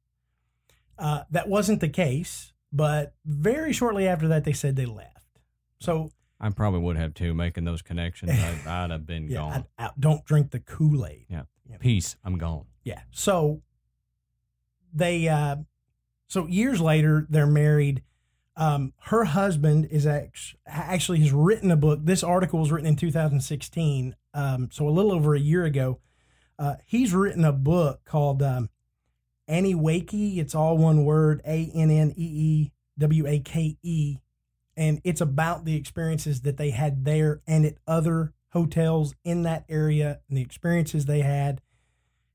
Uh, 0.98 1.22
that 1.30 1.48
wasn't 1.48 1.80
the 1.80 1.88
case, 1.88 2.52
but 2.72 3.14
very 3.24 3.72
shortly 3.72 4.08
after 4.08 4.26
that, 4.28 4.44
they 4.44 4.52
said 4.52 4.76
they 4.76 4.86
left. 4.86 5.38
So 5.80 6.10
I 6.40 6.50
probably 6.50 6.80
would 6.80 6.96
have 6.96 7.14
too, 7.14 7.34
making 7.34 7.64
those 7.64 7.82
connections. 7.82 8.32
I'd, 8.32 8.66
I'd 8.66 8.90
have 8.90 9.06
been 9.06 9.28
yeah, 9.28 9.36
gone. 9.36 9.66
I, 9.78 9.86
I 9.86 9.90
don't 9.98 10.24
drink 10.24 10.50
the 10.50 10.60
Kool 10.60 11.06
Aid. 11.06 11.26
Yeah, 11.28 11.42
Peace. 11.80 12.16
I'm 12.24 12.38
gone. 12.38 12.64
Yeah. 12.84 13.00
So 13.10 13.62
they 14.93 15.28
uh 15.28 15.57
so 16.28 16.47
years 16.47 16.80
later 16.80 17.26
they're 17.28 17.47
married. 17.47 18.03
Um 18.57 18.93
her 19.05 19.24
husband 19.24 19.89
is 19.91 20.07
act- 20.07 20.57
actually 20.66 21.20
has 21.20 21.32
written 21.32 21.70
a 21.70 21.76
book. 21.76 22.01
This 22.03 22.22
article 22.22 22.61
was 22.61 22.72
written 22.72 22.89
in 22.89 22.97
2016. 22.97 24.16
Um 24.34 24.68
so 24.72 24.89
a 24.89 24.91
little 24.91 25.12
over 25.12 25.34
a 25.34 25.41
year 25.41 25.64
ago. 25.64 26.01
Uh 26.59 26.76
he's 26.86 27.14
written 27.14 27.45
a 27.45 27.53
book 27.53 28.01
called 28.05 28.43
um 28.43 28.70
Annie 29.47 29.74
Wakey. 29.74 30.39
It's 30.39 30.55
all 30.55 30.76
one 30.76 31.05
word, 31.05 31.41
A 31.47 31.70
N 31.74 31.91
N 31.91 32.12
E 32.16 32.24
E 32.24 32.72
W 32.99 33.26
A 33.26 33.39
K 33.41 33.78
E. 33.82 34.18
And 34.76 35.01
it's 35.03 35.20
about 35.20 35.64
the 35.64 35.74
experiences 35.74 36.43
that 36.43 36.57
they 36.57 36.70
had 36.70 37.05
there 37.05 37.41
and 37.49 37.64
at 37.64 37.78
other 37.86 38.34
hotels 38.53 39.14
in 39.24 39.43
that 39.43 39.64
area 39.68 40.20
and 40.28 40.39
the 40.39 40.43
experiences 40.43 41.07
they 41.07 41.20
had 41.20 41.61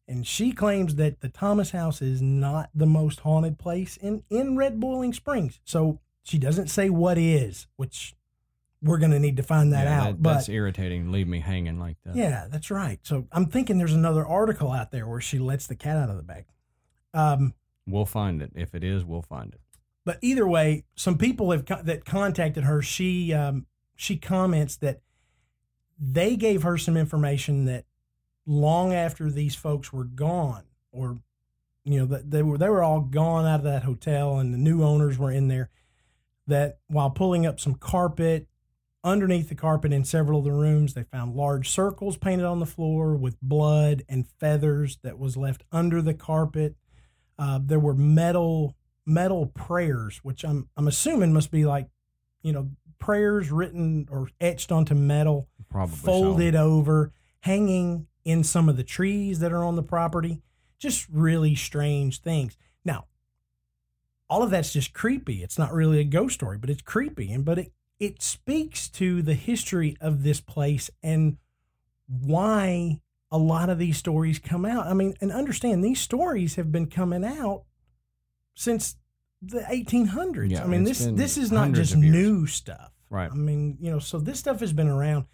and 0.07 0.25
she 0.27 0.51
claims 0.51 0.95
that 0.95 1.21
the 1.21 1.29
Thomas 1.29 1.71
House 1.71 2.01
is 2.01 2.21
not 2.21 2.69
the 2.75 2.85
most 2.85 3.21
haunted 3.21 3.57
place 3.57 3.97
in 3.97 4.23
in 4.29 4.57
Red 4.57 4.79
Boiling 4.79 5.13
Springs. 5.13 5.59
So 5.63 5.99
she 6.23 6.37
doesn't 6.37 6.67
say 6.69 6.89
what 6.89 7.17
is, 7.17 7.67
which 7.75 8.15
we're 8.81 8.97
going 8.97 9.11
to 9.11 9.19
need 9.19 9.37
to 9.37 9.43
find 9.43 9.71
that 9.71 9.85
Yeah, 9.85 10.03
out. 10.09 10.21
but 10.21 10.33
that's 10.33 10.49
irritating. 10.49 11.11
Leave 11.11 11.27
me 11.27 11.39
hanging 11.39 11.79
like 11.79 11.95
that. 12.05 12.15
yeah, 12.17 12.47
that's 12.49 12.69
right. 12.69 12.99
So 13.03 13.27
I'm 13.31 13.45
thinking 13.45 13.77
there's 13.77 13.93
another 13.93 14.25
article 14.25 14.71
out 14.71 14.91
there 14.91 15.07
where 15.07 15.21
she 15.21 15.39
lets 15.39 15.67
the 15.67 15.75
cat 15.75 15.95
out 15.97 16.09
of 16.09 16.17
the 16.17 16.23
bag. 16.23 16.45
Um, 17.13 17.53
We'll 17.87 18.05
find 18.05 18.41
it. 18.41 18.51
If 18.55 18.73
it 18.75 18.83
is, 18.83 19.03
we'll 19.05 19.21
find 19.21 19.53
it. 19.53 19.59
but 20.05 20.17
either 20.21 20.47
way, 20.47 20.83
some 20.95 21.17
people 21.17 21.51
have 21.51 21.65
co- 21.65 21.81
that 21.83 22.03
contacted 22.05 22.63
her. 22.65 22.81
She 22.81 23.33
um, 23.33 23.65
she 23.95 24.15
comments 24.17 24.75
that 24.77 25.01
they 25.99 26.35
gave 26.35 26.63
her 26.63 26.77
some 26.77 26.97
information 26.97 27.65
that 27.65 27.85
long 28.45 28.93
after 28.93 29.29
these 29.29 29.55
folks 29.55 29.91
were 29.93 30.03
gone, 30.03 30.63
or 30.91 31.19
you 31.85 31.99
know 31.99 32.05
that 32.05 32.31
they 32.31 32.43
were 32.43 32.57
they 32.57 32.69
were 32.69 32.83
all 32.83 33.01
gone 33.01 33.45
out 33.45 33.59
of 33.59 33.63
that 33.63 33.83
hotel, 33.83 34.37
and 34.39 34.53
the 34.53 34.57
new 34.57 34.83
owners 34.83 35.17
were 35.17 35.31
in 35.31 35.47
there. 35.47 35.69
That 36.45 36.79
while 36.87 37.09
pulling 37.09 37.45
up 37.45 37.59
some 37.59 37.75
carpet 37.75 38.47
underneath 39.03 39.49
the 39.49 39.55
carpet 39.55 39.91
in 39.91 40.03
several 40.03 40.39
of 40.39 40.45
the 40.45 40.51
rooms, 40.51 40.93
they 40.93 41.03
found 41.03 41.35
large 41.35 41.69
circles 41.69 42.17
painted 42.17 42.45
on 42.45 42.59
the 42.59 42.65
floor 42.65 43.15
with 43.15 43.39
blood 43.41 44.03
and 44.07 44.27
feathers 44.39 44.97
that 45.03 45.19
was 45.19 45.35
left 45.37 45.63
under 45.71 46.01
the 46.01 46.13
carpet. 46.13 46.75
Uh, 47.37 47.59
there 47.61 47.79
were 47.79 47.93
metal 47.93 48.75
metal 49.05 49.47
prayers, 49.47 50.19
which 50.23 50.43
I'm 50.43 50.69
I'm 50.77 50.87
assuming 50.87 51.33
must 51.33 51.51
be 51.51 51.65
like, 51.65 51.87
you 52.41 52.53
know, 52.53 52.71
prayers 52.99 53.51
written 53.51 54.07
or 54.09 54.29
etched 54.39 54.71
onto 54.71 54.95
metal, 54.95 55.49
Probably 55.69 55.95
so. 55.97 56.05
folded 56.05 56.55
over, 56.55 57.11
hanging 57.41 58.07
in 58.25 58.43
some 58.43 58.69
of 58.69 58.77
the 58.77 58.83
trees 58.83 59.39
that 59.39 59.51
are 59.51 59.63
on 59.63 59.75
the 59.75 59.83
property. 59.83 60.41
Just 60.79 61.07
really 61.09 61.55
strange 61.55 62.21
things. 62.21 62.57
Now, 62.83 63.05
all 64.29 64.43
of 64.43 64.51
that's 64.51 64.73
just 64.73 64.93
creepy. 64.93 65.43
It's 65.43 65.57
not 65.57 65.73
really 65.73 65.99
a 65.99 66.05
ghost 66.05 66.35
story, 66.35 66.57
but 66.57 66.69
it's 66.69 66.81
creepy. 66.81 67.31
And 67.31 67.45
but 67.45 67.59
it 67.59 67.73
it 67.99 68.21
speaks 68.21 68.89
to 68.89 69.21
the 69.21 69.33
history 69.33 69.95
of 70.01 70.23
this 70.23 70.41
place 70.41 70.89
and 71.01 71.37
why 72.07 73.01
a 73.31 73.37
lot 73.37 73.69
of 73.69 73.79
these 73.79 73.97
stories 73.97 74.39
come 74.39 74.65
out. 74.65 74.87
I 74.87 74.93
mean, 74.93 75.15
and 75.21 75.31
understand 75.31 75.83
these 75.83 76.01
stories 76.01 76.55
have 76.55 76.71
been 76.71 76.87
coming 76.87 77.23
out 77.23 77.63
since 78.55 78.97
the 79.41 79.61
1800s. 79.61 80.51
Yeah, 80.51 80.63
I 80.63 80.67
mean, 80.67 80.83
this 80.83 81.05
this 81.11 81.37
is 81.37 81.51
not 81.51 81.71
just 81.71 81.95
new 81.95 82.45
stuff. 82.45 82.91
Right. 83.09 83.31
I 83.31 83.35
mean, 83.35 83.77
you 83.79 83.91
know, 83.91 83.99
so 83.99 84.19
this 84.19 84.39
stuff 84.39 84.59
has 84.59 84.73
been 84.73 84.87
around, 84.87 85.25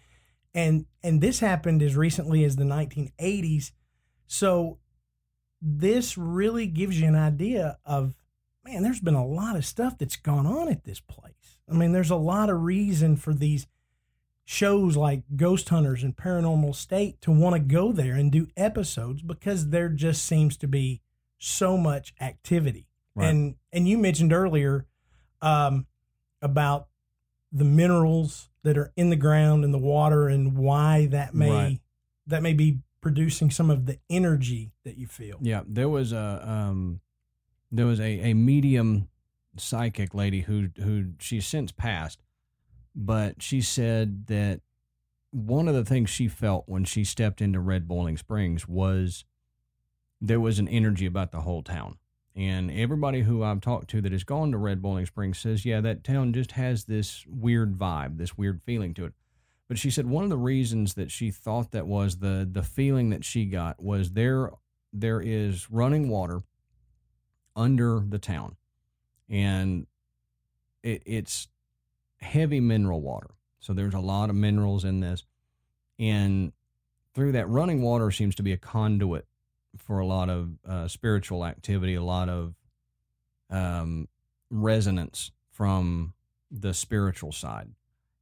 and 0.54 0.86
and 1.02 1.20
this 1.20 1.40
happened 1.40 1.82
as 1.82 1.96
recently 1.96 2.44
as 2.44 2.56
the 2.56 2.64
1980s. 2.64 3.72
So 4.26 4.78
this 5.60 6.16
really 6.16 6.66
gives 6.66 7.00
you 7.00 7.08
an 7.08 7.16
idea 7.16 7.78
of 7.84 8.14
man. 8.64 8.82
There's 8.82 9.00
been 9.00 9.14
a 9.14 9.26
lot 9.26 9.56
of 9.56 9.64
stuff 9.64 9.98
that's 9.98 10.16
gone 10.16 10.46
on 10.46 10.68
at 10.68 10.84
this 10.84 11.00
place. 11.00 11.58
I 11.70 11.74
mean, 11.74 11.92
there's 11.92 12.10
a 12.10 12.16
lot 12.16 12.50
of 12.50 12.62
reason 12.62 13.16
for 13.16 13.32
these 13.32 13.66
shows 14.44 14.96
like 14.96 15.22
Ghost 15.36 15.68
Hunters 15.68 16.02
and 16.02 16.16
Paranormal 16.16 16.74
State 16.74 17.20
to 17.20 17.30
want 17.30 17.54
to 17.54 17.60
go 17.60 17.92
there 17.92 18.14
and 18.14 18.32
do 18.32 18.48
episodes 18.56 19.22
because 19.22 19.68
there 19.68 19.88
just 19.88 20.24
seems 20.24 20.56
to 20.58 20.66
be 20.66 21.02
so 21.38 21.76
much 21.76 22.14
activity. 22.20 22.88
Right. 23.14 23.28
And 23.28 23.54
and 23.72 23.88
you 23.88 23.98
mentioned 23.98 24.32
earlier 24.32 24.86
um, 25.40 25.86
about 26.42 26.88
the 27.52 27.64
minerals 27.64 28.49
that 28.62 28.76
are 28.76 28.92
in 28.96 29.10
the 29.10 29.16
ground 29.16 29.64
and 29.64 29.72
the 29.72 29.78
water 29.78 30.28
and 30.28 30.56
why 30.56 31.06
that 31.06 31.34
may 31.34 31.50
Right. 31.50 31.80
that 32.26 32.42
may 32.42 32.52
be 32.52 32.80
producing 33.00 33.50
some 33.50 33.70
of 33.70 33.86
the 33.86 33.98
energy 34.10 34.72
that 34.84 34.98
you 34.98 35.06
feel. 35.06 35.38
Yeah, 35.40 35.62
there 35.66 35.88
was 35.88 36.12
a 36.12 36.42
um, 36.46 37.00
there 37.72 37.86
was 37.86 38.00
a, 38.00 38.30
a 38.30 38.34
medium 38.34 39.08
psychic 39.56 40.14
lady 40.14 40.42
who 40.42 40.68
who 40.76 41.12
she's 41.18 41.46
since 41.46 41.72
passed, 41.72 42.22
but 42.94 43.42
she 43.42 43.60
said 43.60 44.26
that 44.26 44.60
one 45.32 45.68
of 45.68 45.74
the 45.74 45.84
things 45.84 46.10
she 46.10 46.28
felt 46.28 46.64
when 46.66 46.84
she 46.84 47.04
stepped 47.04 47.40
into 47.40 47.60
Red 47.60 47.86
Boiling 47.88 48.16
Springs 48.16 48.66
was 48.68 49.24
there 50.20 50.40
was 50.40 50.58
an 50.58 50.68
energy 50.68 51.06
about 51.06 51.32
the 51.32 51.40
whole 51.42 51.62
town. 51.62 51.96
And 52.36 52.70
everybody 52.70 53.22
who 53.22 53.42
I've 53.42 53.60
talked 53.60 53.90
to 53.90 54.00
that 54.00 54.12
has 54.12 54.24
gone 54.24 54.52
to 54.52 54.58
Red 54.58 54.80
Boiling 54.80 55.06
Springs 55.06 55.38
says, 55.38 55.64
yeah, 55.64 55.80
that 55.80 56.04
town 56.04 56.32
just 56.32 56.52
has 56.52 56.84
this 56.84 57.26
weird 57.28 57.76
vibe, 57.76 58.18
this 58.18 58.38
weird 58.38 58.60
feeling 58.64 58.94
to 58.94 59.06
it. 59.06 59.12
But 59.70 59.78
she 59.78 59.90
said 59.90 60.06
one 60.06 60.24
of 60.24 60.30
the 60.30 60.36
reasons 60.36 60.94
that 60.94 61.12
she 61.12 61.30
thought 61.30 61.70
that 61.70 61.86
was 61.86 62.18
the 62.18 62.48
the 62.50 62.64
feeling 62.64 63.10
that 63.10 63.24
she 63.24 63.44
got 63.44 63.80
was 63.80 64.10
there 64.12 64.50
there 64.92 65.20
is 65.20 65.70
running 65.70 66.08
water 66.08 66.42
under 67.54 68.00
the 68.00 68.18
town, 68.18 68.56
and 69.28 69.86
it, 70.82 71.04
it's 71.06 71.46
heavy 72.16 72.58
mineral 72.58 73.00
water. 73.00 73.30
So 73.60 73.72
there's 73.72 73.94
a 73.94 74.00
lot 74.00 74.28
of 74.28 74.34
minerals 74.34 74.84
in 74.84 74.98
this, 74.98 75.24
and 76.00 76.52
through 77.14 77.30
that 77.32 77.48
running 77.48 77.80
water 77.80 78.10
seems 78.10 78.34
to 78.34 78.42
be 78.42 78.52
a 78.52 78.56
conduit 78.56 79.26
for 79.76 79.98
a 79.98 80.06
lot 80.06 80.28
of 80.28 80.50
uh, 80.68 80.88
spiritual 80.88 81.44
activity, 81.44 81.94
a 81.94 82.02
lot 82.02 82.28
of 82.28 82.54
um, 83.50 84.08
resonance 84.50 85.32
from 85.50 86.14
the 86.50 86.74
spiritual 86.74 87.32
side. 87.32 87.70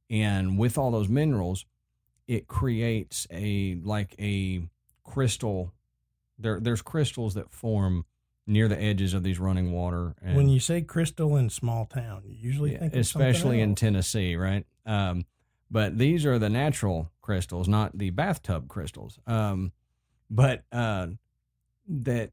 And 0.09 0.57
with 0.57 0.77
all 0.77 0.91
those 0.91 1.09
minerals, 1.09 1.65
it 2.27 2.47
creates 2.47 3.27
a 3.31 3.79
like 3.83 4.15
a 4.19 4.61
crystal. 5.03 5.73
There, 6.37 6.59
there's 6.59 6.81
crystals 6.81 7.33
that 7.33 7.51
form 7.51 8.05
near 8.47 8.67
the 8.67 8.81
edges 8.81 9.13
of 9.13 9.23
these 9.23 9.39
running 9.39 9.71
water. 9.71 10.15
And 10.21 10.35
When 10.35 10.49
you 10.49 10.59
say 10.59 10.81
crystal 10.81 11.35
in 11.37 11.49
small 11.49 11.85
town, 11.85 12.23
you 12.25 12.35
usually 12.39 12.73
yeah, 12.73 12.79
think 12.79 12.93
of 12.93 12.99
especially 12.99 13.61
in. 13.61 13.75
Tennessee, 13.75 14.35
right? 14.35 14.65
Um, 14.85 15.25
but 15.69 15.97
these 15.97 16.25
are 16.25 16.39
the 16.39 16.49
natural 16.49 17.11
crystals, 17.21 17.67
not 17.67 17.97
the 17.97 18.09
bathtub 18.09 18.67
crystals. 18.67 19.19
Um, 19.27 19.71
but 20.29 20.63
uh, 20.71 21.07
that 21.89 22.31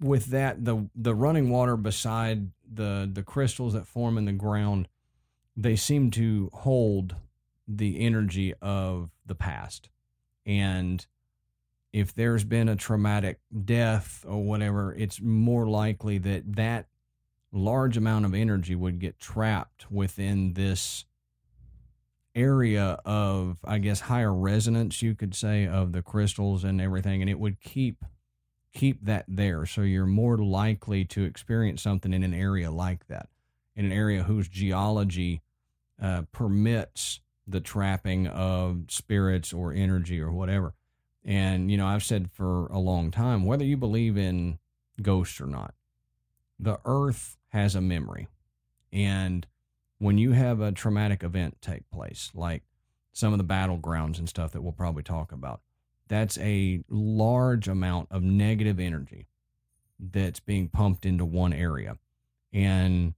with 0.00 0.26
that 0.26 0.64
the 0.64 0.88
the 0.94 1.14
running 1.14 1.50
water 1.50 1.76
beside 1.76 2.50
the 2.72 3.08
the 3.12 3.22
crystals 3.22 3.74
that 3.74 3.86
form 3.86 4.18
in 4.18 4.24
the 4.24 4.32
ground, 4.32 4.88
they 5.56 5.76
seem 5.76 6.10
to 6.12 6.50
hold 6.52 7.16
the 7.68 8.00
energy 8.00 8.54
of 8.60 9.10
the 9.24 9.34
past, 9.34 9.90
and 10.44 11.06
if 11.92 12.14
there's 12.14 12.44
been 12.44 12.68
a 12.68 12.76
traumatic 12.76 13.40
death 13.64 14.24
or 14.28 14.42
whatever, 14.42 14.94
it's 14.94 15.20
more 15.20 15.66
likely 15.66 16.18
that 16.18 16.56
that 16.56 16.88
large 17.52 17.96
amount 17.96 18.24
of 18.24 18.34
energy 18.34 18.74
would 18.74 18.98
get 18.98 19.18
trapped 19.18 19.90
within 19.90 20.52
this 20.52 21.06
area 22.34 23.00
of 23.06 23.56
I 23.64 23.78
guess 23.78 24.00
higher 24.00 24.32
resonance 24.32 25.00
you 25.00 25.14
could 25.14 25.34
say 25.34 25.66
of 25.66 25.92
the 25.92 26.02
crystals 26.02 26.64
and 26.64 26.82
everything 26.82 27.22
and 27.22 27.30
it 27.30 27.38
would 27.38 27.62
keep 27.62 28.04
keep 28.76 29.04
that 29.06 29.24
there. 29.26 29.64
So 29.64 29.80
you're 29.80 30.06
more 30.06 30.36
likely 30.36 31.04
to 31.06 31.24
experience 31.24 31.82
something 31.82 32.12
in 32.12 32.22
an 32.22 32.34
area 32.34 32.70
like 32.70 33.06
that 33.08 33.28
in 33.74 33.86
an 33.86 33.92
area 33.92 34.22
whose 34.22 34.48
geology 34.48 35.42
uh, 36.00 36.22
permits 36.32 37.20
the 37.46 37.60
trapping 37.60 38.26
of 38.26 38.84
spirits 38.88 39.52
or 39.52 39.72
energy 39.72 40.20
or 40.20 40.30
whatever. 40.30 40.74
And 41.24 41.70
you 41.70 41.76
know 41.76 41.86
I've 41.86 42.04
said 42.04 42.30
for 42.30 42.66
a 42.66 42.78
long 42.78 43.10
time 43.10 43.44
whether 43.44 43.64
you 43.64 43.76
believe 43.76 44.16
in 44.16 44.58
ghosts 45.02 45.40
or 45.40 45.46
not 45.46 45.74
the 46.58 46.78
earth 46.84 47.36
has 47.48 47.74
a 47.74 47.80
memory. 47.80 48.28
And 48.92 49.46
when 49.98 50.18
you 50.18 50.32
have 50.32 50.60
a 50.60 50.72
traumatic 50.72 51.22
event 51.22 51.58
take 51.60 51.90
place, 51.90 52.30
like 52.34 52.62
some 53.12 53.32
of 53.32 53.38
the 53.38 53.44
battlegrounds 53.44 54.18
and 54.18 54.28
stuff 54.28 54.52
that 54.52 54.62
we'll 54.62 54.72
probably 54.72 55.02
talk 55.02 55.32
about, 55.32 55.60
that's 56.08 56.38
a 56.38 56.82
large 56.88 57.68
amount 57.68 58.08
of 58.10 58.22
negative 58.22 58.78
energy 58.78 59.26
that's 59.98 60.40
being 60.40 60.68
pumped 60.68 61.06
into 61.06 61.24
one 61.24 61.52
area. 61.52 61.98
And 62.52 63.14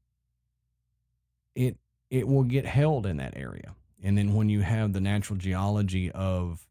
it 1.55 1.77
it 2.11 2.27
will 2.27 2.45
get 2.45 2.65
held 2.65 3.07
in 3.07 3.19
that 3.19 3.37
area. 3.37 3.75
And 4.03 4.17
then 4.17 4.35
when 4.35 4.49
you 4.49 4.61
have 4.61 4.93
the 4.93 5.01
natural 5.01 5.39
geology 5.39 6.11
of 6.13 6.67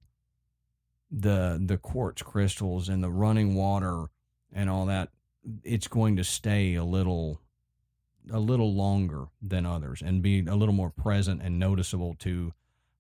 the 1.12 1.62
the 1.64 1.78
quartz 1.78 2.22
crystals 2.22 2.90
and 2.90 3.04
the 3.04 3.12
running 3.12 3.56
water 3.56 4.06
and 4.54 4.70
all 4.70 4.86
that, 4.88 5.10
it's 5.64 5.88
going 5.88 6.16
to 6.16 6.24
stay 6.24 6.76
a 6.76 6.84
little 6.84 7.42
a 8.32 8.40
little 8.40 8.74
longer 8.74 9.28
than 9.42 9.66
others 9.66 10.02
and 10.02 10.22
be 10.22 10.46
a 10.46 10.56
little 10.56 10.74
more 10.74 10.90
present 10.90 11.42
and 11.42 11.60
noticeable 11.60 12.14
to 12.20 12.54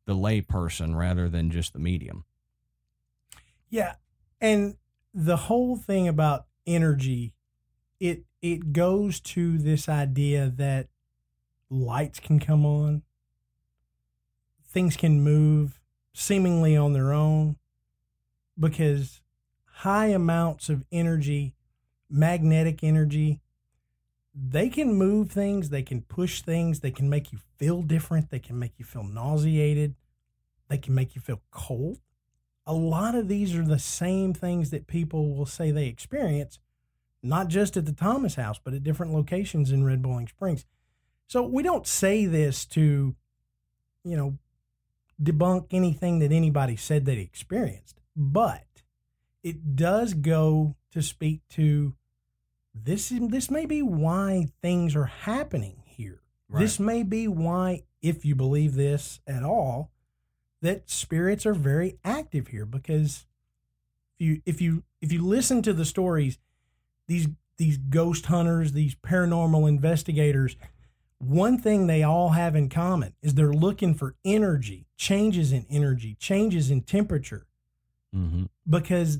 the 0.05 0.15
layperson 0.15 0.95
rather 0.95 1.27
than 1.27 1.51
just 1.51 1.73
the 1.73 1.79
medium. 1.79 2.23
Yeah. 3.69 3.95
And 4.39 4.77
the 5.13 5.37
whole 5.37 5.75
thing 5.75 6.07
about 6.07 6.45
energy, 6.65 7.33
it 7.99 8.23
it 8.41 8.71
goes 8.71 9.19
to 9.19 9.57
this 9.57 9.89
idea 9.89 10.51
that 10.57 10.87
lights 11.69 12.19
can 12.19 12.39
come 12.39 12.65
on, 12.65 13.01
things 14.63 14.95
can 14.95 15.21
move 15.21 15.79
seemingly 16.13 16.77
on 16.77 16.93
their 16.93 17.13
own 17.13 17.57
because 18.59 19.21
high 19.77 20.07
amounts 20.07 20.69
of 20.69 20.83
energy, 20.91 21.55
magnetic 22.09 22.83
energy, 22.83 23.41
they 24.33 24.69
can 24.69 24.93
move 24.93 25.31
things, 25.31 25.69
they 25.69 25.81
can 25.81 26.01
push 26.01 26.41
things, 26.41 26.79
they 26.81 26.91
can 26.91 27.09
make 27.09 27.31
you 27.31 27.39
feel 27.57 27.81
different, 27.81 28.29
they 28.29 28.39
can 28.39 28.57
make 28.57 28.73
you 28.77 28.85
feel 28.85 29.03
nauseated, 29.03 29.95
they 30.69 30.77
can 30.77 30.93
make 30.93 31.15
you 31.15 31.21
feel 31.21 31.41
cold. 31.51 31.99
A 32.67 32.73
lot 32.73 33.15
of 33.15 33.27
these 33.29 33.55
are 33.55 33.65
the 33.65 33.79
same 33.79 34.33
things 34.33 34.69
that 34.71 34.87
people 34.87 35.33
will 35.33 35.45
say 35.45 35.71
they 35.71 35.87
experience, 35.87 36.59
not 37.23 37.47
just 37.47 37.77
at 37.77 37.85
the 37.85 37.93
Thomas 37.93 38.35
House, 38.35 38.59
but 38.61 38.73
at 38.73 38.83
different 38.83 39.13
locations 39.13 39.71
in 39.71 39.85
Red 39.85 40.01
Boiling 40.01 40.27
Springs. 40.27 40.65
So 41.27 41.43
we 41.43 41.63
don't 41.63 41.87
say 41.87 42.25
this 42.25 42.65
to, 42.67 43.15
you 44.03 44.17
know, 44.17 44.37
debunk 45.21 45.67
anything 45.71 46.19
that 46.19 46.31
anybody 46.31 46.75
said 46.75 47.05
they 47.05 47.17
experienced, 47.19 48.01
but 48.15 48.83
it 49.43 49.75
does 49.75 50.13
go 50.13 50.75
to 50.91 51.01
speak 51.01 51.41
to 51.51 51.95
this 52.73 53.09
this 53.09 53.49
may 53.49 53.65
be 53.65 53.81
why 53.81 54.47
things 54.61 54.95
are 54.95 55.05
happening 55.05 55.81
here. 55.85 56.21
Right. 56.49 56.61
This 56.61 56.79
may 56.79 57.03
be 57.03 57.27
why, 57.27 57.83
if 58.01 58.23
you 58.23 58.35
believe 58.35 58.75
this 58.75 59.19
at 59.25 59.43
all, 59.43 59.91
that 60.61 60.89
spirits 60.89 61.45
are 61.45 61.53
very 61.53 61.97
active 62.03 62.47
here 62.47 62.65
because 62.65 63.25
if 64.19 64.25
you 64.25 64.41
if 64.45 64.61
you 64.61 64.83
if 65.01 65.11
you 65.11 65.23
listen 65.23 65.61
to 65.63 65.73
the 65.73 65.85
stories, 65.85 66.39
these 67.07 67.27
these 67.57 67.77
ghost 67.77 68.25
hunters, 68.27 68.73
these 68.73 68.95
paranormal 68.95 69.67
investigators, 69.67 70.55
one 71.19 71.57
thing 71.57 71.87
they 71.87 72.03
all 72.03 72.29
have 72.29 72.55
in 72.55 72.69
common 72.69 73.13
is 73.21 73.33
they're 73.33 73.53
looking 73.53 73.93
for 73.95 74.15
energy, 74.23 74.85
changes 74.97 75.51
in 75.51 75.65
energy, 75.69 76.15
changes 76.19 76.69
in 76.71 76.81
temperature, 76.81 77.45
Mm-hmm. 78.15 78.45
because 78.67 79.19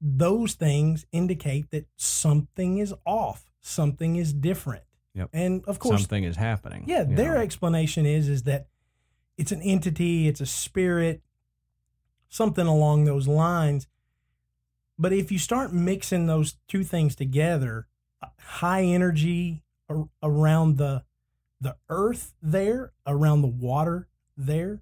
those 0.00 0.52
things 0.54 1.06
indicate 1.12 1.70
that 1.70 1.86
something 1.96 2.78
is 2.78 2.92
off, 3.06 3.44
something 3.60 4.16
is 4.16 4.32
different. 4.32 4.82
Yep. 5.14 5.30
And 5.32 5.64
of 5.66 5.78
course, 5.78 6.00
Something 6.02 6.24
is 6.24 6.36
happening. 6.36 6.84
yeah, 6.86 7.04
their 7.04 7.34
know. 7.34 7.40
explanation 7.40 8.04
is 8.06 8.28
is 8.28 8.42
that 8.44 8.66
it's 9.42 9.50
an 9.50 9.60
entity, 9.60 10.28
it's 10.28 10.40
a 10.40 10.46
spirit, 10.46 11.20
something 12.28 12.64
along 12.64 13.06
those 13.06 13.26
lines. 13.26 13.88
But 14.96 15.12
if 15.12 15.32
you 15.32 15.38
start 15.40 15.72
mixing 15.72 16.28
those 16.28 16.58
two 16.68 16.84
things 16.84 17.16
together, 17.16 17.88
high 18.38 18.84
energy 18.84 19.64
around 20.22 20.78
the 20.78 21.02
the 21.60 21.76
earth 21.88 22.34
there, 22.40 22.92
around 23.04 23.42
the 23.42 23.48
water 23.48 24.06
there, 24.36 24.80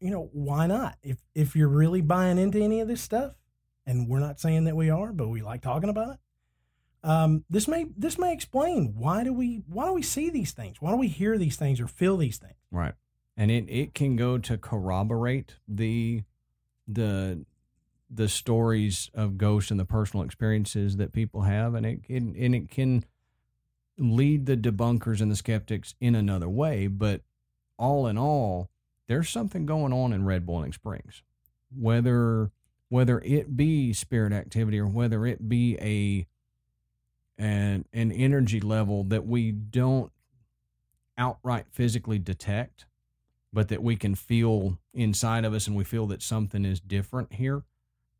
you 0.00 0.10
know, 0.10 0.30
why 0.32 0.66
not? 0.66 0.96
If 1.02 1.18
if 1.34 1.54
you're 1.54 1.68
really 1.68 2.00
buying 2.00 2.38
into 2.38 2.62
any 2.62 2.80
of 2.80 2.88
this 2.88 3.02
stuff, 3.02 3.34
and 3.84 4.08
we're 4.08 4.20
not 4.20 4.40
saying 4.40 4.64
that 4.64 4.74
we 4.74 4.88
are, 4.88 5.12
but 5.12 5.28
we 5.28 5.42
like 5.42 5.60
talking 5.60 5.90
about 5.90 6.14
it. 6.14 6.20
Um, 7.06 7.44
this 7.50 7.68
may 7.68 7.88
this 7.94 8.16
may 8.16 8.32
explain 8.32 8.94
why 8.96 9.22
do 9.22 9.34
we 9.34 9.64
why 9.66 9.84
do 9.84 9.92
we 9.92 10.02
see 10.02 10.30
these 10.30 10.52
things? 10.52 10.80
Why 10.80 10.92
do 10.92 10.96
we 10.96 11.08
hear 11.08 11.36
these 11.36 11.56
things 11.56 11.78
or 11.78 11.88
feel 11.88 12.16
these 12.16 12.38
things? 12.38 12.56
Right. 12.70 12.94
And 13.36 13.50
it, 13.50 13.64
it 13.68 13.94
can 13.94 14.16
go 14.16 14.38
to 14.38 14.58
corroborate 14.58 15.56
the 15.66 16.22
the 16.86 17.44
the 18.10 18.28
stories 18.28 19.10
of 19.14 19.38
ghosts 19.38 19.70
and 19.70 19.80
the 19.80 19.86
personal 19.86 20.24
experiences 20.24 20.98
that 20.98 21.14
people 21.14 21.42
have 21.42 21.74
and 21.74 21.86
it 21.86 22.04
can 22.04 22.34
and 22.36 22.54
it 22.54 22.70
can 22.70 23.04
lead 23.98 24.46
the 24.46 24.56
debunkers 24.56 25.20
and 25.20 25.30
the 25.30 25.36
skeptics 25.36 25.94
in 26.00 26.14
another 26.14 26.48
way, 26.48 26.86
but 26.86 27.22
all 27.78 28.06
in 28.06 28.18
all, 28.18 28.70
there's 29.08 29.28
something 29.28 29.66
going 29.66 29.92
on 29.92 30.12
in 30.12 30.24
Red 30.24 30.46
Boiling 30.46 30.72
Springs. 30.72 31.22
Whether 31.74 32.50
whether 32.88 33.20
it 33.20 33.56
be 33.56 33.94
spirit 33.94 34.34
activity 34.34 34.78
or 34.78 34.86
whether 34.86 35.24
it 35.24 35.48
be 35.48 35.78
a 35.80 36.26
an 37.42 37.86
an 37.92 38.12
energy 38.12 38.60
level 38.60 39.04
that 39.04 39.26
we 39.26 39.50
don't 39.50 40.12
outright 41.16 41.66
physically 41.70 42.18
detect, 42.18 42.86
but 43.52 43.68
that 43.68 43.82
we 43.82 43.96
can 43.96 44.14
feel 44.14 44.78
inside 44.94 45.44
of 45.44 45.52
us 45.52 45.66
and 45.66 45.76
we 45.76 45.84
feel 45.84 46.06
that 46.06 46.22
something 46.22 46.64
is 46.64 46.80
different 46.80 47.34
here. 47.34 47.62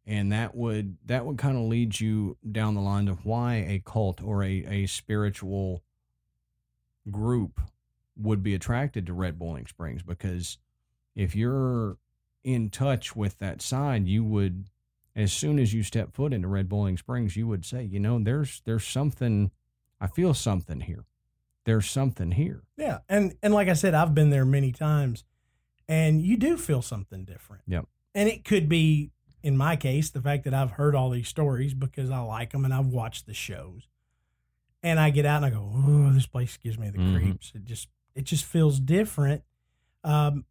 And 0.06 0.32
that 0.32 0.54
would 0.54 0.98
that 1.06 1.24
would 1.24 1.38
kind 1.38 1.56
of 1.56 1.64
lead 1.64 2.00
you 2.00 2.36
down 2.50 2.74
the 2.74 2.80
line 2.80 3.08
of 3.08 3.24
why 3.24 3.54
a 3.54 3.82
cult 3.84 4.20
or 4.20 4.42
a, 4.42 4.64
a 4.68 4.86
spiritual 4.86 5.84
group 7.10 7.60
would 8.16 8.42
be 8.42 8.54
attracted 8.54 9.06
to 9.06 9.12
Red 9.12 9.38
Boiling 9.38 9.66
Springs 9.66 10.02
because 10.02 10.58
if 11.14 11.34
you're 11.36 11.98
in 12.42 12.68
touch 12.68 13.14
with 13.14 13.38
that 13.38 13.62
side, 13.62 14.08
you 14.08 14.24
would 14.24 14.66
as 15.14 15.32
soon 15.32 15.58
as 15.58 15.72
you 15.72 15.82
step 15.82 16.12
foot 16.14 16.32
into 16.32 16.48
Red 16.48 16.68
Boiling 16.68 16.96
Springs, 16.96 17.36
you 17.36 17.46
would 17.46 17.64
say, 17.64 17.84
you 17.84 18.00
know, 18.00 18.18
there's 18.18 18.60
there's 18.64 18.84
something 18.84 19.50
I 20.00 20.08
feel 20.08 20.34
something 20.34 20.80
here. 20.80 21.04
There's 21.64 21.88
something 21.88 22.32
here. 22.32 22.62
Yeah, 22.76 22.98
and 23.08 23.34
and 23.42 23.54
like 23.54 23.68
I 23.68 23.74
said, 23.74 23.94
I've 23.94 24.14
been 24.14 24.30
there 24.30 24.44
many 24.44 24.72
times, 24.72 25.24
and 25.88 26.20
you 26.20 26.36
do 26.36 26.56
feel 26.56 26.82
something 26.82 27.24
different. 27.24 27.62
Yep. 27.68 27.86
And 28.14 28.28
it 28.28 28.44
could 28.44 28.68
be, 28.68 29.10
in 29.42 29.56
my 29.56 29.76
case, 29.76 30.10
the 30.10 30.20
fact 30.20 30.44
that 30.44 30.54
I've 30.54 30.72
heard 30.72 30.94
all 30.94 31.10
these 31.10 31.28
stories 31.28 31.72
because 31.74 32.10
I 32.10 32.18
like 32.20 32.50
them 32.52 32.64
and 32.64 32.74
I've 32.74 32.86
watched 32.88 33.26
the 33.26 33.34
shows, 33.34 33.88
and 34.82 34.98
I 34.98 35.10
get 35.10 35.24
out 35.24 35.36
and 35.44 35.46
I 35.46 35.50
go, 35.50 35.72
oh, 35.74 36.10
this 36.12 36.26
place 36.26 36.56
gives 36.56 36.78
me 36.78 36.90
the 36.90 36.98
Mhm. 36.98 37.14
creeps. 37.16 37.52
It 37.54 37.64
just 37.64 37.88
it 38.14 38.24
just 38.24 38.44
feels 38.44 38.78
different. 38.80 39.42
Um, 40.04 40.44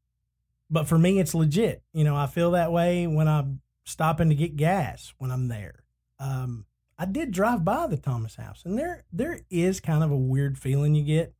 but 0.69 0.87
for 0.87 0.97
me, 0.97 1.19
it's 1.19 1.35
legit. 1.35 1.83
You 1.93 2.03
know, 2.05 2.15
I 2.15 2.25
feel 2.27 2.51
that 2.51 2.71
way 2.71 3.05
when 3.05 3.27
I'm 3.27 3.61
stopping 3.83 4.29
to 4.29 4.35
get 4.35 4.55
gas 4.55 5.13
when 5.17 5.29
I'm 5.29 5.49
there. 5.49 5.83
Um, 6.19 6.65
I 7.01 7.05
did 7.05 7.31
drive 7.31 7.65
by 7.65 7.87
the 7.87 7.97
Thomas 7.97 8.35
House, 8.35 8.61
and 8.63 8.77
there 8.77 9.05
there 9.11 9.39
is 9.49 9.79
kind 9.79 10.03
of 10.03 10.11
a 10.11 10.15
weird 10.15 10.59
feeling 10.59 10.93
you 10.93 11.03
get 11.03 11.33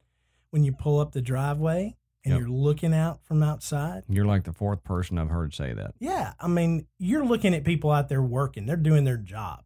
when 0.50 0.64
you 0.64 0.72
pull 0.72 1.00
up 1.00 1.12
the 1.12 1.22
driveway 1.22 1.96
and 2.26 2.32
Yep. 2.34 2.40
you're 2.40 2.50
looking 2.50 2.96
out 2.96 3.24
from 3.24 3.44
outside. 3.44 4.04
You're 4.10 4.26
like 4.26 4.44
the 4.44 4.54
fourth 4.54 4.84
person 4.84 5.20
I've 5.20 5.30
heard 5.30 5.54
say 5.54 5.72
that. 5.74 5.94
Yeah, 6.00 6.34
I 6.40 6.48
mean, 6.48 6.88
you're 6.98 7.24
looking 7.26 7.54
at 7.54 7.64
people 7.64 7.92
out 7.92 8.10
there 8.10 8.24
working; 8.24 8.66
they're 8.66 8.76
doing 8.76 9.04
their 9.04 9.18
job. 9.18 9.64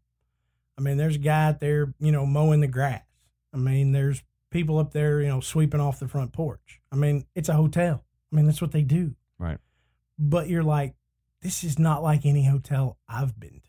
I 0.77 0.81
mean, 0.81 0.97
there's 0.97 1.15
a 1.15 1.19
guy 1.19 1.45
out 1.47 1.61
there, 1.61 1.93
you 1.99 2.11
know, 2.11 2.25
mowing 2.25 2.59
the 2.59 2.67
grass. 2.67 3.05
I 3.53 3.57
mean, 3.57 3.93
there's 3.93 4.21
people 4.49 4.77
up 4.79 4.91
there, 4.91 5.21
you 5.21 5.29
know, 5.29 5.39
sweeping 5.39 5.79
off 5.79 5.99
the 6.01 6.09
front 6.09 6.33
porch. 6.33 6.81
I 6.91 6.97
mean, 6.97 7.25
it's 7.35 7.47
a 7.47 7.53
hotel. 7.53 8.03
I 8.33 8.35
mean, 8.35 8.45
that's 8.47 8.61
what 8.61 8.73
they 8.73 8.81
do. 8.81 9.15
Right. 9.39 9.59
But 10.19 10.49
you're 10.49 10.61
like, 10.63 10.95
this 11.41 11.63
is 11.63 11.79
not 11.79 12.03
like 12.03 12.25
any 12.25 12.43
hotel 12.45 12.97
I've 13.07 13.39
been 13.39 13.61
to. 13.61 13.64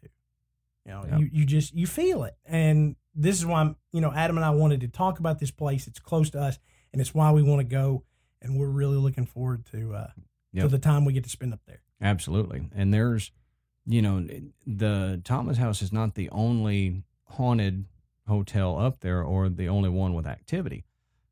You 0.86 0.92
know, 0.92 1.04
Yep. 1.10 1.20
you, 1.20 1.28
you 1.32 1.44
just 1.44 1.74
you 1.74 1.86
feel 1.86 2.22
it, 2.24 2.36
and 2.44 2.94
this 3.14 3.36
is 3.38 3.44
why 3.46 3.60
I'm, 3.60 3.76
you 3.92 4.00
know 4.00 4.12
Adam 4.12 4.36
and 4.36 4.44
I 4.44 4.50
wanted 4.50 4.80
to 4.82 4.88
talk 4.88 5.18
about 5.18 5.38
this 5.40 5.50
place. 5.50 5.86
It's 5.86 5.98
close 5.98 6.30
to 6.30 6.40
us, 6.40 6.58
and 6.92 7.00
it's 7.00 7.12
why 7.14 7.32
we 7.32 7.42
want 7.42 7.60
to 7.60 7.64
go, 7.64 8.04
and 8.40 8.56
we're 8.58 8.68
really 8.68 8.96
looking 8.96 9.26
forward 9.26 9.66
to 9.72 9.94
uh, 9.94 10.10
Yep. 10.52 10.70
the 10.70 10.78
time 10.78 11.04
we 11.04 11.12
get 11.12 11.24
to 11.24 11.30
spend 11.30 11.52
up 11.52 11.60
there. 11.66 11.82
Absolutely. 12.00 12.68
And 12.74 12.94
there's, 12.94 13.30
you 13.84 14.00
know, 14.00 14.26
the 14.66 15.20
Thomas 15.24 15.58
House 15.58 15.82
is 15.82 15.92
not 15.92 16.14
the 16.14 16.30
only 16.30 17.02
haunted 17.24 17.84
hotel 18.26 18.78
up 18.78 19.00
there 19.00 19.22
or 19.22 19.48
the 19.48 19.68
only 19.68 19.88
one 19.88 20.14
with 20.14 20.26
activity. 20.26 20.84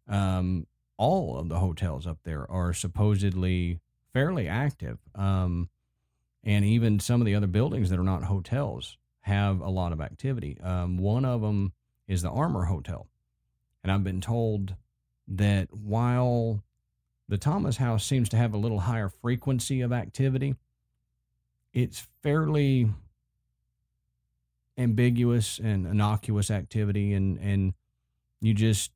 Um, 0.08 0.66
all 0.96 1.38
of 1.38 1.48
the 1.48 1.58
hotels 1.58 2.06
up 2.06 2.18
there 2.24 2.50
are 2.50 2.72
supposedly 2.74 3.80
fairly 4.12 4.46
active. 4.48 4.98
Um, 5.14 5.70
and 6.42 6.64
even 6.64 7.00
some 7.00 7.20
of 7.20 7.26
the 7.26 7.34
other 7.34 7.46
buildings 7.46 7.88
that 7.90 7.98
are 7.98 8.04
not 8.04 8.24
hotels 8.24 8.98
have 9.24 9.60
a 9.60 9.70
lot 9.70 9.92
of 9.92 10.02
activity. 10.02 10.58
Um, 10.62 10.98
one 10.98 11.24
of 11.24 11.40
them 11.40 11.72
is 12.06 12.20
the 12.20 12.30
Armour 12.30 12.64
Hotel. 12.64 13.06
And 13.82 13.90
I've 13.90 14.04
been 14.04 14.20
told 14.20 14.74
that 15.26 15.68
while 15.72 16.62
the 17.26 17.38
Thomas 17.38 17.78
House 17.78 18.04
seems 18.04 18.28
to 18.30 18.36
have 18.36 18.52
a 18.52 18.58
little 18.58 18.80
higher 18.80 19.08
frequency 19.08 19.80
of 19.80 19.92
activity, 19.92 20.56
it's 21.72 22.06
fairly 22.22 22.90
ambiguous 24.76 25.58
and 25.58 25.86
innocuous 25.86 26.50
activity 26.50 27.12
and 27.12 27.38
and 27.38 27.74
you 28.40 28.52
just 28.52 28.90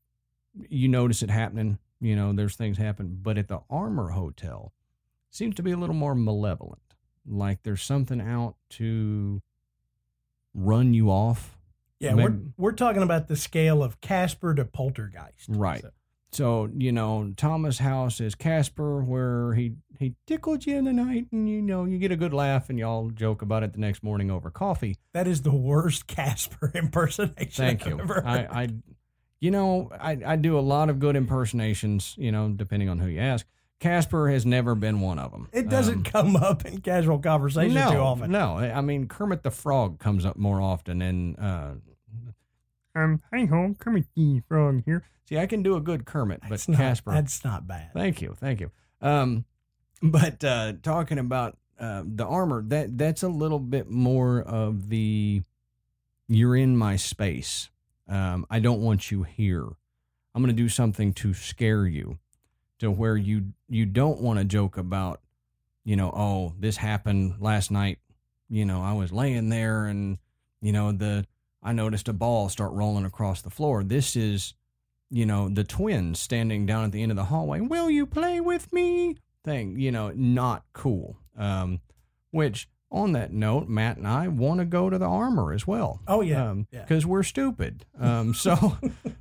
you 0.69 0.89
notice 0.89 1.23
it 1.23 1.31
happening 1.31 1.79
you 2.01 2.17
know 2.17 2.33
there's 2.33 2.57
things 2.57 2.79
happen 2.79 3.17
but 3.23 3.39
at 3.39 3.47
the 3.47 3.61
Armour 3.71 4.09
hotel 4.09 4.73
seems 5.31 5.55
to 5.55 5.63
be 5.63 5.71
a 5.71 5.77
little 5.77 5.95
more 5.95 6.17
malevolent 6.17 6.97
like 7.25 7.63
there's 7.63 7.83
something 7.83 8.21
out 8.21 8.57
to 8.69 9.41
run 10.55 10.95
you 10.95 11.11
off 11.11 11.57
Yeah, 12.01 12.15
we're 12.15 12.39
we're 12.57 12.73
talking 12.73 13.03
about 13.03 13.29
the 13.29 13.37
scale 13.37 13.83
of 13.83 14.01
Casper 14.01 14.55
to 14.55 14.65
Poltergeist. 14.65 15.47
Right. 15.49 15.83
So- 15.83 15.91
So 16.31 16.69
you 16.77 16.93
know, 16.93 17.33
Thomas 17.37 17.79
House 17.79 18.21
is 18.21 18.35
Casper, 18.35 19.03
where 19.03 19.55
he 19.55 19.75
he 19.99 20.15
tickled 20.27 20.67
you 20.67 20.77
in 20.77 20.85
the 20.85 20.93
night, 20.93 21.27
and 21.33 21.49
you 21.49 21.61
know 21.63 21.85
you 21.87 21.99
get 21.99 22.13
a 22.13 22.17
good 22.17 22.35
laugh, 22.35 22.69
and 22.71 22.79
y'all 22.79 23.09
joke 23.11 23.41
about 23.43 23.63
it 23.63 23.73
the 23.73 23.81
next 23.81 24.03
morning 24.03 24.31
over 24.31 24.51
coffee. 24.51 24.97
that 25.15 25.27
is 25.27 25.41
the 25.43 25.55
worst 25.55 26.07
Casper 26.17 26.71
impersonation. 26.75 27.51
Thank 27.51 27.83
I've 27.83 27.89
you. 27.89 28.01
ever 28.01 28.23
I. 28.27 28.39
I, 28.63 28.69
you 29.41 29.51
know, 29.51 29.91
I 29.99 30.19
I 30.27 30.37
do 30.37 30.59
a 30.59 30.61
lot 30.61 30.91
of 30.91 30.99
good 30.99 31.17
impersonations. 31.17 32.15
You 32.19 32.31
know, 32.33 32.51
depending 32.51 32.89
on 32.91 32.99
who 32.99 33.07
you 33.09 33.21
ask. 33.21 33.47
Casper 33.81 34.29
has 34.31 34.45
never 34.45 34.75
been 34.75 35.01
one 35.01 35.19
of 35.19 35.31
them. 35.31 35.49
it 35.53 35.69
doesn't 35.69 36.03
come 36.05 36.37
up 36.37 36.65
in 36.65 36.81
casual 36.81 37.19
conversation 37.19 37.75
no, 37.75 37.91
too 37.93 37.99
often. 37.99 38.31
No, 38.31 38.57
I 38.57 38.81
mean 38.81 39.07
Kermit 39.07 39.43
the 39.43 39.51
Frog 39.51 39.99
comes 39.99 40.27
up 40.27 40.37
more 40.37 40.61
often, 40.61 41.01
and 41.03 41.39
uh, 41.39 41.71
um, 42.95 43.23
hi 43.33 43.45
ho, 43.45 43.75
Kermit 43.79 44.07
the 44.17 44.43
Frog 44.49 44.83
here. 44.85 45.05
See, 45.29 45.39
I 45.39 45.47
can 45.47 45.63
do 45.63 45.77
a 45.77 45.81
good 45.81 46.07
Kermit, 46.07 46.41
but 46.43 46.51
That's 46.51 46.69
not, 46.69 46.79
Casper. 46.79 47.13
That's 47.13 47.45
not 47.45 47.67
bad. 47.67 47.93
Thank 47.93 48.23
you, 48.23 48.35
thank 48.41 48.61
you. 48.61 48.71
Um, 49.01 49.45
but 50.03 50.43
uh, 50.43 50.73
talking 50.83 51.19
about 51.19 51.57
uh, 51.79 52.03
the 52.05 52.25
Armour, 52.27 52.63
that 52.69 52.97
that's 52.97 53.23
a 53.23 53.29
little 53.29 53.59
bit 53.59 53.89
more 53.89 54.41
of 54.41 54.89
the 54.89 55.43
you're 56.29 56.57
in 56.57 56.77
my 56.77 56.97
space. 56.97 57.71
Um, 58.09 58.47
I 58.51 58.59
don't 58.59 58.81
want 58.81 59.11
you 59.11 59.23
here. 59.23 59.67
I'm 60.35 60.43
going 60.43 60.55
to 60.55 60.63
do 60.63 60.69
something 60.69 61.13
to 61.15 61.35
scare 61.35 61.87
you, 61.87 62.19
to 62.79 62.91
where 62.91 63.17
you 63.17 63.53
you 63.69 63.87
don't 63.87 64.21
want 64.21 64.39
to 64.39 64.45
joke 64.45 64.77
about, 64.77 65.21
you 65.85 65.97
know, 65.97 66.11
oh, 66.15 66.55
this 66.59 66.77
happened 66.77 67.35
last 67.41 67.71
night. 67.71 67.99
You 68.49 68.65
know, 68.65 68.83
I 68.83 68.93
was 68.93 69.13
laying 69.13 69.49
there 69.49 69.87
and 69.87 70.19
you 70.61 70.73
know 70.73 70.93
the 70.93 71.27
I 71.63 71.73
noticed 71.73 72.09
a 72.09 72.13
ball 72.13 72.49
start 72.49 72.73
rolling 72.73 73.05
across 73.05 73.43
the 73.43 73.51
floor. 73.51 73.83
This 73.83 74.17
is 74.17 74.55
you 75.11 75.25
know, 75.25 75.49
the 75.49 75.65
twins 75.65 76.21
standing 76.21 76.67
down 76.67 76.85
at 76.85 76.93
the 76.93 77.03
end 77.03 77.13
of 77.13 77.17
the 77.17 77.25
hallway, 77.25 77.61
will 77.61 77.91
you 77.91 78.07
play 78.07 78.41
with 78.41 78.73
me? 78.73 79.17
Thing, 79.45 79.79
you 79.79 79.91
know, 79.91 80.13
not 80.15 80.65
cool. 80.73 81.19
Um, 81.37 81.81
which, 82.31 82.69
on 82.91 83.13
that 83.13 83.33
note, 83.33 83.69
Matt 83.69 83.99
and 83.99 84.07
I 84.07 84.29
want 84.29 84.61
to 84.61 84.65
go 84.65 84.89
to 84.89 84.97
the 84.97 85.07
Armour 85.07 85.53
as 85.53 85.67
well. 85.67 86.01
Oh 86.09 86.23
yeah, 86.23 86.51
Um, 86.51 86.67
yeah. 86.71 86.83
because 86.83 87.05
we're 87.05 87.23
stupid. 87.23 87.85
Um, 87.99 88.33
so 88.35 88.79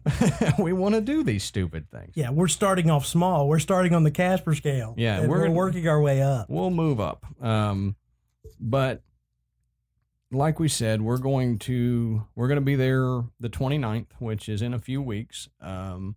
we 0.60 0.74
want 0.74 0.96
to 0.96 1.02
do 1.02 1.24
these 1.24 1.44
stupid 1.44 1.90
things. 1.92 2.14
Yeah, 2.16 2.30
we're 2.30 2.48
starting 2.48 2.90
off 2.90 3.06
small. 3.06 3.48
We're 3.48 3.60
starting 3.60 3.94
on 3.94 4.04
the 4.04 4.12
Casper 4.12 4.56
scale. 4.56 4.94
Yeah, 4.98 5.22
we're 5.22 5.50
we're, 5.50 5.50
working 5.50 5.88
our 5.88 6.02
way 6.02 6.22
up. 6.22 6.50
We'll 6.50 6.70
move 6.70 7.00
up. 7.00 7.26
Um, 7.42 7.96
but 8.60 9.02
like 10.32 10.60
we 10.60 10.68
said, 10.68 11.02
we're 11.02 11.18
going 11.18 11.60
to 11.60 12.26
we're 12.36 12.48
going 12.48 12.60
to 12.60 12.66
be 12.66 12.76
there 12.76 13.24
the 13.40 13.50
29th, 13.50 14.08
which 14.20 14.50
is 14.50 14.62
in 14.62 14.74
a 14.74 14.80
few 14.80 15.02
weeks. 15.02 15.50
Um, 15.62 16.16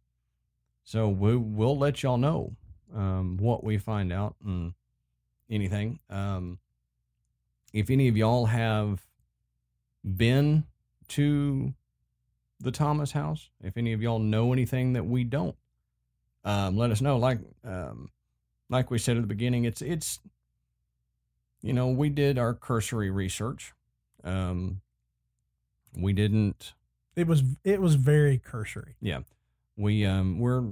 so 0.85 1.09
we 1.09 1.37
we'll 1.37 1.79
let 1.79 2.03
y'all 2.03 2.17
know 2.19 2.57
um, 2.95 3.37
what 3.39 3.65
we 3.65 3.79
find 3.79 4.13
out 4.13 4.37
and 4.45 4.75
anything. 5.51 6.01
If 7.73 7.91
any 7.91 8.09
of 8.09 8.17
y'all 8.17 8.47
have 8.47 9.07
been 10.05 10.65
to 11.09 11.75
the 12.61 12.71
Thomas 12.71 13.13
house, 13.13 13.51
if 13.63 13.77
any 13.77 13.93
of 13.93 14.03
y'all 14.03 14.19
know 14.19 14.53
anything 14.53 14.93
that 14.95 15.07
we 15.07 15.25
don't, 15.25 15.57
um, 16.45 16.77
let 16.77 16.91
us 16.91 17.01
know. 17.01 17.17
Like 17.17 17.39
um, 17.65 18.11
like 18.69 18.91
we 18.91 18.99
said 18.99 19.17
at 19.17 19.23
the 19.23 19.29
beginning, 19.29 19.65
it's 19.65 19.83
it's 19.83 20.21
you 21.63 21.73
know 21.73 21.89
we 21.89 22.09
did 22.09 22.39
our 22.39 22.55
cursory 22.55 23.11
research. 23.11 23.73
Um, 24.25 24.81
we 25.97 26.13
didn't. 26.13 26.75
It 27.17 27.27
was 27.27 27.43
it 27.65 27.81
was 27.81 27.95
very 27.97 28.39
cursory. 28.39 28.97
Yeah. 29.01 29.21
We 29.77 30.05
um 30.05 30.39
we're 30.39 30.65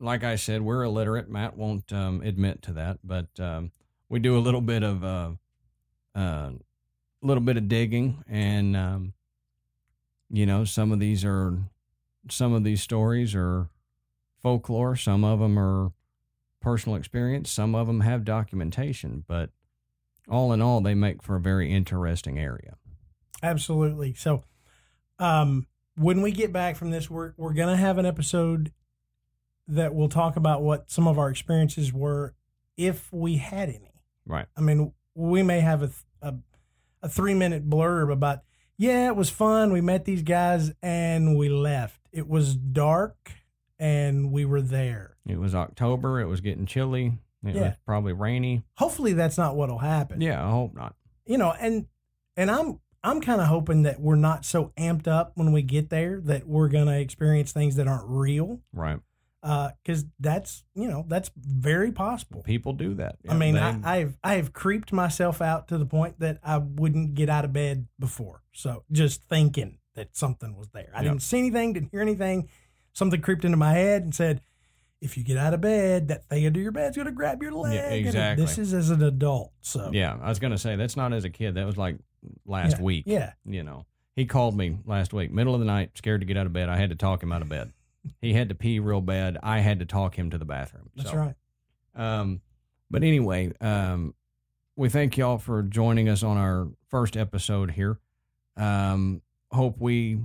like 0.00 0.24
I 0.24 0.36
said 0.36 0.62
we're 0.62 0.82
illiterate. 0.82 1.28
Matt 1.28 1.56
won't 1.56 1.92
um, 1.92 2.20
admit 2.22 2.62
to 2.62 2.72
that, 2.74 2.98
but 3.02 3.28
um, 3.38 3.72
we 4.08 4.18
do 4.18 4.36
a 4.36 4.40
little 4.40 4.60
bit 4.60 4.82
of 4.82 5.04
uh, 5.04 5.30
uh, 6.14 6.50
little 7.22 7.42
bit 7.42 7.56
of 7.56 7.68
digging, 7.68 8.22
and 8.28 8.76
um, 8.76 9.12
you 10.30 10.46
know 10.46 10.64
some 10.64 10.92
of 10.92 11.00
these 11.00 11.24
are 11.24 11.58
some 12.30 12.52
of 12.52 12.64
these 12.64 12.82
stories 12.82 13.34
are 13.34 13.68
folklore. 14.42 14.96
Some 14.96 15.24
of 15.24 15.40
them 15.40 15.58
are 15.58 15.92
personal 16.60 16.96
experience. 16.96 17.50
Some 17.50 17.74
of 17.74 17.86
them 17.86 18.00
have 18.00 18.24
documentation, 18.24 19.24
but 19.26 19.50
all 20.28 20.52
in 20.52 20.62
all, 20.62 20.80
they 20.80 20.94
make 20.94 21.22
for 21.22 21.36
a 21.36 21.40
very 21.40 21.70
interesting 21.70 22.38
area. 22.38 22.76
Absolutely. 23.42 24.14
So, 24.14 24.44
um, 25.18 25.66
when 25.96 26.22
we 26.22 26.32
get 26.32 26.52
back 26.52 26.76
from 26.76 26.90
this, 26.90 27.10
we're 27.10 27.34
we're 27.36 27.52
gonna 27.52 27.76
have 27.76 27.98
an 27.98 28.06
episode 28.06 28.72
that 29.68 29.94
will 29.94 30.08
talk 30.08 30.36
about 30.36 30.62
what 30.62 30.90
some 30.90 31.06
of 31.06 31.18
our 31.18 31.30
experiences 31.30 31.92
were, 31.92 32.34
if 32.76 33.12
we 33.12 33.36
had 33.36 33.68
any. 33.68 34.02
Right. 34.26 34.46
I 34.56 34.60
mean, 34.60 34.92
we 35.14 35.42
may 35.42 35.60
have 35.60 35.82
a 35.82 35.90
a, 36.22 36.34
a 37.02 37.08
three 37.08 37.34
minute 37.34 37.68
blurb 37.68 38.12
about. 38.12 38.40
Yeah, 38.76 39.06
it 39.06 39.14
was 39.16 39.30
fun. 39.30 39.72
We 39.72 39.80
met 39.80 40.04
these 40.04 40.22
guys 40.22 40.72
and 40.82 41.36
we 41.38 41.48
left. 41.48 42.00
It 42.12 42.26
was 42.28 42.56
dark 42.56 43.30
and 43.78 44.32
we 44.32 44.44
were 44.44 44.60
there. 44.62 45.16
It 45.26 45.38
was 45.38 45.54
October. 45.54 46.20
It 46.20 46.26
was 46.26 46.40
getting 46.40 46.66
chilly. 46.66 47.18
It 47.44 47.46
was 47.48 47.54
Yeah. 47.56 47.74
probably 47.86 48.12
rainy. 48.14 48.64
Hopefully, 48.78 49.12
that's 49.12 49.38
not 49.38 49.54
what'll 49.54 49.78
happen. 49.78 50.20
Yeah, 50.20 50.44
I 50.44 50.50
hope 50.50 50.74
not. 50.74 50.94
you 51.26 51.38
know, 51.38 51.52
and 51.52 51.86
and 52.36 52.50
I'm 52.50 52.80
I'm 53.04 53.20
kind 53.20 53.40
of 53.40 53.46
hoping 53.48 53.82
that 53.82 54.00
we're 54.00 54.16
not 54.16 54.44
so 54.44 54.72
amped 54.78 55.06
up 55.06 55.32
when 55.34 55.52
we 55.52 55.62
get 55.62 55.90
there 55.90 56.20
that 56.22 56.46
we're 56.48 56.68
gonna 56.68 56.98
experience 56.98 57.52
things 57.52 57.76
that 57.76 57.86
aren't 57.86 58.08
real, 58.08 58.60
Right. 58.72 58.98
Uh, 59.44 59.70
because 59.82 60.06
that's 60.18 60.64
you 60.74 60.88
know 60.88 61.04
that's 61.06 61.30
very 61.36 61.92
possible. 61.92 62.42
People 62.42 62.72
do 62.72 62.94
that. 62.94 63.16
I 63.28 63.34
mean, 63.34 63.54
They- 63.54 63.60
I, 63.60 63.78
I've 63.84 64.16
I 64.24 64.34
have 64.36 64.54
creeped 64.54 64.90
myself 64.90 65.42
out 65.42 65.68
to 65.68 65.76
the 65.76 65.84
point 65.84 66.18
that 66.20 66.38
I 66.42 66.56
wouldn't 66.58 67.14
get 67.14 67.28
out 67.28 67.44
of 67.44 67.52
bed 67.52 67.86
before. 67.98 68.40
So 68.52 68.84
just 68.90 69.22
thinking 69.24 69.78
that 69.96 70.16
something 70.16 70.56
was 70.56 70.68
there, 70.70 70.90
I 70.94 71.02
Yeah. 71.02 71.10
didn't 71.10 71.22
see 71.22 71.38
anything, 71.40 71.74
didn't 71.74 71.90
hear 71.90 72.00
anything. 72.00 72.48
Something 72.94 73.20
creeped 73.20 73.44
into 73.44 73.58
my 73.58 73.72
head 73.74 74.02
and 74.02 74.14
said, 74.14 74.40
"If 75.02 75.18
you 75.18 75.24
get 75.24 75.36
out 75.36 75.52
of 75.52 75.60
bed, 75.60 76.08
that 76.08 76.26
thing 76.30 76.46
under 76.46 76.60
your 76.60 76.72
bed's 76.72 76.96
gonna 76.96 77.12
grab 77.12 77.42
your 77.42 77.52
leg." 77.52 77.78
And 77.78 77.94
exactly. 78.06 78.44
This 78.46 78.56
is 78.56 78.72
as 78.72 78.88
an 78.88 79.02
adult, 79.02 79.52
so 79.60 79.90
yeah, 79.92 80.16
I 80.22 80.30
was 80.30 80.38
gonna 80.38 80.56
say 80.56 80.74
that's 80.76 80.96
not 80.96 81.12
as 81.12 81.24
a 81.24 81.30
kid. 81.30 81.56
That 81.56 81.66
was 81.66 81.76
like 81.76 81.98
last 82.46 82.78
Yeah. 82.78 82.82
week. 82.82 83.04
Yeah, 83.06 83.32
You 83.44 83.62
know, 83.62 83.84
he 84.16 84.24
called 84.24 84.56
me 84.56 84.78
last 84.86 85.12
week, 85.12 85.30
middle 85.30 85.52
of 85.52 85.60
the 85.60 85.66
night, 85.66 85.90
scared 85.98 86.22
to 86.22 86.26
get 86.26 86.38
out 86.38 86.46
of 86.46 86.54
bed. 86.54 86.70
I 86.70 86.78
had 86.78 86.88
to 86.88 86.96
talk 86.96 87.22
him 87.22 87.30
out 87.30 87.42
of 87.42 87.50
bed. 87.50 87.72
He 88.20 88.32
had 88.32 88.48
to 88.48 88.54
pee 88.54 88.78
real 88.78 89.00
bad. 89.00 89.38
I 89.42 89.60
had 89.60 89.78
to 89.80 89.84
talk 89.86 90.18
him 90.18 90.30
to 90.30 90.38
the 90.38 90.44
bathroom. 90.44 90.90
that's 90.96 91.10
So, 91.10 91.16
right. 91.16 91.34
Um, 91.94 92.40
but 92.90 93.02
anyway, 93.02 93.52
um, 93.60 94.14
we 94.76 94.88
thank 94.88 95.16
y'all 95.16 95.38
for 95.38 95.62
joining 95.62 96.08
us 96.08 96.22
on 96.22 96.36
our 96.36 96.68
first 96.88 97.16
episode 97.16 97.72
here. 97.72 97.98
Um, 98.56 99.22
hope 99.52 99.76
we 99.78 100.18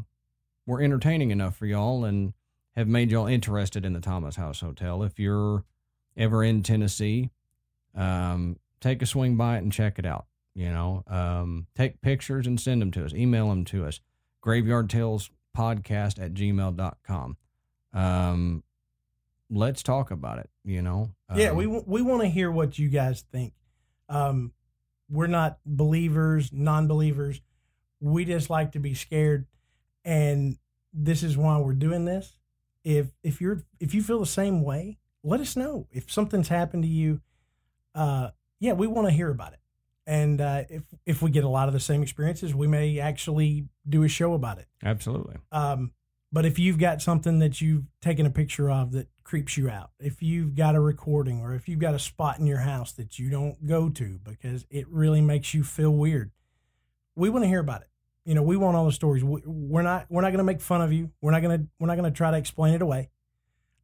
were 0.65 0.81
entertaining 0.81 1.31
enough 1.31 1.55
for 1.55 1.65
y'all 1.65 2.05
and 2.05 2.33
have 2.75 2.87
made 2.87 3.11
y'all 3.11 3.27
interested 3.27 3.85
in 3.85 3.93
the 3.93 3.99
Thomas 3.99 4.35
House 4.35 4.61
Hotel. 4.61 5.03
If 5.03 5.19
you're 5.19 5.63
ever 6.17 6.43
in 6.43 6.63
Tennessee, 6.63 7.31
um, 7.95 8.57
take 8.79 9.01
a 9.01 9.05
swing 9.05 9.35
by 9.35 9.55
it 9.55 9.63
and 9.63 9.71
check 9.71 9.99
it 9.99 10.05
out. 10.05 10.25
You 10.55 10.69
know, 10.69 11.03
um, 11.07 11.67
take 11.75 12.01
pictures 12.01 12.45
and 12.47 12.59
send 12.59 12.81
them 12.81 12.91
to 12.91 13.05
us. 13.05 13.13
Email 13.13 13.49
them 13.49 13.65
to 13.65 13.85
us. 13.85 13.99
Graveyard 14.41 14.89
Tales 14.89 15.29
podcast 15.55 16.21
at 16.23 16.33
gmail.com. 16.33 17.37
Um, 17.93 18.63
let's 19.49 19.83
talk 19.83 20.11
about 20.11 20.39
it. 20.39 20.49
You 20.63 20.81
know, 20.81 21.11
yeah, 21.35 21.49
Um, 21.49 21.57
we 21.57 21.67
we 21.67 22.01
want 22.01 22.21
to 22.21 22.27
hear 22.27 22.51
what 22.51 22.77
you 22.77 22.89
guys 22.89 23.23
think. 23.31 23.53
Um, 24.07 24.53
we're 25.09 25.27
not 25.27 25.59
believers, 25.65 26.51
non-believers. 26.53 27.41
We 27.99 28.25
just 28.25 28.49
like 28.49 28.71
to 28.73 28.79
be 28.79 28.93
scared, 28.93 29.47
and 30.05 30.57
this 30.93 31.23
is 31.23 31.35
why 31.37 31.57
we're 31.59 31.73
doing 31.73 32.05
this. 32.05 32.39
If 32.83 33.07
if 33.23 33.41
you're 33.41 33.63
if 33.79 33.93
you 33.93 34.01
feel 34.01 34.19
the 34.19 34.25
same 34.25 34.63
way, 34.63 34.99
let 35.23 35.39
us 35.39 35.55
know. 35.55 35.87
If 35.91 36.11
something's 36.11 36.47
happened 36.47 36.83
to 36.83 36.89
you, 36.89 37.21
uh, 37.95 38.29
yeah, 38.59 38.73
we 38.73 38.87
want 38.87 39.07
to 39.07 39.13
hear 39.13 39.29
about 39.29 39.53
it. 39.53 39.59
And 40.07 40.41
uh, 40.41 40.63
if 40.69 40.83
if 41.05 41.21
we 41.21 41.29
get 41.29 41.43
a 41.43 41.49
lot 41.49 41.67
of 41.67 41.73
the 41.73 41.79
same 41.79 42.01
experiences, 42.01 42.55
we 42.55 42.67
may 42.67 42.99
actually 42.99 43.67
do 43.87 44.03
a 44.03 44.07
show 44.07 44.33
about 44.33 44.59
it. 44.59 44.67
absolutely. 44.83 45.35
Um, 45.51 45.91
but 46.31 46.45
if 46.45 46.59
you've 46.59 46.77
got 46.77 47.01
something 47.01 47.39
that 47.39 47.59
you've 47.61 47.85
taken 48.01 48.25
a 48.25 48.29
picture 48.29 48.69
of 48.69 48.91
that 48.91 49.07
creeps 49.23 49.57
you 49.57 49.69
out, 49.69 49.91
if 49.99 50.21
you've 50.21 50.55
got 50.55 50.75
a 50.75 50.79
recording 50.79 51.41
or 51.41 51.53
if 51.53 51.67
you've 51.67 51.79
got 51.79 51.93
a 51.95 51.99
spot 51.99 52.39
in 52.39 52.45
your 52.47 52.59
house 52.59 52.91
that 52.93 53.17
you 53.19 53.29
don't 53.29 53.65
go 53.67 53.89
to 53.89 54.19
because 54.23 54.65
it 54.69 54.87
really 54.89 55.21
makes 55.21 55.53
you 55.53 55.63
feel 55.63 55.91
weird, 55.91 56.31
we 57.15 57.29
want 57.29 57.43
to 57.43 57.47
hear 57.47 57.59
about 57.59 57.81
it. 57.81 57.87
You 58.25 58.35
know, 58.35 58.43
we 58.43 58.57
want 58.57 58.75
all 58.77 58.85
the 58.85 58.91
stories. 58.91 59.23
We, 59.23 59.41
we're 59.45 59.81
not 59.81 60.05
we're 60.09 60.21
not 60.21 60.29
going 60.29 60.37
to 60.39 60.43
make 60.43 60.61
fun 60.61 60.81
of 60.81 60.93
you. 60.93 61.11
We're 61.21 61.31
not 61.31 61.41
going 61.41 61.59
to 61.59 61.67
we're 61.79 61.87
not 61.87 61.97
going 61.97 62.11
to 62.11 62.15
try 62.15 62.31
to 62.31 62.37
explain 62.37 62.73
it 62.75 62.81
away. 62.81 63.09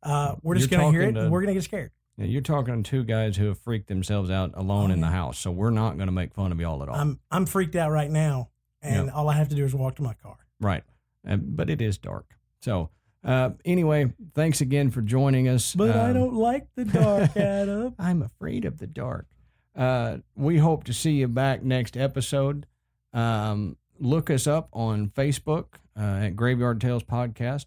Uh, 0.03 0.35
we're 0.43 0.55
just 0.55 0.69
going 0.69 0.85
to 0.85 0.91
hear 0.91 1.01
it. 1.01 1.07
and 1.07 1.15
to- 1.15 1.29
we're 1.29 1.41
going 1.41 1.47
to 1.53 1.55
get 1.55 1.63
scared. 1.63 1.91
Yeah, 2.17 2.27
you're 2.27 2.41
talking 2.41 2.81
to 2.81 2.89
two 2.89 3.03
guys 3.03 3.35
who 3.35 3.47
have 3.47 3.59
freaked 3.59 3.87
themselves 3.87 4.29
out 4.29 4.51
alone 4.53 4.89
in 4.91 5.01
the 5.01 5.07
house, 5.07 5.37
so 5.37 5.51
we're 5.51 5.69
not 5.69 5.97
going 5.97 6.07
to 6.07 6.13
make 6.13 6.33
fun 6.33 6.53
of 6.53 6.59
y'all 6.61 6.81
at 6.81 6.87
all. 6.87 6.95
I'm 6.95 7.19
I'm 7.29 7.45
freaked 7.45 7.75
out 7.75 7.91
right 7.91 8.09
now, 8.09 8.49
and 8.81 9.09
all 9.11 9.27
I 9.27 9.33
have 9.35 9.49
to 9.49 9.55
do 9.55 9.65
is 9.65 9.73
walk 9.75 9.95
to 9.97 10.01
my 10.01 10.13
car. 10.13 10.37
right, 10.61 10.83
uh, 11.28 11.36
but 11.38 11.69
it 11.69 11.82
is 11.82 11.97
dark. 11.97 12.36
So 12.61 12.89
uh, 13.23 13.51
anyway, 13.63 14.13
thanks 14.34 14.61
again 14.61 14.91
for 14.91 15.01
joining 15.01 15.47
us. 15.47 15.73
But 15.76 15.95
I 15.95 16.09
Um, 16.09 16.13
don't 16.13 16.34
like 16.36 16.67
the 16.76 16.86
dark, 16.86 17.36
Adam. 17.38 17.95
I'm 17.99 18.21
afraid 18.21 18.65
of 18.65 18.78
the 18.78 18.88
dark. 18.88 19.28
Uh, 19.76 20.17
we 20.36 20.57
hope 20.59 20.84
to 20.86 20.93
see 20.93 21.13
you 21.13 21.28
back 21.28 21.63
next 21.63 21.97
episode. 21.97 22.65
Um, 23.13 23.78
look 23.99 24.30
us 24.30 24.47
up 24.47 24.69
on 24.73 25.09
Facebook 25.09 25.65
uh, 25.99 26.01
at 26.26 26.36
Graveyard 26.36 26.80
Tales 26.80 27.03
Podcast. 27.03 27.65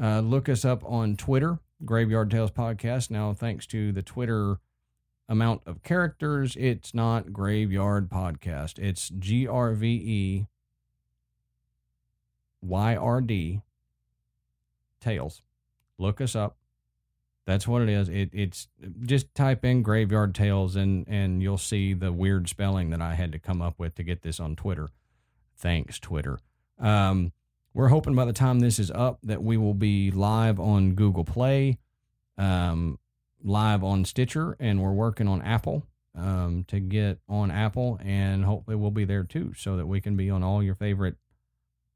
Uh, 0.00 0.20
look 0.20 0.48
us 0.48 0.64
up 0.64 0.82
on 0.84 1.16
Twitter, 1.16 1.58
Graveyard 1.84 2.30
Tales 2.30 2.50
Podcast. 2.50 3.10
Now, 3.10 3.32
thanks 3.32 3.66
to 3.68 3.92
the 3.92 4.02
Twitter 4.02 4.58
amount 5.28 5.62
of 5.66 5.82
characters, 5.82 6.56
it's 6.56 6.92
not 6.94 7.32
Graveyard 7.32 8.08
Podcast. 8.10 8.78
It's 8.78 9.08
G 9.10 9.46
R 9.46 9.72
V 9.74 9.86
E 9.88 10.46
Y 12.62 12.96
R 12.96 13.20
D 13.20 13.62
Tales. 15.00 15.42
Look 15.98 16.20
us 16.20 16.34
up. 16.36 16.56
That's 17.46 17.66
what 17.66 17.82
it 17.82 17.88
is. 17.88 18.08
It, 18.08 18.30
it's 18.32 18.68
just 19.02 19.34
type 19.34 19.64
in 19.64 19.82
graveyard 19.82 20.34
tales 20.34 20.76
and 20.76 21.04
and 21.08 21.42
you'll 21.42 21.58
see 21.58 21.94
the 21.94 22.12
weird 22.12 22.48
spelling 22.48 22.90
that 22.90 23.00
I 23.00 23.14
had 23.14 23.32
to 23.32 23.38
come 23.38 23.60
up 23.60 23.78
with 23.78 23.94
to 23.96 24.02
get 24.02 24.22
this 24.22 24.38
on 24.38 24.56
Twitter. 24.56 24.88
Thanks, 25.56 25.98
Twitter. 25.98 26.38
Um, 26.78 27.32
we're 27.74 27.88
hoping 27.88 28.14
by 28.14 28.24
the 28.24 28.32
time 28.32 28.60
this 28.60 28.78
is 28.78 28.90
up 28.90 29.18
that 29.22 29.42
we 29.42 29.56
will 29.56 29.74
be 29.74 30.10
live 30.10 30.58
on 30.58 30.94
Google 30.94 31.24
Play, 31.24 31.78
um, 32.38 32.98
live 33.42 33.84
on 33.84 34.04
Stitcher, 34.04 34.56
and 34.58 34.82
we're 34.82 34.92
working 34.92 35.28
on 35.28 35.42
Apple 35.42 35.86
um, 36.16 36.64
to 36.68 36.80
get 36.80 37.18
on 37.28 37.50
Apple, 37.50 37.98
and 38.02 38.44
hopefully 38.44 38.76
we'll 38.76 38.90
be 38.90 39.04
there 39.04 39.24
too, 39.24 39.52
so 39.56 39.76
that 39.76 39.86
we 39.86 40.00
can 40.00 40.16
be 40.16 40.30
on 40.30 40.42
all 40.42 40.62
your 40.62 40.74
favorite 40.74 41.16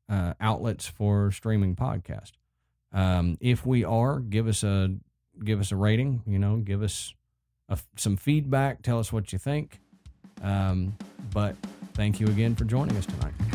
uh, 0.09 0.35
outlets 0.41 0.87
for 0.87 1.31
streaming 1.31 1.77
podcast. 1.77 2.33
Um, 2.93 3.37
if 3.41 3.67
we 3.67 3.85
are, 3.85 4.21
give 4.21 4.47
us 4.47 4.63
a 4.63 4.95
give 5.43 5.61
us 5.61 5.73
a 5.73 5.77
rating. 5.77 6.23
You 6.27 6.39
know, 6.39 6.57
give 6.57 6.83
us 6.83 7.15
a, 7.69 7.79
some 7.97 8.17
feedback. 8.17 8.83
Tell 8.83 8.99
us 8.99 9.13
what 9.13 9.33
you 9.33 9.39
think. 9.39 9.81
Um, 10.43 10.97
but 11.33 11.57
thank 11.95 12.21
you 12.21 12.27
again 12.27 12.55
for 12.55 12.65
joining 12.65 12.97
us 12.97 13.07
tonight. 13.07 13.54